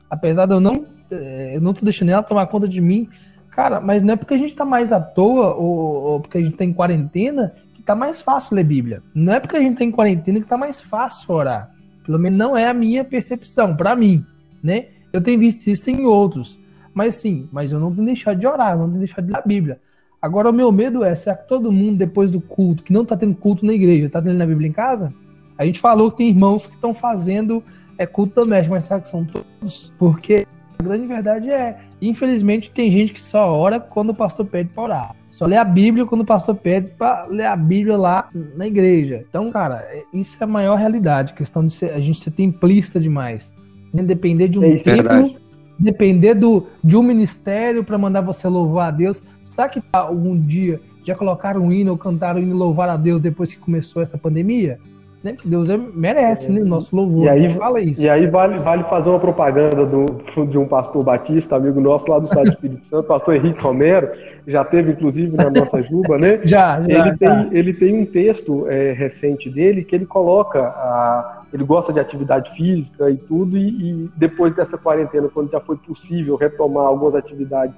apesar 0.09 0.45
de 0.45 0.51
eu 0.51 0.59
não, 0.59 0.85
eh, 1.09 1.53
eu 1.55 1.61
não 1.61 1.73
tô 1.73 1.85
deixando 1.85 2.09
ela 2.09 2.21
tomar 2.21 2.47
conta 2.47 2.67
de 2.67 2.81
mim, 2.81 3.07
cara, 3.49 3.79
mas 3.79 4.03
não 4.03 4.15
é 4.15 4.17
porque 4.17 4.33
a 4.33 4.37
gente 4.37 4.53
tá 4.53 4.65
mais 4.65 4.91
à 4.91 4.99
toa 4.99 5.55
ou, 5.55 6.03
ou 6.03 6.19
porque 6.19 6.37
a 6.37 6.41
gente 6.41 6.57
tá 6.57 6.65
em 6.65 6.73
quarentena 6.73 7.53
tá 7.85 7.95
mais 7.95 8.21
fácil 8.21 8.55
ler 8.55 8.63
Bíblia. 8.63 9.03
Não 9.13 9.33
é 9.33 9.39
porque 9.39 9.57
a 9.57 9.59
gente 9.59 9.77
tem 9.77 9.91
quarentena 9.91 10.39
que 10.39 10.47
tá 10.47 10.57
mais 10.57 10.81
fácil 10.81 11.33
orar. 11.33 11.71
Pelo 12.05 12.19
menos 12.19 12.37
não 12.37 12.57
é 12.57 12.67
a 12.67 12.73
minha 12.73 13.03
percepção, 13.03 13.75
para 13.75 13.95
mim, 13.95 14.25
né? 14.61 14.87
Eu 15.11 15.21
tenho 15.21 15.39
visto 15.39 15.67
isso 15.67 15.89
em 15.89 16.05
outros. 16.05 16.59
Mas 16.93 17.15
sim, 17.15 17.47
mas 17.51 17.71
eu 17.71 17.79
não 17.79 17.91
tenho 17.93 18.05
deixado 18.05 18.39
de 18.39 18.47
orar, 18.47 18.77
não 18.77 18.87
tenho 18.87 18.99
deixado 18.99 19.25
de 19.25 19.31
ler 19.31 19.39
a 19.39 19.41
Bíblia. 19.41 19.79
Agora, 20.21 20.49
o 20.49 20.53
meu 20.53 20.71
medo 20.71 21.03
é, 21.03 21.15
será 21.15 21.35
que 21.35 21.47
todo 21.47 21.71
mundo, 21.71 21.97
depois 21.97 22.31
do 22.31 22.39
culto, 22.39 22.83
que 22.83 22.93
não 22.93 23.03
tá 23.03 23.17
tendo 23.17 23.35
culto 23.35 23.65
na 23.65 23.73
igreja, 23.73 24.09
tá 24.09 24.21
tendo 24.21 24.41
a 24.41 24.45
Bíblia 24.45 24.69
em 24.69 24.71
casa? 24.71 25.13
A 25.57 25.65
gente 25.65 25.79
falou 25.79 26.11
que 26.11 26.17
tem 26.17 26.29
irmãos 26.29 26.65
que 26.65 26.75
estão 26.75 26.93
fazendo 26.93 27.63
é, 27.97 28.05
culto 28.05 28.35
doméstico, 28.35 28.73
mas 28.73 28.85
será 28.85 28.99
que 28.99 29.09
são 29.09 29.25
todos? 29.25 29.91
Porque 29.97 30.47
a 30.77 30.83
grande 30.83 31.07
verdade 31.07 31.49
é, 31.49 31.79
infelizmente, 32.01 32.71
tem 32.71 32.91
gente 32.91 33.13
que 33.13 33.21
só 33.21 33.51
ora 33.51 33.79
quando 33.79 34.09
o 34.09 34.15
pastor 34.15 34.45
pede 34.45 34.69
para 34.69 34.83
orar. 34.83 35.15
Só 35.29 35.45
lê 35.45 35.57
a 35.57 35.63
Bíblia 35.63 36.05
quando 36.05 36.21
o 36.21 36.25
pastor 36.25 36.55
pede 36.55 36.91
para 36.91 37.25
ler 37.25 37.45
a 37.45 37.55
Bíblia 37.55 37.97
lá 37.97 38.29
na 38.55 38.67
igreja. 38.67 39.25
Então, 39.27 39.51
cara, 39.51 39.85
é, 39.89 40.03
isso 40.13 40.37
é 40.39 40.43
a 40.43 40.47
maior 40.47 40.75
realidade. 40.75 41.33
A 41.33 41.35
questão 41.35 41.65
de 41.65 41.73
ser, 41.73 41.91
a 41.91 41.99
gente 41.99 42.19
ser 42.19 42.31
templista 42.31 42.99
demais. 42.99 43.53
Depender 43.93 44.47
de 44.47 44.59
um 44.59 44.63
é 44.63 44.77
templo, 44.77 45.35
depender 45.77 46.33
do, 46.33 46.67
de 46.83 46.95
um 46.97 47.03
ministério 47.03 47.83
para 47.83 47.97
mandar 47.97 48.21
você 48.21 48.47
louvar 48.47 48.89
a 48.89 48.91
Deus. 48.91 49.21
Será 49.41 49.67
que 49.69 49.81
algum 49.91 50.37
dia 50.39 50.79
já 51.03 51.15
colocaram 51.15 51.65
um 51.65 51.71
hino 51.71 51.91
ou 51.91 51.97
cantaram 51.97 52.39
um 52.39 52.43
hino 52.43 52.55
louvar 52.55 52.89
a 52.89 52.95
Deus 52.95 53.21
depois 53.21 53.51
que 53.51 53.59
começou 53.59 54.01
essa 54.01 54.17
pandemia? 54.17 54.79
Né? 55.23 55.35
Deus 55.45 55.69
é, 55.69 55.77
merece, 55.77 56.51
né? 56.51 56.59
Nosso 56.59 56.93
louvor. 56.93 57.25
E 57.25 57.29
aí, 57.29 57.49
fala 57.51 57.79
isso. 57.79 58.01
E 58.01 58.09
aí 58.09 58.27
vale, 58.27 58.59
vale 58.59 58.83
fazer 58.83 59.09
uma 59.09 59.19
propaganda 59.19 59.85
do, 59.85 60.05
de 60.45 60.57
um 60.57 60.67
pastor 60.67 61.03
batista, 61.03 61.55
amigo 61.55 61.79
nosso 61.79 62.11
lá 62.11 62.19
do 62.19 62.25
Estado 62.25 62.43
do 62.49 62.49
Espírito 62.49 62.85
Santo, 62.85 63.07
pastor 63.07 63.35
Henrique 63.35 63.61
Romero, 63.61 64.09
já 64.45 64.65
teve 64.65 64.91
inclusive 64.91 65.35
na 65.37 65.49
nossa 65.49 65.81
Juba, 65.81 66.17
né? 66.17 66.41
já, 66.43 66.81
já. 66.81 67.07
Ele, 67.07 67.17
Tem, 67.17 67.49
ele 67.51 67.73
tem 67.73 68.01
um 68.01 68.05
texto 68.05 68.67
é, 68.67 68.91
recente 68.91 69.49
dele 69.49 69.83
que 69.83 69.95
ele 69.95 70.05
coloca 70.05 70.59
a. 70.59 71.41
Ele 71.53 71.63
gosta 71.63 71.93
de 71.93 71.99
atividade 71.99 72.51
física 72.55 73.11
e 73.11 73.15
tudo, 73.15 73.55
e, 73.55 73.67
e 73.67 74.09
depois 74.17 74.55
dessa 74.55 74.75
quarentena, 74.75 75.29
quando 75.31 75.51
já 75.51 75.59
foi 75.59 75.77
possível 75.77 76.35
retomar 76.35 76.87
algumas 76.87 77.13
atividades 77.13 77.75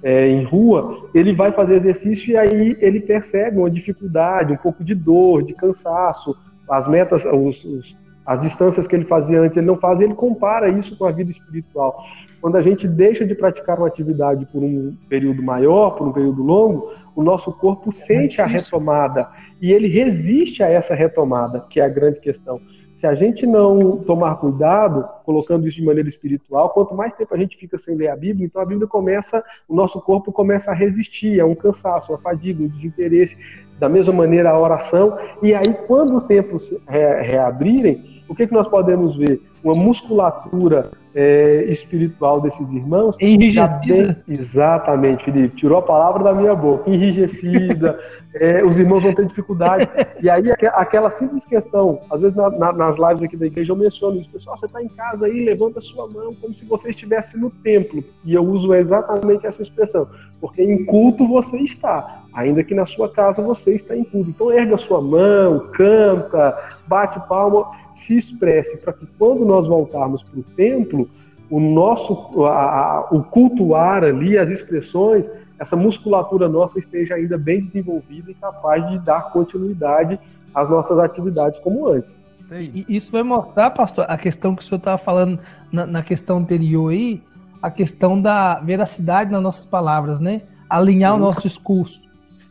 é, 0.00 0.28
em 0.28 0.44
rua, 0.44 1.08
ele 1.12 1.34
vai 1.34 1.50
fazer 1.50 1.74
exercício 1.74 2.30
e 2.30 2.36
aí 2.36 2.76
ele 2.80 3.00
percebe 3.00 3.58
uma 3.58 3.68
dificuldade, 3.68 4.52
um 4.52 4.56
pouco 4.56 4.84
de 4.84 4.94
dor, 4.94 5.42
de 5.42 5.54
cansaço, 5.54 6.36
as 6.68 6.86
metas, 6.86 7.24
os, 7.24 7.64
os, 7.64 7.96
as 8.24 8.40
distâncias 8.40 8.86
que 8.86 8.96
ele 8.96 9.04
fazia 9.04 9.40
antes, 9.40 9.56
ele 9.56 9.66
não 9.66 9.76
faz, 9.76 10.00
ele 10.00 10.14
compara 10.14 10.68
isso 10.68 10.96
com 10.96 11.06
a 11.06 11.12
vida 11.12 11.30
espiritual. 11.30 12.04
Quando 12.40 12.56
a 12.56 12.62
gente 12.62 12.86
deixa 12.86 13.24
de 13.24 13.34
praticar 13.34 13.78
uma 13.78 13.86
atividade 13.86 14.46
por 14.46 14.62
um 14.62 14.96
período 15.08 15.42
maior, 15.42 15.90
por 15.90 16.06
um 16.06 16.12
período 16.12 16.42
longo, 16.42 16.92
o 17.14 17.22
nosso 17.22 17.52
corpo 17.52 17.90
sente 17.90 18.40
a 18.40 18.46
retomada 18.46 19.28
e 19.60 19.72
ele 19.72 19.88
resiste 19.88 20.62
a 20.62 20.68
essa 20.68 20.94
retomada, 20.94 21.64
que 21.70 21.80
é 21.80 21.84
a 21.84 21.88
grande 21.88 22.20
questão. 22.20 22.60
Se 22.96 23.06
a 23.06 23.14
gente 23.14 23.46
não 23.46 23.98
tomar 23.98 24.36
cuidado, 24.36 25.06
colocando 25.22 25.68
isso 25.68 25.76
de 25.76 25.84
maneira 25.84 26.08
espiritual, 26.08 26.70
quanto 26.70 26.94
mais 26.94 27.14
tempo 27.14 27.34
a 27.34 27.36
gente 27.36 27.54
fica 27.54 27.78
sem 27.78 27.94
ler 27.94 28.08
a 28.08 28.16
Bíblia, 28.16 28.46
então 28.46 28.60
a 28.60 28.64
Bíblia 28.64 28.88
começa, 28.88 29.44
o 29.68 29.74
nosso 29.74 30.00
corpo 30.00 30.32
começa 30.32 30.70
a 30.70 30.74
resistir, 30.74 31.38
é 31.38 31.44
um 31.44 31.54
cansaço, 31.54 32.10
uma 32.10 32.18
fadiga, 32.18 32.64
um 32.64 32.68
desinteresse. 32.68 33.36
Da 33.78 33.90
mesma 33.90 34.14
maneira 34.14 34.48
a 34.48 34.58
oração. 34.58 35.18
E 35.42 35.52
aí, 35.52 35.74
quando 35.86 36.16
os 36.16 36.24
templos 36.24 36.72
re 36.88 37.20
reabrirem, 37.20 38.22
o 38.26 38.34
que, 38.34 38.46
que 38.46 38.54
nós 38.54 38.66
podemos 38.66 39.14
ver? 39.14 39.42
Uma 39.62 39.74
musculatura 39.74 40.90
é, 41.16 41.64
espiritual 41.70 42.42
desses 42.42 42.70
irmãos. 42.70 43.16
Enrijecida. 43.18 44.22
Exatamente, 44.28 45.24
Felipe. 45.24 45.56
Tirou 45.56 45.78
a 45.78 45.82
palavra 45.82 46.22
da 46.22 46.34
minha 46.34 46.54
boca. 46.54 46.90
Enrijecida. 46.90 47.98
é, 48.38 48.62
os 48.62 48.78
irmãos 48.78 49.02
vão 49.02 49.14
ter 49.14 49.24
dificuldade. 49.24 49.88
E 50.20 50.28
aí, 50.28 50.50
aquela 50.74 51.10
simples 51.10 51.46
questão, 51.46 52.00
às 52.10 52.20
vezes 52.20 52.36
na, 52.36 52.50
na, 52.50 52.70
nas 52.70 52.96
lives 52.96 53.22
aqui 53.22 53.34
da 53.34 53.46
igreja 53.46 53.72
eu 53.72 53.76
menciono 53.76 54.20
isso. 54.20 54.28
Pessoal, 54.28 54.58
você 54.58 54.66
está 54.66 54.82
em 54.82 54.88
casa 54.88 55.24
aí, 55.24 55.42
levanta 55.42 55.78
a 55.78 55.82
sua 55.82 56.06
mão 56.06 56.34
como 56.34 56.54
se 56.54 56.66
você 56.66 56.90
estivesse 56.90 57.38
no 57.38 57.50
templo. 57.50 58.04
E 58.22 58.34
eu 58.34 58.44
uso 58.44 58.74
exatamente 58.74 59.46
essa 59.46 59.62
expressão. 59.62 60.06
Porque 60.38 60.62
em 60.62 60.84
culto 60.84 61.26
você 61.26 61.56
está 61.56 62.24
ainda 62.34 62.62
que 62.62 62.74
na 62.74 62.84
sua 62.84 63.08
casa 63.08 63.40
você 63.40 63.74
está 63.74 63.96
em 63.96 64.04
culto. 64.04 64.28
Então 64.28 64.52
erga 64.52 64.76
sua 64.76 65.00
mão, 65.00 65.70
canta, 65.72 66.54
bate 66.86 67.18
palma, 67.26 67.70
se 67.96 68.16
expresse 68.16 68.76
para 68.76 68.92
que 68.92 69.06
quando 69.18 69.44
nós 69.44 69.66
voltarmos 69.66 70.22
para 70.22 70.38
o 70.38 70.42
templo, 70.42 71.08
o 71.50 71.60
nosso, 71.60 72.44
a, 72.44 72.50
a, 72.50 73.08
o 73.10 73.22
cultuar 73.22 74.04
ali, 74.04 74.36
as 74.36 74.50
expressões, 74.50 75.28
essa 75.58 75.76
musculatura 75.76 76.48
nossa 76.48 76.78
esteja 76.78 77.14
ainda 77.14 77.38
bem 77.38 77.64
desenvolvida 77.64 78.30
e 78.30 78.34
capaz 78.34 78.86
de 78.90 78.98
dar 78.98 79.32
continuidade 79.32 80.18
às 80.54 80.68
nossas 80.68 80.98
atividades 80.98 81.58
como 81.60 81.88
antes. 81.88 82.16
E 82.52 82.84
isso 82.88 83.10
vai 83.10 83.22
mostrar, 83.22 83.70
pastor, 83.70 84.06
a 84.08 84.16
questão 84.16 84.54
que 84.54 84.62
o 84.62 84.64
senhor 84.64 84.78
estava 84.78 84.98
falando 84.98 85.40
na, 85.72 85.84
na, 85.84 86.02
questão 86.02 86.38
anterior 86.38 86.92
aí, 86.92 87.20
a 87.60 87.70
questão 87.70 88.20
da 88.20 88.60
veracidade 88.60 89.32
nas 89.32 89.42
nossas 89.42 89.64
palavras, 89.64 90.20
né? 90.20 90.42
Alinhar 90.70 91.12
Sim. 91.12 91.18
o 91.18 91.20
nosso 91.20 91.42
discurso. 91.42 92.00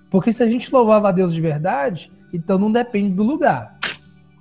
Porque 0.09 0.33
se 0.33 0.43
a 0.43 0.49
gente 0.49 0.73
louvava 0.73 1.09
a 1.09 1.11
Deus 1.11 1.33
de 1.33 1.39
verdade, 1.39 2.11
então 2.33 2.57
não 2.57 2.71
depende 2.71 3.13
do 3.13 3.23
lugar. 3.23 3.77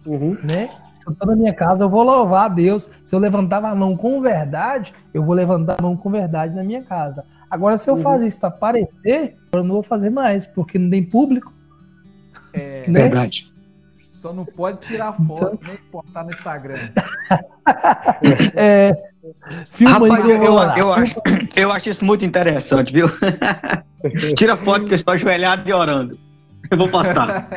Uhum. 0.05 0.37
Né? 0.43 0.71
Se 1.05 1.11
eu 1.11 1.13
estou 1.13 1.29
na 1.29 1.37
minha 1.37 1.53
casa, 1.53 1.85
eu 1.85 1.89
vou 1.89 2.03
louvar 2.03 2.47
a 2.47 2.49
Deus. 2.49 2.89
Se 3.05 3.15
eu 3.15 3.19
levantava 3.19 3.69
a 3.69 3.75
mão 3.75 3.95
com 3.95 4.23
verdade, 4.23 4.95
eu 5.13 5.23
vou 5.23 5.35
levantar 5.35 5.77
a 5.79 5.83
mão 5.83 5.95
com 5.95 6.11
verdade 6.11 6.55
na 6.55 6.65
minha 6.65 6.83
casa. 6.83 7.27
Agora, 7.51 7.77
se 7.77 7.91
eu 7.91 7.95
uhum. 7.95 8.03
fazer 8.03 8.27
isso 8.27 8.41
para 8.41 8.49
aparecer, 8.49 9.37
eu 9.53 9.63
não 9.63 9.75
vou 9.75 9.83
fazer 9.83 10.09
mais, 10.09 10.47
porque 10.47 10.79
não 10.79 10.89
tem 10.89 11.05
público. 11.05 11.53
É 12.55 12.89
né? 12.89 13.01
verdade. 13.03 13.53
Só 14.11 14.33
não 14.33 14.47
pode 14.47 14.79
tirar 14.79 15.13
foto 15.13 15.59
então... 15.61 15.69
nem 15.69 15.77
postar 15.93 16.25
no 16.25 16.31
Instagram. 16.31 16.89
é, 18.57 18.97
filma 19.69 19.99
Rapaz, 19.99 20.25
eu, 20.27 20.37
eu, 20.37 20.43
eu, 20.45 20.93
acho, 20.93 21.15
eu 21.55 21.71
acho 21.71 21.91
isso 21.91 22.05
muito 22.05 22.25
interessante, 22.25 22.91
viu? 22.91 23.09
Tira 24.35 24.57
foto 24.57 24.87
que 24.87 24.93
eu 24.93 24.97
estou 24.97 25.13
ajoelhado 25.13 25.69
e 25.69 25.73
orando. 25.75 26.19
Eu 26.71 26.79
vou 26.79 26.89
postar. 26.89 27.49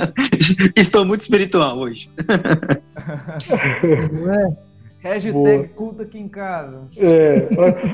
estou 0.76 1.04
muito 1.04 1.22
espiritual 1.22 1.78
hoje. 1.78 2.08
É? 4.28 4.70
Hashtag 5.02 5.32
Boa. 5.32 5.64
culto 5.74 6.02
aqui 6.02 6.18
em 6.18 6.28
casa. 6.28 6.82
É, 6.96 7.40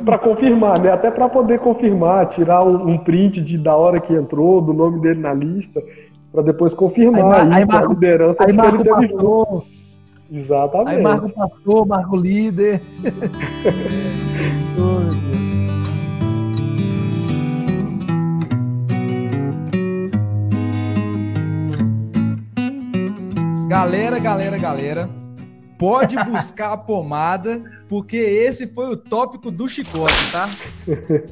para 0.04 0.18
confirmar, 0.18 0.80
né? 0.80 0.90
Até 0.90 1.10
para 1.10 1.28
poder 1.28 1.60
confirmar, 1.60 2.28
tirar 2.30 2.64
um, 2.64 2.90
um, 2.90 2.98
print 2.98 3.40
de, 3.40 3.56
da 3.56 3.76
hora 3.76 4.00
que 4.00 4.12
entrou, 4.12 4.60
do 4.60 4.72
nome 4.72 5.00
dele 5.00 5.20
na 5.20 5.32
lista, 5.32 5.80
para 6.32 6.42
depois 6.42 6.74
confirmar 6.74 7.32
aí, 7.32 7.46
aí, 7.46 7.52
aí 7.52 7.64
marca, 7.64 7.86
a 7.86 7.90
liderança 7.90 8.44
aí 8.44 8.52
marca 8.52 8.82
que 8.82 8.88
ele 8.88 9.08
pastor, 9.08 9.64
Exatamente. 10.32 10.96
Aí 10.96 11.02
marca 11.02 11.26
o 11.26 11.32
pastor, 11.32 11.86
marca 11.86 12.10
o 12.10 12.16
líder. 12.16 12.80
Galera, 23.68 24.20
galera, 24.20 24.56
galera, 24.56 25.10
pode 25.76 26.16
buscar 26.22 26.72
a 26.72 26.76
pomada, 26.76 27.64
porque 27.88 28.16
esse 28.16 28.64
foi 28.68 28.92
o 28.92 28.96
tópico 28.96 29.50
do 29.50 29.68
chicote, 29.68 30.14
tá? 30.30 30.48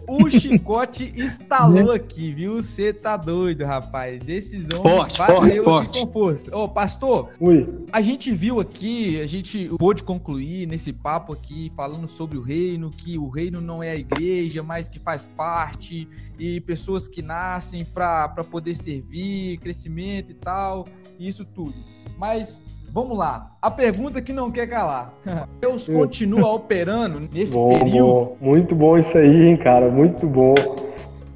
O 0.08 0.28
chicote 0.28 1.14
instalou 1.16 1.92
aqui, 1.92 2.32
viu? 2.32 2.60
Você 2.60 2.92
tá 2.92 3.16
doido, 3.16 3.64
rapaz. 3.64 4.28
Esses 4.28 4.68
homens 4.68 5.16
bateu 5.16 5.76
aqui 5.76 6.00
com 6.00 6.12
força. 6.12 6.56
Ô, 6.56 6.68
pastor, 6.68 7.30
Oi. 7.38 7.84
a 7.92 8.00
gente 8.00 8.34
viu 8.34 8.58
aqui, 8.58 9.20
a 9.20 9.28
gente 9.28 9.68
pôde 9.78 10.02
concluir 10.02 10.66
nesse 10.66 10.92
papo 10.92 11.32
aqui, 11.32 11.72
falando 11.76 12.08
sobre 12.08 12.36
o 12.36 12.42
reino, 12.42 12.90
que 12.90 13.16
o 13.16 13.28
reino 13.28 13.60
não 13.60 13.80
é 13.80 13.92
a 13.92 13.96
igreja, 13.96 14.60
mas 14.60 14.88
que 14.88 14.98
faz 14.98 15.24
parte, 15.36 16.08
e 16.36 16.60
pessoas 16.62 17.06
que 17.06 17.22
nascem 17.22 17.84
para 17.84 18.28
poder 18.50 18.74
servir, 18.74 19.58
crescimento 19.58 20.32
e 20.32 20.34
tal, 20.34 20.84
isso 21.16 21.44
tudo. 21.44 21.94
Mas 22.18 22.62
Vamos 22.94 23.18
lá. 23.18 23.50
A 23.60 23.72
pergunta 23.72 24.22
que 24.22 24.32
não 24.32 24.52
quer 24.52 24.68
calar. 24.68 25.12
Deus 25.60 25.88
continua 25.88 26.52
operando 26.52 27.18
nesse 27.20 27.52
bom, 27.52 27.76
período? 27.76 28.12
Bom. 28.12 28.36
Muito 28.40 28.72
bom 28.72 28.96
isso 28.96 29.18
aí, 29.18 29.48
hein, 29.48 29.56
cara. 29.56 29.90
Muito 29.90 30.28
bom. 30.28 30.54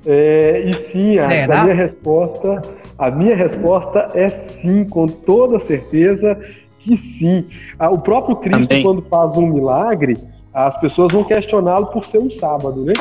É, 0.07 0.61
e 0.61 0.75
sim, 0.85 1.19
a, 1.19 1.33
é, 1.33 1.45
a 1.45 1.65
minha 1.65 1.75
resposta, 1.75 2.63
a 2.97 3.11
minha 3.11 3.35
resposta 3.35 4.09
é 4.15 4.29
sim, 4.29 4.85
com 4.85 5.07
toda 5.07 5.59
certeza 5.59 6.39
que 6.79 6.97
sim. 6.97 7.47
Ah, 7.77 7.91
o 7.91 7.99
próprio 7.99 8.37
Cristo, 8.37 8.69
Também. 8.69 8.85
quando 8.85 9.03
faz 9.03 9.37
um 9.37 9.49
milagre, 9.49 10.17
as 10.55 10.81
pessoas 10.81 11.13
vão 11.13 11.25
questioná-lo 11.25 11.87
por 11.87 12.05
ser 12.05 12.19
um 12.19 12.31
sábado, 12.31 12.85
né? 12.85 12.95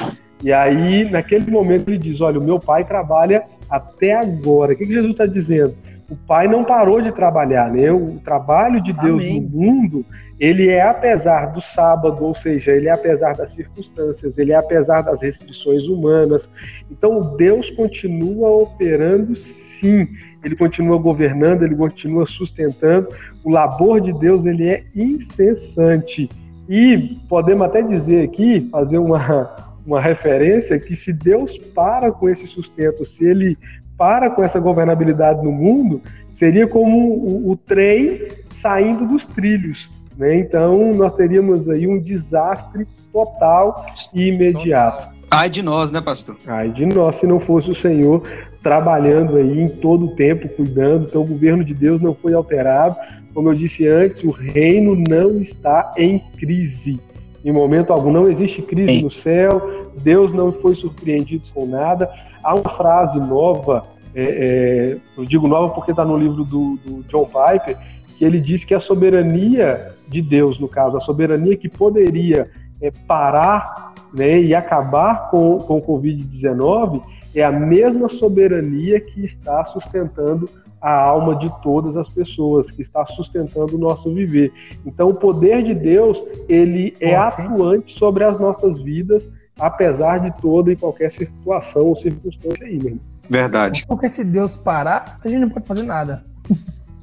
E 0.43 0.51
aí, 0.51 1.07
naquele 1.11 1.51
momento, 1.51 1.89
ele 1.89 1.99
diz: 1.99 2.21
Olha, 2.21 2.39
o 2.39 2.43
meu 2.43 2.59
pai 2.59 2.83
trabalha 2.83 3.43
até 3.69 4.15
agora. 4.15 4.73
O 4.73 4.75
que, 4.75 4.83
que 4.83 4.93
Jesus 4.93 5.11
está 5.11 5.27
dizendo? 5.27 5.75
O 6.09 6.15
pai 6.15 6.47
não 6.47 6.63
parou 6.63 7.01
de 7.01 7.11
trabalhar, 7.11 7.71
né? 7.71 7.91
O 7.91 8.19
trabalho 8.23 8.81
de 8.81 8.93
Deus 8.93 9.23
Amém. 9.23 9.41
no 9.41 9.49
mundo, 9.49 10.05
ele 10.39 10.69
é 10.69 10.81
apesar 10.81 11.47
do 11.47 11.59
sábado, 11.59 12.23
ou 12.23 12.33
seja, 12.33 12.71
ele 12.71 12.87
é 12.87 12.91
apesar 12.91 13.35
das 13.35 13.49
circunstâncias, 13.49 14.37
ele 14.37 14.51
é 14.51 14.55
apesar 14.55 15.01
das 15.01 15.21
restrições 15.21 15.85
humanas. 15.85 16.49
Então, 16.89 17.35
Deus 17.35 17.69
continua 17.71 18.49
operando 18.49 19.35
sim. 19.35 20.07
ele 20.43 20.55
continua 20.55 20.97
governando, 20.97 21.63
ele 21.63 21.75
continua 21.75 22.25
sustentando. 22.25 23.09
O 23.43 23.49
labor 23.49 23.99
de 23.99 24.13
Deus 24.13 24.45
ele 24.45 24.69
é 24.69 24.83
incessante. 24.95 26.29
E 26.69 27.17
podemos 27.27 27.61
até 27.63 27.81
dizer 27.81 28.23
aqui, 28.23 28.67
fazer 28.69 28.97
uma, 28.97 29.73
uma 29.85 30.01
referência, 30.01 30.79
que 30.79 30.95
se 30.95 31.11
Deus 31.11 31.57
para 31.57 32.11
com 32.11 32.29
esse 32.29 32.47
sustento, 32.47 33.05
se 33.05 33.25
ele 33.25 33.57
para 33.97 34.29
com 34.29 34.43
essa 34.43 34.59
governabilidade 34.59 35.43
no 35.43 35.51
mundo, 35.51 36.01
seria 36.31 36.67
como 36.67 36.97
o, 36.97 37.51
o 37.51 37.57
trem 37.57 38.27
saindo 38.53 39.07
dos 39.07 39.25
trilhos. 39.25 39.89
Né? 40.17 40.39
Então, 40.39 40.93
nós 40.93 41.13
teríamos 41.13 41.67
aí 41.69 41.87
um 41.87 41.99
desastre 41.99 42.87
total 43.11 43.85
e 44.13 44.27
imediato. 44.27 45.15
Ai 45.29 45.49
de 45.49 45.61
nós, 45.61 45.91
né, 45.91 45.99
pastor? 45.99 46.37
Ai 46.47 46.69
de 46.69 46.85
nós, 46.85 47.17
se 47.17 47.27
não 47.27 47.39
fosse 47.39 47.69
o 47.69 47.75
Senhor 47.75 48.21
trabalhando 48.63 49.37
aí 49.37 49.61
em 49.61 49.67
todo 49.67 50.05
o 50.05 50.15
tempo, 50.15 50.47
cuidando. 50.49 51.05
Então, 51.07 51.21
o 51.21 51.27
governo 51.27 51.63
de 51.63 51.73
Deus 51.73 52.01
não 52.01 52.13
foi 52.13 52.33
alterado. 52.33 52.95
Como 53.33 53.49
eu 53.49 53.55
disse 53.55 53.87
antes, 53.87 54.23
o 54.23 54.31
reino 54.31 54.95
não 54.95 55.41
está 55.41 55.91
em 55.97 56.19
crise. 56.37 56.99
Em 57.45 57.51
momento 57.51 57.93
algum, 57.93 58.11
não 58.11 58.29
existe 58.29 58.61
crise 58.61 58.93
Sim. 58.93 59.03
no 59.03 59.11
céu, 59.11 59.91
Deus 60.01 60.33
não 60.33 60.51
foi 60.51 60.75
surpreendido 60.75 61.43
com 61.53 61.65
nada. 61.65 62.09
Há 62.47 62.55
uma 62.55 62.69
frase 62.69 63.19
nova, 63.19 63.85
é, 64.15 64.21
é, 64.23 64.97
eu 65.17 65.25
digo 65.25 65.49
nova 65.49 65.73
porque 65.73 65.91
está 65.91 66.05
no 66.05 66.15
livro 66.15 66.45
do, 66.45 66.77
do 66.77 67.03
John 67.03 67.25
Piper, 67.25 67.77
que 68.17 68.23
ele 68.23 68.39
diz 68.39 68.63
que 68.63 68.73
a 68.73 68.79
soberania 68.79 69.91
de 70.07 70.21
Deus, 70.21 70.57
no 70.57 70.69
caso, 70.69 70.95
a 70.95 71.01
soberania 71.01 71.57
que 71.57 71.67
poderia 71.67 72.49
é, 72.81 72.89
parar 73.05 73.93
né, 74.13 74.39
e 74.39 74.55
acabar 74.55 75.29
com, 75.29 75.57
com 75.57 75.79
o 75.79 75.81
Covid-19, 75.81 77.01
é 77.35 77.43
a 77.43 77.51
mesma 77.51 78.07
soberania 78.07 79.01
que 79.01 79.25
está 79.25 79.65
sustentando 79.65 80.47
a 80.81 80.93
alma 80.93 81.35
de 81.35 81.49
todas 81.61 81.97
as 81.97 82.07
pessoas, 82.07 82.71
que 82.71 82.81
está 82.81 83.05
sustentando 83.05 83.75
o 83.75 83.77
nosso 83.77 84.13
viver. 84.13 84.53
Então, 84.85 85.09
o 85.09 85.13
poder 85.13 85.63
de 85.63 85.73
Deus, 85.73 86.23
ele 86.47 86.93
é 87.01 87.13
atuante 87.13 87.91
sobre 87.91 88.23
as 88.23 88.39
nossas 88.39 88.79
vidas, 88.79 89.29
apesar 89.59 90.19
de 90.19 90.31
toda 90.41 90.71
e 90.71 90.75
qualquer 90.75 91.11
situação 91.11 91.83
ou 91.83 91.95
circunstância 91.95 92.65
aí? 92.65 92.99
Verdade. 93.29 93.83
Porque 93.87 94.09
se 94.09 94.23
Deus 94.23 94.55
parar, 94.55 95.19
a 95.23 95.27
gente 95.27 95.41
não 95.41 95.49
pode 95.49 95.67
fazer 95.67 95.83
nada. 95.83 96.23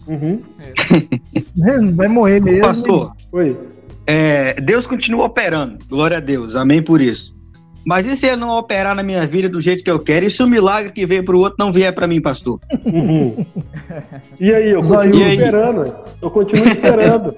Uhum. 0.07 0.41
Vai 1.95 2.09
morrer 2.09 2.41
mesmo. 2.41 2.63
Pastor, 2.63 3.13
Oi. 3.33 3.57
É, 4.07 4.55
Deus 4.61 4.87
continua 4.87 5.27
operando. 5.27 5.79
Glória 5.89 6.19
a 6.19 6.21
Deus. 6.21 6.57
Amém 6.57 6.83
por 6.83 7.01
isso. 7.01 7.35
Mas 7.87 8.07
e 8.07 8.17
se 8.17 8.27
ele 8.27 8.37
não 8.37 8.49
operar 8.49 8.95
na 8.95 9.03
minha 9.03 9.27
vida 9.27 9.47
do 9.47 9.61
jeito 9.61 9.85
que 9.85 9.91
eu 9.91 9.99
quero? 9.99 10.25
E 10.25 10.31
se 10.31 10.43
o 10.43 10.47
milagre 10.47 10.91
que 10.91 11.05
veio 11.05 11.23
para 11.23 11.37
o 11.37 11.41
outro 11.41 11.57
não 11.59 11.71
vier 11.71 11.95
para 11.95 12.07
mim, 12.07 12.21
pastor? 12.21 12.59
Uhum. 12.85 13.45
E 14.41 14.55
aí, 14.55 14.71
eu 14.71 14.83
continuo 14.83 15.23
aí? 15.23 15.37
esperando. 15.37 15.97
Eu 16.23 16.31
continuo 16.31 16.67
esperando. 16.67 17.35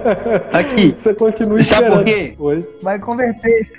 Aqui. 0.50 0.94
Você 0.96 1.14
continua 1.14 1.60
esperando. 1.60 1.92
Sabe 1.92 1.96
por 1.96 2.04
quê? 2.04 2.34
Oi. 2.38 2.68
Vai 2.82 2.98
converter. 2.98 3.70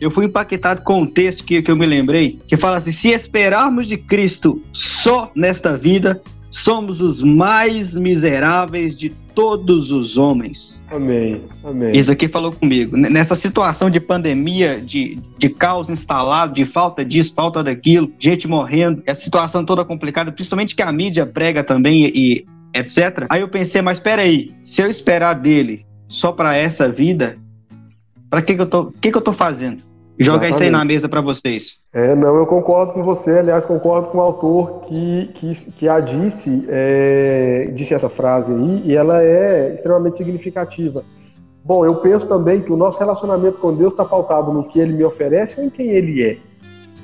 Eu 0.00 0.10
fui 0.10 0.26
impactado 0.26 0.82
com 0.82 1.02
um 1.02 1.06
texto 1.06 1.44
que, 1.44 1.62
que 1.62 1.70
eu 1.70 1.76
me 1.76 1.86
lembrei, 1.86 2.38
que 2.46 2.56
fala 2.56 2.78
assim: 2.78 2.92
se 2.92 3.08
esperarmos 3.10 3.86
de 3.86 3.96
Cristo 3.96 4.62
só 4.72 5.30
nesta 5.34 5.76
vida, 5.76 6.20
somos 6.50 7.00
os 7.00 7.22
mais 7.22 7.94
miseráveis 7.94 8.96
de 8.96 9.10
todos 9.34 9.90
os 9.90 10.16
homens. 10.16 10.80
Amém, 10.90 11.42
amém. 11.62 11.90
Isso 11.94 12.10
aqui 12.10 12.26
falou 12.26 12.50
comigo. 12.50 12.96
Nessa 12.96 13.36
situação 13.36 13.90
de 13.90 14.00
pandemia, 14.00 14.80
de, 14.80 15.18
de 15.38 15.48
caos 15.50 15.90
instalado, 15.90 16.54
de 16.54 16.64
falta 16.64 17.04
disso, 17.04 17.32
falta 17.34 17.62
daquilo, 17.62 18.10
gente 18.18 18.48
morrendo, 18.48 19.02
essa 19.04 19.22
situação 19.22 19.64
toda 19.64 19.84
complicada, 19.84 20.32
principalmente 20.32 20.74
que 20.74 20.82
a 20.82 20.90
mídia 20.90 21.26
prega 21.26 21.62
também 21.62 22.06
e, 22.06 22.12
e 22.14 22.78
etc. 22.78 23.26
Aí 23.28 23.42
eu 23.42 23.48
pensei, 23.48 23.82
mas 23.82 24.00
peraí, 24.00 24.54
se 24.64 24.80
eu 24.80 24.88
esperar 24.88 25.34
dele 25.34 25.84
só 26.08 26.32
para 26.32 26.56
essa 26.56 26.88
vida, 26.88 27.36
para 28.30 28.42
que, 28.42 28.54
que 28.54 28.62
eu 28.62 28.66
tô, 28.66 28.86
que, 29.00 29.10
que 29.10 29.16
eu 29.16 29.22
tô 29.22 29.32
fazendo? 29.32 29.82
Joga 30.18 30.48
isso 30.48 30.62
aí 30.62 30.70
na 30.70 30.84
mesa 30.84 31.08
para 31.08 31.20
vocês. 31.20 31.76
É, 31.92 32.14
não, 32.14 32.36
eu 32.36 32.46
concordo 32.46 32.94
com 32.94 33.02
você, 33.02 33.38
aliás, 33.38 33.66
concordo 33.66 34.08
com 34.08 34.18
o 34.18 34.20
autor 34.20 34.80
que, 34.86 35.30
que, 35.34 35.54
que 35.72 35.88
a 35.88 36.00
disse, 36.00 36.64
é, 36.68 37.70
disse 37.74 37.92
essa 37.92 38.08
frase 38.08 38.52
aí, 38.52 38.82
e 38.86 38.96
ela 38.96 39.22
é 39.22 39.74
extremamente 39.74 40.16
significativa. 40.16 41.04
Bom, 41.62 41.84
eu 41.84 41.96
penso 41.96 42.26
também 42.26 42.62
que 42.62 42.72
o 42.72 42.76
nosso 42.76 42.98
relacionamento 42.98 43.58
com 43.58 43.74
Deus 43.74 43.92
está 43.92 44.04
pautado 44.04 44.52
no 44.52 44.64
que 44.64 44.78
ele 44.78 44.94
me 44.94 45.04
oferece 45.04 45.58
ou 45.58 45.66
em 45.66 45.70
quem 45.70 45.88
ele 45.88 46.22
é. 46.22 46.38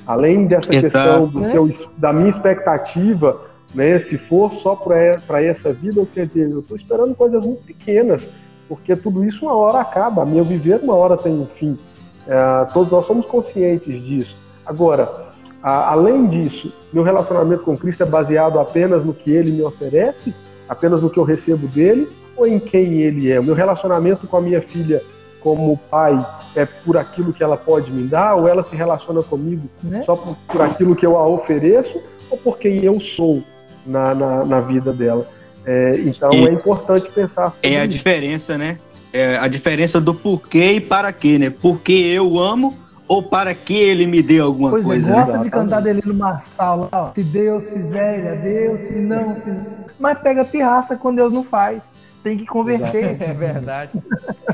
Além 0.06 0.46
dessa 0.46 0.74
Exato. 0.74 0.92
questão 0.92 1.26
do 1.26 1.50
que 1.50 1.56
eu, 1.56 1.70
da 1.98 2.12
minha 2.12 2.28
expectativa, 2.28 3.42
né, 3.74 3.98
se 3.98 4.16
for 4.16 4.52
só 4.52 4.74
para 4.74 5.42
essa 5.42 5.72
vida, 5.72 6.00
eu 6.00 6.06
quer 6.06 6.26
dizer, 6.26 6.50
eu 6.50 6.60
estou 6.60 6.76
esperando 6.76 7.14
coisas 7.14 7.44
muito 7.44 7.62
pequenas, 7.64 8.28
porque 8.68 8.96
tudo 8.96 9.24
isso 9.24 9.44
uma 9.44 9.54
hora 9.54 9.80
acaba, 9.80 10.24
meu 10.24 10.44
viver 10.44 10.80
uma 10.82 10.94
hora 10.94 11.16
tem 11.16 11.32
um 11.32 11.46
fim. 11.46 11.78
É, 12.26 12.64
todos 12.72 12.90
nós 12.90 13.04
somos 13.06 13.26
conscientes 13.26 14.02
disso. 14.02 14.36
Agora, 14.64 15.32
a, 15.62 15.92
além 15.92 16.26
disso, 16.26 16.72
meu 16.92 17.02
relacionamento 17.02 17.62
com 17.62 17.76
Cristo 17.76 18.02
é 18.02 18.06
baseado 18.06 18.58
apenas 18.58 19.04
no 19.04 19.12
que 19.12 19.30
Ele 19.30 19.50
me 19.50 19.62
oferece, 19.62 20.34
apenas 20.68 21.00
no 21.00 21.10
que 21.10 21.18
eu 21.18 21.24
recebo 21.24 21.66
dele, 21.68 22.08
ou 22.36 22.46
em 22.46 22.58
quem 22.58 23.02
Ele 23.02 23.30
é? 23.30 23.38
O 23.38 23.44
meu 23.44 23.54
relacionamento 23.54 24.26
com 24.26 24.36
a 24.36 24.40
minha 24.40 24.60
filha 24.60 25.02
como 25.40 25.76
pai 25.90 26.24
é 26.54 26.64
por 26.64 26.96
aquilo 26.96 27.32
que 27.32 27.42
ela 27.42 27.56
pode 27.56 27.90
me 27.90 28.06
dar, 28.06 28.36
ou 28.36 28.46
ela 28.46 28.62
se 28.62 28.76
relaciona 28.76 29.22
comigo 29.22 29.68
né? 29.82 30.02
só 30.04 30.14
por, 30.14 30.36
por, 30.46 30.62
aquilo 30.62 30.94
que 30.94 31.04
eu 31.04 31.16
a 31.16 31.26
ofereço, 31.26 32.00
ou 32.30 32.38
por 32.38 32.58
quem 32.58 32.84
eu 32.84 33.00
sou 33.00 33.42
na, 33.84 34.14
na, 34.14 34.44
na 34.44 34.60
vida 34.60 34.92
dela. 34.92 35.26
É, 35.64 36.00
então 36.04 36.32
e 36.32 36.46
é 36.46 36.52
importante 36.52 37.10
pensar. 37.10 37.54
É 37.62 37.80
a 37.80 37.84
isso. 37.84 37.96
diferença, 37.96 38.58
né? 38.58 38.78
é, 39.12 39.36
a 39.36 39.46
diferença 39.46 40.00
do 40.00 40.14
porquê 40.14 40.72
e 40.72 40.80
para 40.80 41.12
quê, 41.12 41.38
né? 41.38 41.50
Porque 41.50 41.92
eu 41.92 42.38
amo 42.38 42.78
ou 43.06 43.22
para 43.22 43.54
que 43.54 43.74
ele 43.74 44.06
me 44.06 44.22
dê 44.22 44.38
alguma 44.38 44.70
pois 44.70 44.84
é, 44.84 44.86
coisa. 44.86 45.12
Pois 45.12 45.26
gosta 45.26 45.38
de 45.40 45.50
cantar 45.50 45.82
dele 45.82 46.02
no 46.04 46.14
Marçal, 46.14 46.88
ó. 46.90 47.12
Se 47.12 47.22
Deus 47.22 47.68
fizer, 47.68 48.18
ele 48.18 48.28
é 48.28 48.36
Deus, 48.36 48.80
se 48.80 48.98
não 48.98 49.34
fizer. 49.36 49.66
Mas 49.98 50.18
pega 50.18 50.44
pirraça 50.44 50.96
quando 50.96 51.16
Deus 51.16 51.32
não 51.32 51.44
faz. 51.44 51.94
Tem 52.22 52.38
que 52.38 52.46
converter. 52.46 53.10
Exato. 53.10 53.30
É 53.30 53.34
verdade. 53.34 54.02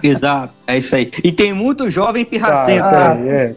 Exato, 0.03 0.55
é 0.67 0.79
isso 0.79 0.97
aí. 0.97 1.13
E 1.23 1.31
tem 1.31 1.53
muito 1.53 1.89
jovem 1.91 2.25
pirracento. 2.25 2.85
Ah, 2.85 3.17
é, 3.19 3.55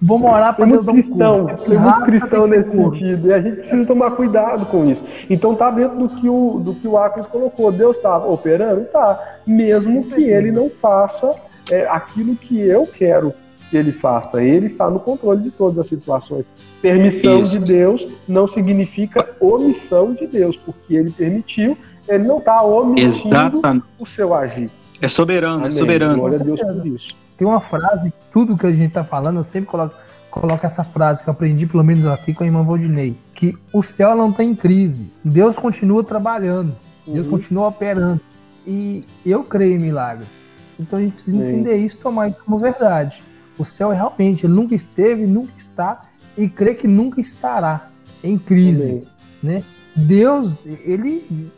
é. 0.00 0.04
Vou 0.06 0.18
morar 0.18 0.54
para 0.54 0.66
Deus 0.66 0.86
cristão, 0.86 1.46
tem 1.46 1.78
muito 1.78 2.00
cristão 2.02 2.46
nesse 2.46 2.70
sentido. 2.70 3.28
E 3.28 3.32
a 3.32 3.40
gente 3.40 3.56
precisa 3.56 3.86
tomar 3.86 4.12
cuidado 4.12 4.66
com 4.66 4.90
isso. 4.90 5.02
Então 5.28 5.54
tá 5.54 5.70
dentro 5.70 5.98
do 5.98 6.08
que 6.08 6.28
o, 6.28 6.60
do 6.60 6.74
que 6.74 6.88
o 6.88 6.96
Acres 6.96 7.26
colocou. 7.26 7.70
Deus 7.70 7.96
está 7.96 8.18
operando? 8.18 8.84
Tá. 8.86 9.38
Mesmo 9.46 10.04
que 10.04 10.22
ele 10.22 10.50
não 10.50 10.70
faça 10.70 11.34
é, 11.70 11.86
aquilo 11.86 12.34
que 12.36 12.58
eu 12.58 12.86
quero 12.86 13.34
que 13.70 13.76
ele 13.76 13.92
faça. 13.92 14.42
Ele 14.42 14.66
está 14.66 14.90
no 14.90 14.98
controle 14.98 15.42
de 15.42 15.50
todas 15.50 15.78
as 15.78 15.86
situações. 15.86 16.44
Permissão 16.82 17.42
isso. 17.42 17.52
de 17.52 17.58
Deus 17.58 18.06
não 18.26 18.48
significa 18.48 19.28
omissão 19.38 20.12
de 20.12 20.26
Deus, 20.26 20.56
porque 20.56 20.96
ele 20.96 21.12
permitiu, 21.12 21.78
ele 22.08 22.26
não 22.26 22.38
está 22.38 22.62
omitindo 22.62 23.28
Exatamente. 23.28 23.84
o 23.98 24.06
seu 24.06 24.34
agir. 24.34 24.70
É 25.00 25.08
soberano, 25.08 25.64
é 25.64 25.66
Amém. 25.66 25.76
é 25.76 25.80
soberano. 25.80 26.18
Glória 26.18 26.40
a 26.40 26.42
Deus 26.42 26.60
por 26.60 26.86
isso. 26.86 27.14
Tem 27.36 27.46
uma 27.46 27.60
frase, 27.60 28.12
tudo 28.32 28.56
que 28.56 28.66
a 28.66 28.72
gente 28.72 28.92
tá 28.92 29.02
falando, 29.02 29.38
eu 29.38 29.44
sempre 29.44 29.70
coloco, 29.70 29.94
coloco 30.30 30.66
essa 30.66 30.84
frase 30.84 31.22
que 31.22 31.28
eu 31.28 31.32
aprendi, 31.32 31.66
pelo 31.66 31.82
menos 31.82 32.04
aqui 32.04 32.34
com 32.34 32.44
a 32.44 32.46
irmã 32.46 32.62
Valdinei, 32.62 33.16
que 33.34 33.56
o 33.72 33.82
céu 33.82 34.14
não 34.14 34.30
tem 34.30 34.54
crise. 34.54 35.10
Deus 35.24 35.58
continua 35.58 36.04
trabalhando. 36.04 36.76
Deus 37.06 37.26
uhum. 37.26 37.32
continua 37.32 37.68
operando. 37.68 38.20
E 38.66 39.04
eu 39.24 39.42
creio 39.42 39.76
em 39.76 39.78
milagres. 39.78 40.32
Então 40.78 40.98
a 40.98 41.02
gente 41.02 41.14
precisa 41.14 41.36
Sim. 41.36 41.48
entender 41.48 41.76
isso, 41.76 41.98
tomar 41.98 42.28
isso 42.28 42.38
como 42.44 42.58
verdade. 42.58 43.22
O 43.58 43.64
céu 43.64 43.92
é 43.92 43.96
realmente, 43.96 44.44
ele 44.44 44.52
nunca 44.52 44.74
esteve, 44.74 45.26
nunca 45.26 45.52
está 45.56 46.02
e 46.36 46.48
crê 46.48 46.74
que 46.74 46.86
nunca 46.86 47.20
estará 47.20 47.90
em 48.22 48.38
crise, 48.38 49.06
né? 49.42 49.64
Deus, 49.94 50.64
ele 50.86 51.50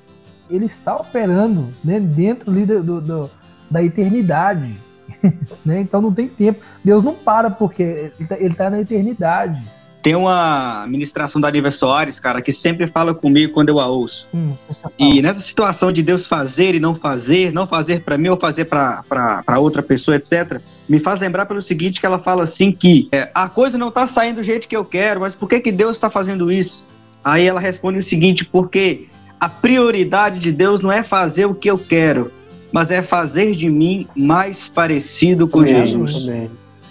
ele 0.53 0.67
está 0.67 0.95
operando 0.95 1.69
né, 1.83 1.99
dentro 1.99 2.53
do, 2.53 3.01
do, 3.01 3.31
da 3.71 3.83
eternidade. 3.83 4.77
né? 5.65 5.81
Então 5.81 6.01
não 6.01 6.13
tem 6.13 6.29
tempo. 6.29 6.61
Deus 6.85 7.03
não 7.03 7.15
para 7.15 7.51
porque 7.51 7.83
ele 7.83 8.51
está 8.51 8.65
tá 8.65 8.71
na 8.71 8.81
eternidade. 8.81 9.63
Tem 10.03 10.17
uma 10.17 10.85
ministração 10.89 11.41
da 11.41 11.49
Nívia 11.49 11.71
Soares, 11.71 12.19
cara, 12.19 12.43
que 12.43 12.53
sempre 12.53 12.89
fala 12.89 13.15
comigo 13.15 13.53
quando 13.53 13.69
eu 13.69 13.79
a 13.79 13.87
ouço. 13.87 14.27
Hum, 14.35 14.53
e 14.99 15.23
nessa 15.23 15.39
situação 15.39 15.93
de 15.93 16.03
Deus 16.03 16.27
fazer 16.27 16.75
e 16.75 16.81
não 16.81 16.97
fazer, 16.97 17.53
não 17.53 17.69
fazer 17.69 18.03
para 18.03 18.19
mim 18.19 18.29
ou 18.29 18.37
fazer 18.37 18.65
para 18.65 19.59
outra 19.59 19.81
pessoa, 19.81 20.17
etc., 20.17 20.61
me 20.89 20.99
faz 20.99 21.21
lembrar 21.21 21.47
pelo 21.47 21.63
seguinte, 21.63 22.01
que 22.01 22.07
ela 22.07 22.19
fala 22.19 22.43
assim 22.43 22.73
que 22.73 23.09
é, 23.13 23.31
a 23.33 23.49
coisa 23.49 23.79
não 23.79 23.89
está 23.89 24.05
saindo 24.09 24.37
do 24.37 24.43
jeito 24.43 24.67
que 24.67 24.77
eu 24.77 24.85
quero, 24.85 25.21
mas 25.21 25.37
por 25.37 25.49
que, 25.49 25.61
que 25.61 25.71
Deus 25.71 25.95
está 25.95 26.11
fazendo 26.11 26.51
isso? 26.51 26.85
Aí 27.23 27.47
ela 27.47 27.61
responde 27.61 28.01
o 28.01 28.03
seguinte, 28.03 28.45
porque 28.45 29.07
a 29.43 29.49
prioridade 29.49 30.39
de 30.39 30.53
Deus 30.53 30.81
não 30.81 30.93
é 30.93 31.03
fazer 31.03 31.47
o 31.47 31.55
que 31.55 31.69
eu 31.69 31.77
quero, 31.77 32.31
mas 32.71 32.93
é 32.93 33.03
fazer 33.03 33.57
de 33.57 33.69
mim 33.69 34.07
mais 34.17 34.69
parecido 34.69 35.49
com 35.49 35.59
amém, 35.59 35.85
Jesus. 35.85 36.29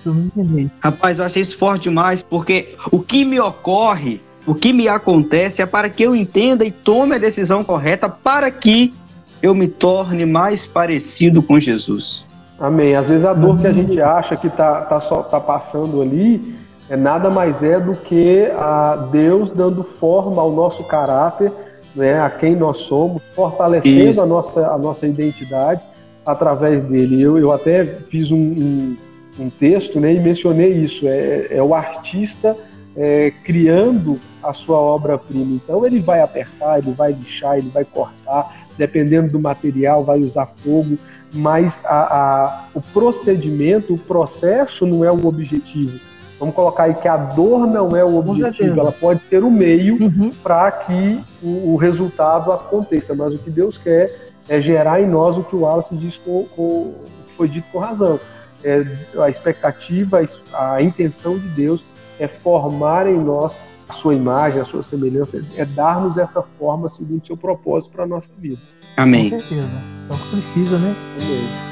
Amém. 0.06 0.70
Rapaz, 0.84 1.18
eu 1.18 1.24
achei 1.24 1.44
isso 1.44 1.58
forte 1.58 1.84
demais, 1.84 2.22
porque 2.22 2.76
o 2.92 3.00
que 3.00 3.24
me 3.24 3.40
ocorre 3.40 4.20
o 4.46 4.54
que 4.54 4.74
me 4.74 4.90
acontece 4.90 5.62
é 5.62 5.66
para 5.66 5.90
que 5.90 6.04
eu 6.04 6.14
entenda 6.14 6.66
e 6.66 6.72
tome 6.72 7.16
a 7.16 7.20
decisão 7.20 7.64
correta 7.64 8.10
para 8.10 8.52
que 8.52 8.94
eu 9.42 9.56
me 9.56 9.70
torne 9.70 10.26
mais 10.26 10.68
parecido 10.68 11.42
com 11.42 11.58
Jesus. 11.58 12.26
Amém. 12.60 12.98
Às 12.98 13.08
vezes 13.08 13.24
a 13.24 13.34
dor 13.34 13.62
que 13.62 13.68
a 13.68 13.72
gente 13.72 14.02
acha 14.02 14.36
que 14.36 14.48
está 14.48 14.82
tá 14.82 15.00
só, 15.00 15.24
tá 15.24 15.40
passando 15.40 16.02
ali 16.02 16.54
é 16.90 16.98
nada 16.98 17.30
mais 17.30 17.64
é 17.64 17.80
do 17.80 17.96
que 17.96 18.52
a 18.58 19.08
Deus 19.10 19.52
dando 19.52 19.82
forma 19.98 20.42
ao 20.42 20.52
nosso 20.52 20.84
caráter, 20.84 21.50
né, 21.96 22.20
a 22.20 22.30
quem 22.30 22.56
nós 22.56 22.78
somos, 22.78 23.22
fortalecendo 23.34 24.22
a 24.22 24.26
nossa, 24.26 24.68
a 24.68 24.78
nossa 24.78 25.08
identidade 25.08 25.82
através 26.26 26.84
dele. 26.84 27.22
Eu, 27.22 27.38
eu 27.38 27.52
até 27.52 27.84
fiz 27.84 28.32
um, 28.32 28.38
um, 28.38 28.98
um 29.40 29.50
texto 29.50 30.00
né, 30.00 30.14
e 30.14 30.20
mencionei 30.20 30.72
isso. 30.74 31.08
É, 31.08 31.48
é 31.52 31.64
o 31.64 31.74
artista 31.74 32.56
é, 32.96 33.32
criando 33.44 34.20
a 34.44 34.54
sua 34.54 34.78
obra-prima. 34.78 35.56
Então 35.64 35.86
ele 35.86 36.00
vai 36.00 36.22
apertar, 36.22 36.80
ele 36.80 36.92
vai 36.92 37.12
lixar, 37.12 37.58
ele 37.58 37.70
vai 37.70 37.86
cortar, 37.86 38.68
dependendo 38.78 39.32
do 39.32 39.40
material, 39.40 40.04
vai 40.04 40.20
usar 40.20 40.48
fogo, 40.64 40.98
mas 41.34 41.80
a, 41.86 42.16
a, 42.16 42.66
o 42.74 42.82
procedimento, 42.82 43.94
o 43.94 43.98
processo 43.98 44.86
não 44.86 45.06
é 45.06 45.12
o 45.12 45.26
objetivo. 45.26 46.00
Vamos 46.42 46.56
colocar 46.56 46.86
aí 46.86 46.96
que 46.96 47.08
a 47.08 47.16
dor 47.16 47.68
não 47.68 47.96
é 47.96 48.04
o 48.04 48.18
objetivo, 48.18 48.80
ela 48.80 48.92
pode 48.92 49.22
ser 49.30 49.44
o 49.44 49.52
meio 49.52 50.02
uhum. 50.02 50.32
para 50.42 50.72
que 50.72 51.24
o, 51.40 51.74
o, 51.74 51.76
resultado 51.76 52.52
aconteça, 52.52 53.14
mas 53.14 53.36
o 53.36 53.38
que 53.38 53.52
Deus 53.52 53.78
quer 53.78 54.32
é 54.50 54.60
gerar 54.60 55.00
em 55.00 55.08
nós 55.08 55.38
o 55.38 55.44
que 55.44 55.56
o 55.56 55.60
Wallace 55.60 55.96
diz 55.96 56.18
com, 56.18 56.46
com 56.56 56.96
foi 57.38 57.48
dito 57.48 57.68
com 57.72 57.78
razão. 57.78 58.20
É, 58.64 58.84
a 59.20 59.30
expectativa, 59.30 60.20
a 60.52 60.82
intenção 60.82 61.38
de 61.38 61.48
Deus 61.50 61.86
é 62.20 62.28
formar 62.28 63.06
em 63.06 63.20
nós 63.20 63.56
a 63.88 63.94
sua 63.94 64.16
imagem, 64.16 64.62
a 64.62 64.66
sua 64.66 64.82
semelhança, 64.82 65.46
é 65.56 65.64
dar-nos 65.64 66.18
essa 66.18 66.42
forma 66.58 66.90
segundo 66.90 67.22
o 67.22 67.26
seu 67.28 67.38
propósito 67.38 67.92
para 67.92 68.06
a 68.06 68.08
nossa 68.08 68.30
vida. 68.40 68.60
Amém. 68.98 69.30
Com 69.30 69.40
certeza. 69.40 69.78
É 70.10 70.14
o 70.14 70.18
que 70.18 70.30
precisa, 70.32 70.80
né? 70.80 70.96
Amém. 71.20 71.71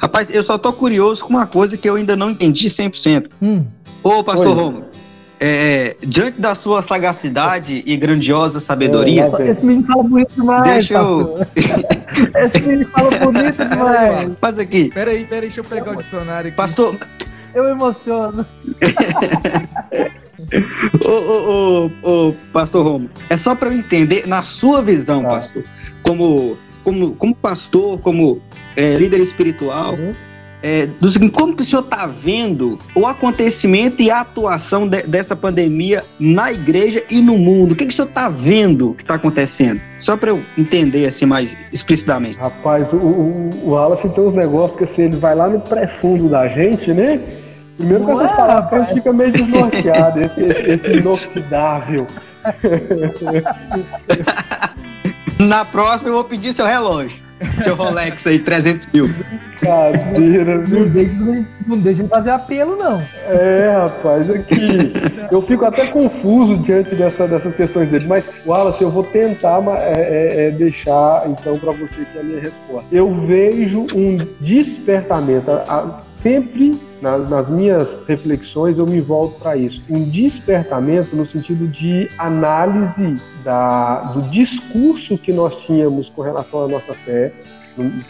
Rapaz, 0.00 0.28
eu 0.30 0.42
só 0.42 0.56
tô 0.56 0.72
curioso 0.72 1.22
com 1.22 1.28
uma 1.30 1.46
coisa 1.46 1.76
que 1.76 1.86
eu 1.88 1.96
ainda 1.96 2.16
não 2.16 2.30
entendi 2.30 2.68
100%. 2.68 3.28
Hum. 3.42 3.66
Ô, 4.02 4.24
pastor 4.24 4.56
Romulo, 4.56 4.86
é, 5.38 5.94
diante 6.02 6.40
da 6.40 6.54
sua 6.54 6.80
sagacidade 6.80 7.82
e 7.84 7.96
grandiosa 7.98 8.60
sabedoria. 8.60 9.30
É, 9.38 9.48
esse 9.48 9.62
menino 9.64 9.86
fala 9.86 10.02
bonito 10.02 10.34
demais. 10.34 10.64
Deixa 10.64 10.94
eu. 10.94 11.38
esse 12.36 12.60
menino 12.60 12.90
fala 12.90 13.10
bonito 13.18 13.64
demais. 13.64 14.36
Faz 14.40 14.58
aqui. 14.58 14.90
Peraí, 14.92 15.24
peraí, 15.24 15.40
deixa 15.42 15.60
eu 15.60 15.64
pegar 15.64 15.92
o 15.92 15.96
dicionário 15.96 16.48
aqui. 16.48 16.56
Pastor, 16.56 16.96
eu 17.54 17.68
emociono. 17.68 18.44
ô, 21.04 21.10
ô, 21.10 21.90
ô, 22.02 22.28
ô, 22.28 22.34
pastor 22.52 22.84
Romo, 22.84 23.08
é 23.28 23.36
só 23.36 23.54
para 23.54 23.68
eu 23.68 23.74
entender, 23.74 24.26
na 24.26 24.42
sua 24.44 24.82
visão, 24.82 25.22
tá. 25.22 25.28
pastor, 25.28 25.62
como, 26.02 26.56
como, 26.82 27.14
como 27.16 27.34
pastor, 27.34 28.00
como 28.00 28.40
é, 28.76 28.94
líder 28.94 29.20
espiritual, 29.20 29.94
uhum. 29.94 30.12
é, 30.62 30.86
do 30.86 31.10
seguinte, 31.10 31.32
como 31.32 31.54
que 31.54 31.62
o 31.62 31.66
senhor 31.66 31.82
está 31.82 32.06
vendo 32.06 32.78
o 32.94 33.06
acontecimento 33.06 34.02
e 34.02 34.10
a 34.10 34.20
atuação 34.20 34.88
de, 34.88 35.02
dessa 35.02 35.34
pandemia 35.34 36.04
na 36.18 36.52
igreja 36.52 37.02
e 37.10 37.20
no 37.20 37.36
mundo? 37.36 37.72
O 37.72 37.76
que, 37.76 37.86
que 37.86 37.92
o 37.92 37.96
senhor 37.96 38.08
está 38.08 38.28
vendo 38.28 38.94
que 38.94 39.02
está 39.02 39.14
acontecendo? 39.14 39.80
Só 40.00 40.16
para 40.16 40.30
eu 40.30 40.42
entender 40.56 41.06
assim 41.06 41.26
mais 41.26 41.56
explicitamente. 41.72 42.38
Rapaz, 42.38 42.92
o, 42.92 42.96
o, 42.96 43.50
o 43.64 43.70
Wallace 43.70 44.08
tem 44.08 44.24
uns 44.24 44.34
negócios 44.34 44.76
que 44.76 44.84
assim, 44.84 45.02
ele 45.02 45.16
vai 45.16 45.34
lá 45.34 45.48
no 45.48 45.60
pré-fundo 45.60 46.28
da 46.28 46.48
gente, 46.48 46.92
né? 46.92 47.20
Primeiro 47.76 48.04
com 48.04 48.12
essas 48.12 48.36
palavras, 48.36 48.72
a 48.72 48.84
gente 48.84 48.94
fica 48.94 49.12
meio 49.12 49.32
desnorteado, 49.32 50.20
esse, 50.20 50.70
esse 50.70 50.92
inoxidável. 51.00 52.06
Na 55.38 55.64
próxima 55.64 56.10
eu 56.10 56.14
vou 56.14 56.24
pedir 56.24 56.52
seu 56.52 56.66
relógio. 56.66 57.29
Seu 57.62 57.74
Rolex 57.74 58.26
aí, 58.26 58.38
300 58.38 58.86
mil. 58.92 59.08
Cadeira, 59.60 60.58
não 60.58 60.88
deixa, 60.88 61.46
não 61.66 61.78
deixa 61.78 62.02
de 62.02 62.08
fazer 62.08 62.30
apelo, 62.30 62.76
não. 62.76 63.02
É, 63.28 63.76
rapaz, 63.82 64.30
aqui. 64.30 64.92
Eu 65.30 65.42
fico 65.42 65.64
até 65.64 65.86
confuso 65.86 66.56
diante 66.62 66.94
dessa, 66.94 67.26
dessas 67.26 67.54
questões 67.54 67.88
dele. 67.90 68.06
Mas, 68.06 68.24
Wallace, 68.46 68.82
eu 68.82 68.90
vou 68.90 69.04
tentar 69.04 69.62
é, 69.78 69.92
é, 69.92 70.46
é 70.46 70.50
deixar, 70.50 71.28
então, 71.28 71.58
para 71.58 71.72
você 71.72 72.04
que 72.12 72.18
é 72.18 72.20
a 72.20 72.24
minha 72.24 72.40
resposta. 72.40 72.86
Eu 72.90 73.14
vejo 73.26 73.86
um 73.94 74.18
despertamento. 74.40 75.50
A, 75.50 76.02
sempre 76.22 76.80
nas, 77.00 77.28
nas, 77.28 77.48
minhas 77.48 77.98
reflexões 78.06 78.78
eu 78.78 78.86
me 78.86 79.00
volto 79.00 79.38
para 79.40 79.56
isso. 79.56 79.82
Um 79.88 80.04
despertamento 80.04 81.14
no 81.16 81.26
sentido 81.26 81.66
de 81.66 82.08
análise 82.18 83.14
da, 83.42 84.00
do 84.02 84.22
discurso 84.22 85.16
que 85.16 85.32
nós 85.32 85.56
tínhamos 85.64 86.08
com 86.10 86.22
relação 86.22 86.64
à 86.64 86.68
nossa 86.68 86.94
fé, 86.94 87.32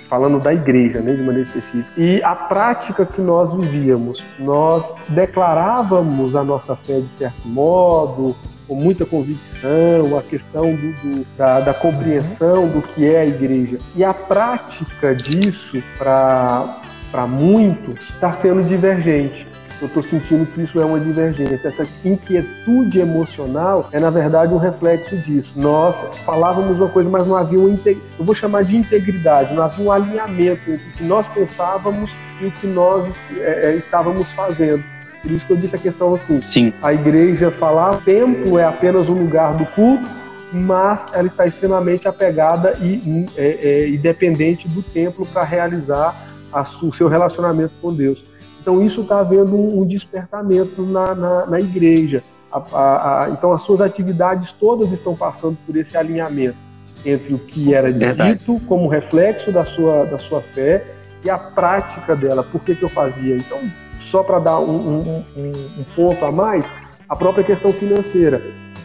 falando 0.08 0.40
da 0.40 0.52
igreja, 0.52 1.00
né, 1.00 1.14
de 1.14 1.22
maneira 1.22 1.48
específica, 1.48 1.88
e 1.96 2.22
a 2.22 2.34
prática 2.34 3.06
que 3.06 3.20
nós 3.20 3.52
vivíamos. 3.52 4.22
Nós 4.38 4.92
declarávamos 5.08 6.34
a 6.34 6.42
nossa 6.42 6.74
fé 6.74 7.00
de 7.00 7.08
certo 7.18 7.46
modo, 7.46 8.34
com 8.66 8.74
muita 8.74 9.04
convicção, 9.04 10.16
a 10.18 10.22
questão 10.22 10.74
do, 10.74 10.92
do, 10.92 11.26
da, 11.36 11.60
da 11.60 11.74
compreensão 11.74 12.68
do 12.68 12.82
que 12.82 13.04
é 13.04 13.20
a 13.20 13.26
igreja. 13.26 13.78
E 13.94 14.04
a 14.04 14.14
prática 14.14 15.14
disso 15.14 15.82
para 15.98 16.80
para 17.10 17.26
muitos, 17.26 18.00
está 18.10 18.32
sendo 18.32 18.62
divergente. 18.62 19.46
Eu 19.80 19.86
estou 19.86 20.02
sentindo 20.02 20.44
que 20.44 20.62
isso 20.62 20.78
é 20.78 20.84
uma 20.84 21.00
divergência. 21.00 21.68
Essa 21.68 21.86
inquietude 22.04 23.00
emocional 23.00 23.88
é, 23.92 23.98
na 23.98 24.10
verdade, 24.10 24.52
um 24.52 24.58
reflexo 24.58 25.16
disso. 25.16 25.52
Nós 25.56 26.04
falávamos 26.24 26.78
uma 26.78 26.88
coisa, 26.88 27.08
mas 27.08 27.26
não 27.26 27.34
havia 27.34 27.58
um, 27.58 27.72
eu 27.86 28.24
vou 28.24 28.34
chamar 28.34 28.64
de 28.64 28.76
integridade, 28.76 29.54
não 29.54 29.62
havia 29.62 29.84
um 29.84 29.90
alinhamento 29.90 30.70
entre 30.70 30.86
o 30.86 30.92
que 30.92 31.04
nós 31.04 31.26
pensávamos 31.28 32.14
e 32.40 32.46
o 32.46 32.50
que 32.50 32.66
nós 32.66 33.10
é, 33.38 33.70
é 33.70 33.76
estávamos 33.76 34.28
fazendo. 34.32 34.84
Por 35.22 35.30
isso 35.30 35.46
que 35.46 35.52
eu 35.52 35.56
disse 35.56 35.76
a 35.76 35.78
questão 35.78 36.14
assim: 36.14 36.42
Sim. 36.42 36.72
a 36.82 36.92
igreja 36.92 37.50
falar, 37.50 37.96
templo 38.02 38.58
é 38.58 38.64
apenas 38.64 39.08
um 39.08 39.14
lugar 39.14 39.54
do 39.54 39.64
culto, 39.66 40.08
mas 40.52 41.06
ela 41.12 41.28
está 41.28 41.46
extremamente 41.46 42.08
apegada 42.08 42.76
e, 42.80 43.26
é, 43.36 43.58
é, 43.62 43.88
e 43.88 43.96
dependente 43.96 44.68
do 44.68 44.82
templo 44.82 45.26
para 45.26 45.42
realizar 45.44 46.29
a, 46.52 46.62
o 46.82 46.92
seu 46.92 47.08
relacionamento 47.08 47.72
com 47.80 47.94
Deus. 47.94 48.22
Então, 48.60 48.84
isso 48.84 49.02
está 49.02 49.20
havendo 49.20 49.56
um, 49.56 49.80
um 49.80 49.86
despertamento 49.86 50.82
na, 50.82 51.14
na, 51.14 51.46
na 51.46 51.60
igreja. 51.60 52.22
A, 52.52 52.58
a, 52.58 53.24
a, 53.24 53.30
então, 53.30 53.52
as 53.52 53.62
suas 53.62 53.80
atividades 53.80 54.52
todas 54.52 54.92
estão 54.92 55.16
passando 55.16 55.56
por 55.66 55.76
esse 55.76 55.96
alinhamento 55.96 56.56
entre 57.04 57.32
o 57.32 57.38
que 57.38 57.74
era 57.74 57.90
dito 57.92 58.60
como 58.66 58.86
reflexo 58.86 59.50
da 59.50 59.64
sua, 59.64 60.04
da 60.04 60.18
sua 60.18 60.42
fé 60.42 60.84
e 61.24 61.30
a 61.30 61.38
prática 61.38 62.14
dela. 62.14 62.42
Por 62.42 62.60
que, 62.60 62.74
que 62.74 62.82
eu 62.82 62.88
fazia? 62.88 63.36
Então, 63.36 63.58
só 64.00 64.22
para 64.22 64.38
dar 64.38 64.58
um, 64.58 64.76
um, 64.76 65.24
um, 65.36 65.84
ponto 65.94 66.24
a 66.24 66.32
mais, 66.32 66.64
a 67.08 67.16
própria 67.16 67.44
questão 67.44 67.72
financeira. 67.72 68.42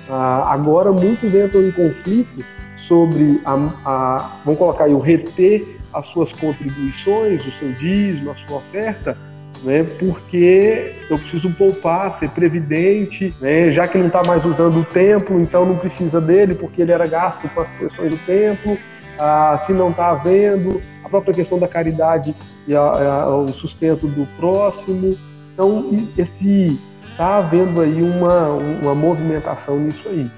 Ah, 0.09 0.53
agora, 0.53 0.91
muitos 0.91 1.33
entram 1.33 1.61
em 1.61 1.71
conflito 1.71 2.45
sobre, 2.77 3.41
a, 3.45 3.53
a, 3.85 4.31
vamos 4.43 4.59
colocar 4.59 4.85
aí, 4.85 4.93
o 4.93 4.99
reter 4.99 5.74
as 5.95 6.07
suas 6.07 6.31
contribuições, 6.33 7.45
o 7.45 7.51
seu 7.51 7.71
dízimo, 7.73 8.31
a 8.31 8.35
sua 8.35 8.57
oferta, 8.57 9.17
né, 9.63 9.83
porque 9.97 10.95
eu 11.09 11.17
preciso 11.17 11.49
poupar, 11.51 12.19
ser 12.19 12.29
previdente, 12.29 13.33
né, 13.39 13.71
já 13.71 13.87
que 13.87 13.97
não 13.97 14.07
está 14.07 14.23
mais 14.23 14.43
usando 14.43 14.79
o 14.79 14.85
templo, 14.85 15.39
então 15.39 15.65
não 15.65 15.77
precisa 15.77 16.19
dele, 16.19 16.53
porque 16.53 16.81
ele 16.81 16.91
era 16.91 17.07
gasto 17.07 17.47
com 17.49 17.61
as 17.61 17.69
questões 17.77 18.11
do 18.11 18.17
templo, 18.25 18.77
ah, 19.17 19.57
se 19.65 19.71
não 19.73 19.91
está 19.91 20.09
havendo, 20.09 20.81
a 21.03 21.09
própria 21.09 21.33
questão 21.33 21.57
da 21.57 21.67
caridade 21.67 22.35
e 22.67 22.75
a, 22.75 22.81
a, 22.81 23.37
o 23.37 23.47
sustento 23.49 24.07
do 24.07 24.25
próximo. 24.37 25.17
Então, 25.53 26.07
esse 26.17 26.79
está 27.03 27.37
havendo 27.37 27.79
aí 27.79 28.01
uma, 28.01 28.49
uma 28.49 28.95
movimentação 28.95 29.79
nisso 29.79 30.09
aí. 30.09 30.29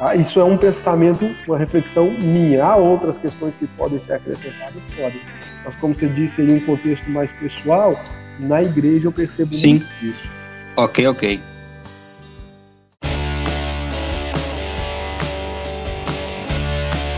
Ah, 0.00 0.16
isso 0.16 0.40
é 0.40 0.44
um 0.44 0.56
pensamento, 0.56 1.24
uma 1.46 1.56
reflexão 1.56 2.10
minha. 2.20 2.64
Há 2.64 2.76
outras 2.76 3.16
questões 3.16 3.54
que 3.54 3.66
podem 3.68 3.98
ser 4.00 4.14
acrescentadas? 4.14 4.82
Podem. 4.96 5.20
Mas, 5.64 5.74
como 5.76 5.96
você 5.96 6.08
disse 6.08 6.42
em 6.42 6.56
um 6.56 6.60
contexto 6.60 7.08
mais 7.10 7.30
pessoal, 7.32 7.98
na 8.40 8.62
igreja 8.62 9.06
eu 9.06 9.12
percebo 9.12 9.54
Sim. 9.54 9.70
muito 9.70 9.86
isso. 10.02 10.28
Ok, 10.76 11.06
ok. 11.06 11.40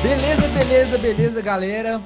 Beleza, 0.03 0.49
beleza, 0.49 0.99
beleza, 0.99 1.43
galera. 1.43 2.01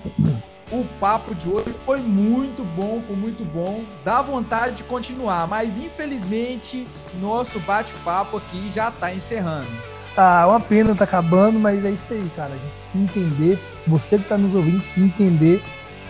O 0.70 0.84
papo 1.00 1.34
de 1.34 1.48
hoje 1.48 1.74
foi 1.80 1.98
muito 1.98 2.64
bom, 2.64 3.02
foi 3.02 3.16
muito 3.16 3.44
bom. 3.44 3.82
Dá 4.04 4.22
vontade 4.22 4.76
de 4.76 4.84
continuar, 4.84 5.48
mas 5.48 5.76
infelizmente 5.82 6.86
nosso 7.20 7.58
bate-papo 7.58 8.36
aqui 8.36 8.70
já 8.70 8.88
está 8.88 9.12
encerrando. 9.12 9.90
Ah, 10.16 10.46
uma 10.48 10.60
pena, 10.60 10.94
tá 10.94 11.04
acabando, 11.04 11.58
mas 11.58 11.84
é 11.84 11.90
isso 11.90 12.12
aí, 12.12 12.30
cara. 12.34 12.54
A 12.54 12.56
gente 12.56 12.72
precisa 12.78 13.04
entender. 13.04 13.58
Você 13.86 14.18
que 14.18 14.24
tá 14.24 14.36
nos 14.36 14.54
ouvindo 14.54 14.80
precisa 14.82 15.06
entender. 15.06 15.62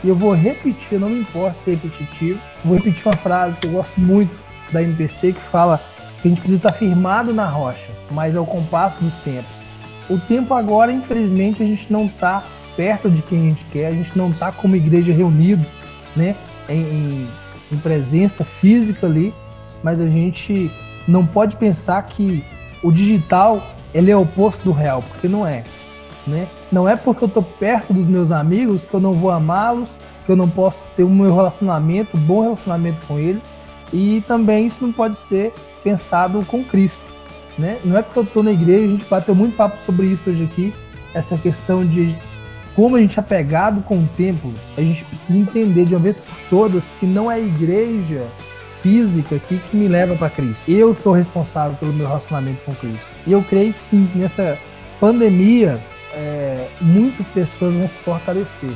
E 0.02 0.08
eu 0.08 0.16
vou 0.16 0.32
repetir, 0.32 0.98
não 0.98 1.10
me 1.10 1.20
importa 1.20 1.58
ser 1.58 1.72
repetitivo. 1.72 2.40
Vou 2.64 2.76
repetir 2.76 3.06
uma 3.06 3.16
frase 3.16 3.58
que 3.58 3.66
eu 3.66 3.72
gosto 3.72 4.00
muito 4.00 4.34
da 4.72 4.82
MPC 4.82 5.32
que 5.32 5.40
fala 5.40 5.80
A 6.24 6.28
gente 6.28 6.38
precisa 6.38 6.58
estar 6.58 6.72
firmado 6.72 7.32
na 7.32 7.46
rocha, 7.46 7.90
mas 8.12 8.34
é 8.34 8.40
o 8.40 8.46
compasso 8.46 9.02
dos 9.02 9.16
tempos. 9.16 9.54
O 10.08 10.18
tempo 10.18 10.54
agora, 10.54 10.90
infelizmente, 10.90 11.62
a 11.62 11.66
gente 11.66 11.92
não 11.92 12.06
está 12.06 12.42
perto 12.76 13.10
de 13.10 13.22
quem 13.22 13.38
a 13.38 13.48
gente 13.50 13.64
quer, 13.66 13.86
a 13.88 13.92
gente 13.92 14.16
não 14.16 14.30
está 14.30 14.50
como 14.50 14.74
igreja 14.74 15.12
reunido, 15.12 15.64
né, 16.16 16.34
em, 16.68 16.80
em, 16.80 17.28
em 17.72 17.76
presença 17.78 18.44
física 18.44 19.06
ali, 19.06 19.34
mas 19.82 20.00
a 20.00 20.08
gente 20.08 20.70
não 21.06 21.26
pode 21.26 21.56
pensar 21.56 22.02
que 22.02 22.44
o 22.82 22.90
digital 22.90 23.62
ele 23.92 24.10
é 24.10 24.16
oposto 24.16 24.64
do 24.64 24.72
real, 24.72 25.02
porque 25.02 25.28
não 25.28 25.46
é. 25.46 25.64
Né? 26.26 26.46
Não 26.70 26.88
é 26.88 26.96
porque 26.96 27.24
eu 27.24 27.28
estou 27.28 27.42
perto 27.42 27.92
dos 27.92 28.06
meus 28.06 28.30
amigos 28.30 28.84
que 28.84 28.94
eu 28.94 29.00
não 29.00 29.12
vou 29.12 29.30
amá-los, 29.30 29.96
que 30.24 30.32
eu 30.32 30.36
não 30.36 30.48
posso 30.48 30.86
ter 30.96 31.02
um 31.02 31.14
meu 31.14 31.34
relacionamento, 31.34 32.16
um 32.16 32.20
bom 32.20 32.42
relacionamento 32.42 33.04
com 33.06 33.18
eles. 33.18 33.50
E 33.92 34.22
também 34.28 34.66
isso 34.66 34.84
não 34.84 34.92
pode 34.92 35.16
ser 35.16 35.52
pensado 35.82 36.44
com 36.46 36.62
Cristo. 36.62 37.02
Né? 37.58 37.78
Não 37.84 37.96
é 37.98 38.02
porque 38.02 38.18
eu 38.18 38.22
estou 38.22 38.42
na 38.42 38.52
igreja, 38.52 38.86
a 38.86 38.90
gente 38.90 39.04
bateu 39.06 39.34
muito 39.34 39.56
papo 39.56 39.76
sobre 39.84 40.06
isso 40.06 40.30
hoje 40.30 40.44
aqui, 40.44 40.72
essa 41.12 41.36
questão 41.36 41.84
de 41.84 42.16
como 42.76 42.96
a 42.96 43.00
gente 43.00 43.18
é 43.18 43.22
pegado 43.22 43.82
com 43.82 43.98
o 43.98 44.08
tempo, 44.16 44.52
a 44.76 44.80
gente 44.80 45.04
precisa 45.04 45.38
entender 45.38 45.84
de 45.84 45.94
uma 45.94 46.00
vez 46.00 46.16
por 46.16 46.36
todas 46.48 46.92
que 46.92 47.04
não 47.04 47.30
é 47.30 47.40
igreja 47.40 48.26
física 48.82 49.36
aqui 49.36 49.60
que 49.70 49.76
me 49.76 49.88
leva 49.88 50.14
para 50.16 50.30
Cristo. 50.30 50.62
Eu 50.68 50.92
estou 50.92 51.12
responsável 51.12 51.76
pelo 51.76 51.92
meu 51.92 52.06
relacionamento 52.06 52.62
com 52.64 52.74
Cristo. 52.74 53.08
E 53.26 53.32
eu 53.32 53.42
creio 53.42 53.72
que 53.72 53.78
sim, 53.78 54.10
nessa 54.14 54.58
pandemia, 54.98 55.80
é, 56.12 56.68
muitas 56.80 57.28
pessoas 57.28 57.74
vão 57.74 57.88
se 57.88 57.98
fortalecer. 57.98 58.72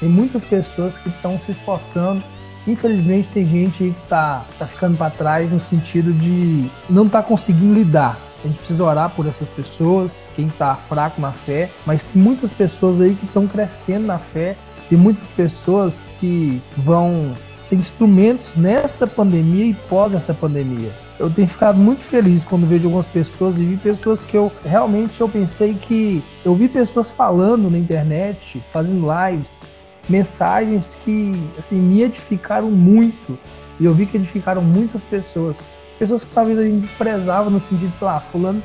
Tem 0.00 0.08
muitas 0.08 0.44
pessoas 0.44 0.98
que 0.98 1.08
estão 1.08 1.40
se 1.40 1.52
esforçando. 1.52 2.22
Infelizmente, 2.66 3.28
tem 3.32 3.46
gente 3.46 3.84
aí 3.84 3.92
que 3.92 4.02
está 4.02 4.44
tá 4.58 4.66
ficando 4.66 4.96
para 4.96 5.10
trás 5.10 5.50
no 5.50 5.60
sentido 5.60 6.12
de 6.12 6.68
não 6.90 7.06
estar 7.06 7.22
tá 7.22 7.28
conseguindo 7.28 7.74
lidar. 7.74 8.18
A 8.44 8.48
gente 8.48 8.58
precisa 8.58 8.84
orar 8.84 9.10
por 9.10 9.26
essas 9.26 9.48
pessoas, 9.48 10.22
quem 10.34 10.46
está 10.46 10.74
fraco 10.74 11.20
na 11.20 11.32
fé, 11.32 11.70
mas 11.84 12.02
tem 12.02 12.20
muitas 12.20 12.52
pessoas 12.52 13.00
aí 13.00 13.14
que 13.14 13.24
estão 13.24 13.46
crescendo 13.46 14.06
na 14.06 14.18
fé 14.18 14.56
tem 14.88 14.96
muitas 14.96 15.30
pessoas 15.30 16.10
que 16.20 16.60
vão 16.76 17.34
ser 17.52 17.76
instrumentos 17.76 18.52
nessa 18.56 19.06
pandemia 19.06 19.66
e 19.66 19.74
pós 19.74 20.14
essa 20.14 20.32
pandemia. 20.32 20.92
Eu 21.18 21.30
tenho 21.30 21.48
ficado 21.48 21.78
muito 21.78 22.02
feliz 22.02 22.44
quando 22.44 22.66
vejo 22.66 22.84
algumas 22.84 23.08
pessoas 23.08 23.58
e 23.58 23.64
vi 23.64 23.76
pessoas 23.76 24.22
que 24.22 24.36
eu 24.36 24.52
realmente 24.64 25.20
eu 25.20 25.28
pensei 25.28 25.74
que 25.74 26.22
eu 26.44 26.54
vi 26.54 26.68
pessoas 26.68 27.10
falando 27.10 27.70
na 27.70 27.78
internet, 27.78 28.62
fazendo 28.70 29.06
lives, 29.10 29.60
mensagens 30.08 30.96
que 31.04 31.32
assim 31.58 31.76
me 31.76 32.02
edificaram 32.02 32.70
muito 32.70 33.38
e 33.80 33.84
eu 33.86 33.94
vi 33.94 34.06
que 34.06 34.16
edificaram 34.16 34.62
muitas 34.62 35.02
pessoas, 35.02 35.60
pessoas 35.98 36.22
que 36.22 36.30
talvez 36.34 36.58
a 36.58 36.64
gente 36.64 36.80
desprezava 36.80 37.50
no 37.50 37.60
sentido 37.60 37.90
de 37.90 37.98
falar, 37.98 38.16
ah, 38.16 38.20
fulano 38.20 38.62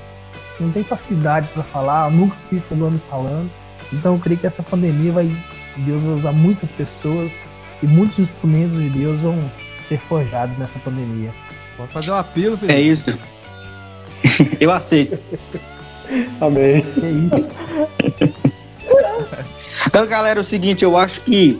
não 0.59 0.71
tem 0.71 0.83
facilidade 0.83 1.47
para 1.49 1.63
falar, 1.63 2.11
nunca 2.11 2.35
vi 2.51 2.59
fulano 2.59 2.99
falando. 3.09 3.49
Então 3.91 4.13
eu 4.13 4.19
creio 4.19 4.39
que 4.39 4.45
essa 4.45 4.61
pandemia 4.61 5.11
vai 5.11 5.35
Deus 5.77 6.01
vai 6.01 6.13
usar 6.13 6.31
muitas 6.31 6.71
pessoas 6.71 7.43
e 7.81 7.87
muitos 7.87 8.19
instrumentos 8.19 8.77
de 8.77 8.89
Deus 8.89 9.21
vão 9.21 9.51
ser 9.79 9.99
forjados 9.99 10.57
nessa 10.57 10.79
pandemia. 10.79 11.31
Pode 11.77 11.91
fazer 11.91 12.11
um 12.11 12.15
apelo, 12.15 12.57
Felipe. 12.57 12.77
É 12.77 12.81
isso. 12.81 13.19
Eu 14.59 14.71
aceito. 14.71 15.17
Amém. 16.39 16.85
É 17.01 17.09
isso. 17.09 18.51
Então, 19.87 20.05
galera, 20.05 20.39
é 20.39 20.43
o 20.43 20.45
seguinte, 20.45 20.83
eu 20.83 20.95
acho 20.95 21.19
que 21.21 21.59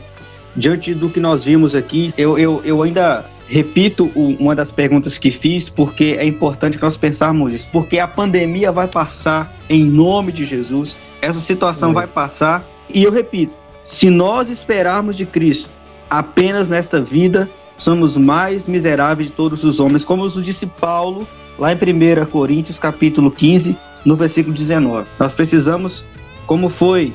diante 0.55 0.93
do 0.93 1.09
que 1.09 1.19
nós 1.19 1.43
vimos 1.43 1.73
aqui, 1.73 2.13
eu, 2.17 2.37
eu, 2.37 2.61
eu 2.63 2.83
ainda 2.83 3.25
repito 3.47 4.11
o, 4.15 4.35
uma 4.39 4.55
das 4.55 4.71
perguntas 4.71 5.17
que 5.17 5.31
fiz, 5.31 5.67
porque 5.67 6.15
é 6.17 6.25
importante 6.25 6.77
que 6.77 6.83
nós 6.83 6.95
pensarmos 6.95 7.53
isso. 7.53 7.67
Porque 7.71 7.99
a 7.99 8.07
pandemia 8.07 8.71
vai 8.71 8.87
passar 8.87 9.53
em 9.69 9.83
nome 9.83 10.31
de 10.31 10.45
Jesus, 10.45 10.95
essa 11.21 11.39
situação 11.39 11.91
é. 11.91 11.93
vai 11.93 12.07
passar, 12.07 12.63
e 12.93 13.03
eu 13.03 13.11
repito, 13.11 13.53
se 13.91 14.09
nós 14.09 14.49
esperarmos 14.49 15.15
de 15.15 15.25
Cristo 15.25 15.69
apenas 16.09 16.69
nesta 16.69 16.99
vida, 17.01 17.49
somos 17.77 18.15
mais 18.15 18.65
miseráveis 18.65 19.29
de 19.29 19.35
todos 19.35 19.63
os 19.63 19.79
homens, 19.79 20.03
como 20.03 20.23
nos 20.23 20.43
disse 20.43 20.65
Paulo 20.65 21.27
lá 21.59 21.71
em 21.71 21.75
1 21.75 22.25
Coríntios 22.27 22.79
capítulo 22.79 23.29
15, 23.29 23.75
no 24.05 24.15
versículo 24.15 24.55
19. 24.55 25.07
Nós 25.19 25.33
precisamos, 25.33 26.05
como 26.47 26.69
foi 26.69 27.13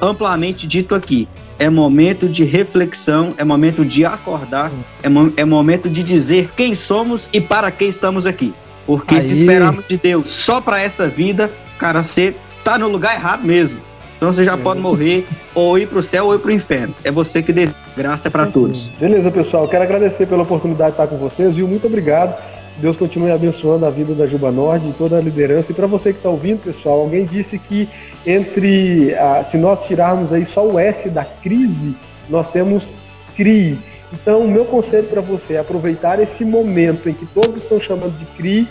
amplamente 0.00 0.66
dito 0.66 0.94
aqui, 0.94 1.28
é 1.58 1.68
momento 1.68 2.28
de 2.28 2.44
reflexão, 2.44 3.34
é 3.36 3.44
momento 3.44 3.84
de 3.84 4.04
acordar, 4.04 4.70
é, 5.02 5.08
mo 5.08 5.32
é 5.36 5.44
momento 5.44 5.88
de 5.88 6.02
dizer 6.02 6.50
quem 6.56 6.74
somos 6.76 7.28
e 7.32 7.40
para 7.40 7.70
que 7.70 7.84
estamos 7.84 8.24
aqui. 8.24 8.54
Porque 8.86 9.16
Aí. 9.16 9.22
se 9.22 9.34
esperarmos 9.34 9.86
de 9.86 9.96
Deus 9.96 10.30
só 10.30 10.60
para 10.60 10.80
essa 10.80 11.08
vida, 11.08 11.50
cara, 11.78 12.02
você 12.02 12.34
tá 12.62 12.78
no 12.78 12.88
lugar 12.88 13.14
errado 13.16 13.44
mesmo. 13.44 13.80
Então 14.24 14.32
você 14.32 14.42
já 14.42 14.54
é. 14.54 14.56
pode 14.56 14.80
morrer 14.80 15.26
ou 15.54 15.78
ir 15.78 15.86
para 15.86 15.98
o 15.98 16.02
céu 16.02 16.24
ou 16.24 16.34
ir 16.34 16.38
para 16.38 16.48
o 16.48 16.52
inferno. 16.52 16.94
É 17.04 17.12
você 17.12 17.42
que 17.42 17.52
deseja. 17.52 17.74
Graça 17.94 18.30
para 18.30 18.46
todos. 18.46 18.84
Beleza, 18.98 19.30
pessoal. 19.30 19.68
Quero 19.68 19.84
agradecer 19.84 20.26
pela 20.26 20.44
oportunidade 20.44 20.92
de 20.92 21.02
estar 21.02 21.06
com 21.06 21.18
vocês, 21.18 21.54
viu? 21.54 21.68
Muito 21.68 21.86
obrigado. 21.86 22.34
Deus 22.78 22.96
continue 22.96 23.30
abençoando 23.30 23.84
a 23.84 23.90
vida 23.90 24.14
da 24.14 24.24
Juba 24.24 24.50
Nord 24.50 24.88
e 24.88 24.92
toda 24.94 25.18
a 25.18 25.20
liderança. 25.20 25.72
E 25.72 25.74
para 25.74 25.86
você 25.86 26.10
que 26.10 26.20
está 26.20 26.30
ouvindo, 26.30 26.62
pessoal, 26.62 27.00
alguém 27.00 27.26
disse 27.26 27.58
que 27.58 27.86
entre 28.26 29.14
ah, 29.14 29.44
se 29.44 29.58
nós 29.58 29.84
tirarmos 29.84 30.32
aí 30.32 30.46
só 30.46 30.66
o 30.66 30.78
S 30.78 31.10
da 31.10 31.26
crise, 31.26 31.94
nós 32.30 32.50
temos 32.50 32.90
CRI. 33.36 33.78
Então, 34.10 34.40
o 34.40 34.50
meu 34.50 34.64
conselho 34.64 35.06
para 35.06 35.20
você 35.20 35.54
é 35.54 35.58
aproveitar 35.58 36.18
esse 36.18 36.46
momento 36.46 37.10
em 37.10 37.12
que 37.12 37.26
todos 37.26 37.62
estão 37.62 37.78
chamando 37.78 38.18
de 38.18 38.24
CRI, 38.38 38.66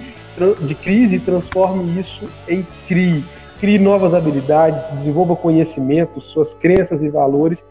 de 0.62 0.74
crise 0.74 1.18
e 1.18 1.20
transforme 1.20 1.99
isso 1.99 2.24
em 2.49 2.66
CRI 2.88 3.24
crie 3.64 3.80
novas 3.80 4.14
habilidades, 4.14 4.86
desenvolva 4.97 5.38
conhecimento, 5.38 6.20
suas 6.20 6.53
crenças 6.53 7.01
e 7.01 7.07
valores 7.07 7.66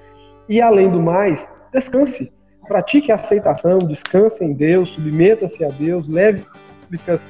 e, 0.49 0.59
além 0.59 0.88
do 0.88 0.99
mais, 0.99 1.47
descanse. 1.70 2.32
Pratique 2.66 3.12
a 3.12 3.16
aceitação, 3.16 3.78
descanse 3.80 4.43
em 4.43 4.55
Deus, 4.55 4.88
submeta-se 4.88 5.62
a 5.62 5.68
Deus, 5.68 6.09
leve 6.09 6.47
súplicas, 6.80 7.20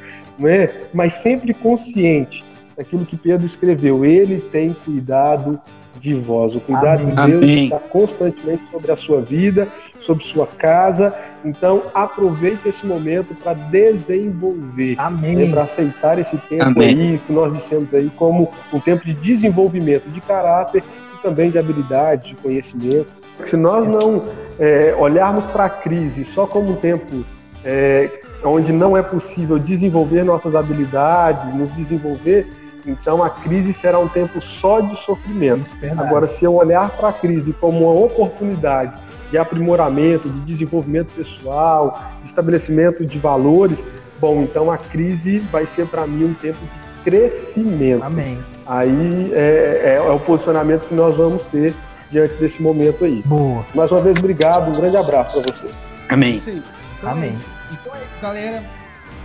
é? 0.45 0.71
mas 0.95 1.15
sempre 1.15 1.53
consciente 1.53 2.45
daquilo 2.77 3.05
que 3.05 3.17
Pedro 3.17 3.47
escreveu. 3.47 4.05
Ele 4.05 4.41
tem 4.53 4.73
cuidado 4.73 5.61
de 5.99 6.15
vós. 6.15 6.55
O 6.55 6.61
cuidado 6.61 7.03
Amém. 7.17 7.41
de 7.41 7.47
Deus 7.47 7.63
está 7.65 7.79
constantemente 7.89 8.63
sobre 8.71 8.93
a 8.93 8.97
sua 8.97 9.21
vida, 9.23 9.67
sobre 10.03 10.25
sua 10.25 10.47
casa 10.47 11.15
então, 11.45 11.85
aproveite 11.93 12.69
esse 12.69 12.87
momento 12.87 13.35
para 13.35 13.55
desenvolver, 13.55 14.97
né, 14.97 15.51
para 15.51 15.63
aceitar 15.63 16.19
esse 16.19 16.37
tempo 16.49 16.65
Amém. 16.65 16.89
aí 16.89 17.19
que 17.19 17.33
nós 17.33 17.53
dissemos 17.53 17.93
aí 17.93 18.11
como 18.17 18.53
um 18.73 18.79
tempo 18.79 19.05
de 19.05 19.13
desenvolvimento 19.15 20.09
de 20.09 20.21
caráter 20.21 20.85
e 21.15 21.23
também 21.23 21.51
de 21.51 21.59
habilidade, 21.59 22.29
de 22.29 22.37
conhecimento. 22.37 23.09
Se 23.49 23.57
nós 23.57 23.87
não 23.89 24.25
é, 24.59 24.95
olharmos 24.97 25.45
para 25.47 25.65
a 25.65 25.71
crise 25.71 26.25
só 26.25 26.47
como 26.47 26.73
um 26.73 26.77
tempo 26.77 27.25
é, 27.65 28.09
onde 28.45 28.73
não 28.73 28.97
é 28.97 29.03
possível 29.03 29.59
desenvolver 29.59 30.25
nossas 30.25 30.55
habilidades, 30.55 31.55
nos 31.55 31.75
desenvolver, 31.75 32.47
então 32.87 33.23
a 33.23 33.31
crise 33.31 33.73
será 33.73 33.99
um 33.99 34.09
tempo 34.09 34.41
só 34.41 34.81
de 34.81 34.97
sofrimento. 34.97 35.71
É 35.83 35.91
Agora, 35.91 36.27
se 36.27 36.45
eu 36.45 36.55
olhar 36.55 36.91
para 36.91 37.09
a 37.09 37.13
crise 37.13 37.53
como 37.55 37.91
uma 37.91 38.05
oportunidade 38.05 38.95
de 39.31 39.39
aprimoramento, 39.39 40.29
de 40.29 40.41
desenvolvimento 40.41 41.13
pessoal, 41.15 42.01
de 42.23 42.29
estabelecimento 42.29 43.05
de 43.05 43.19
valores, 43.19 43.83
bom, 44.21 44.43
então 44.43 44.71
a 44.71 44.77
crise 44.77 45.39
vai 45.39 45.67
ser 45.67 45.87
para 45.87 46.07
mim 46.07 46.25
um 46.25 46.35
tempo 46.35 46.59
de 46.61 47.11
crescimento. 47.11 48.05
Amém. 48.05 48.39
Aí 48.67 49.33
é, 49.35 49.83
é, 49.85 49.95
é, 49.97 50.11
o 50.11 50.21
posicionamento 50.21 50.87
que 50.87 50.95
nós 50.95 51.17
vamos 51.17 51.43
ter 51.45 51.75
diante 52.11 52.35
desse 52.35 52.61
momento 52.63 53.05
aí. 53.05 53.23
Boa. 53.25 53.65
Mais 53.75 53.91
uma 53.91 54.01
vez, 54.01 54.17
obrigado, 54.19 54.71
um 54.71 54.77
grande 54.77 54.97
abraço 54.97 55.41
para 55.41 55.53
você. 55.53 55.71
Amém. 56.09 56.37
Então 56.37 57.11
Amém. 57.11 57.31
É 57.31 57.75
então 57.75 57.95
é 57.97 57.99
isso, 57.99 58.21
galera. 58.21 58.63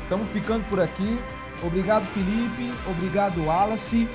Estamos 0.04 0.30
ficando 0.30 0.64
por 0.70 0.80
aqui. 0.80 1.20
Obrigado, 1.64 2.06
Felipe. 2.06 2.72
Obrigado, 2.90 3.44
Wallace. 3.46 4.08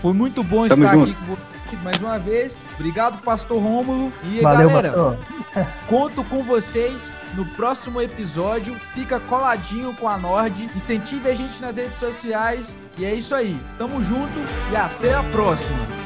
Foi 0.00 0.12
muito 0.12 0.42
bom 0.42 0.68
Tamo 0.68 0.82
estar 0.82 0.94
junto. 0.94 1.10
aqui 1.10 1.14
com 1.14 1.26
vocês 1.26 1.56
mais 1.82 2.02
uma 2.02 2.18
vez. 2.18 2.56
Obrigado, 2.74 3.22
Pastor 3.22 3.62
Rômulo. 3.62 4.12
E 4.24 4.40
Valeu, 4.40 4.68
galera, 4.68 4.92
pastor. 4.92 5.18
conto 5.88 6.24
com 6.24 6.42
vocês 6.42 7.12
no 7.34 7.44
próximo 7.46 8.00
episódio. 8.00 8.74
Fica 8.94 9.18
coladinho 9.20 9.94
com 9.94 10.08
a 10.08 10.16
Nord. 10.16 10.70
Incentive 10.74 11.28
a 11.28 11.34
gente 11.34 11.60
nas 11.60 11.76
redes 11.76 11.96
sociais. 11.96 12.76
E 12.98 13.04
é 13.04 13.14
isso 13.14 13.34
aí. 13.34 13.58
Tamo 13.78 14.02
junto 14.02 14.38
e 14.72 14.76
até 14.76 15.14
a 15.14 15.22
próxima. 15.24 16.05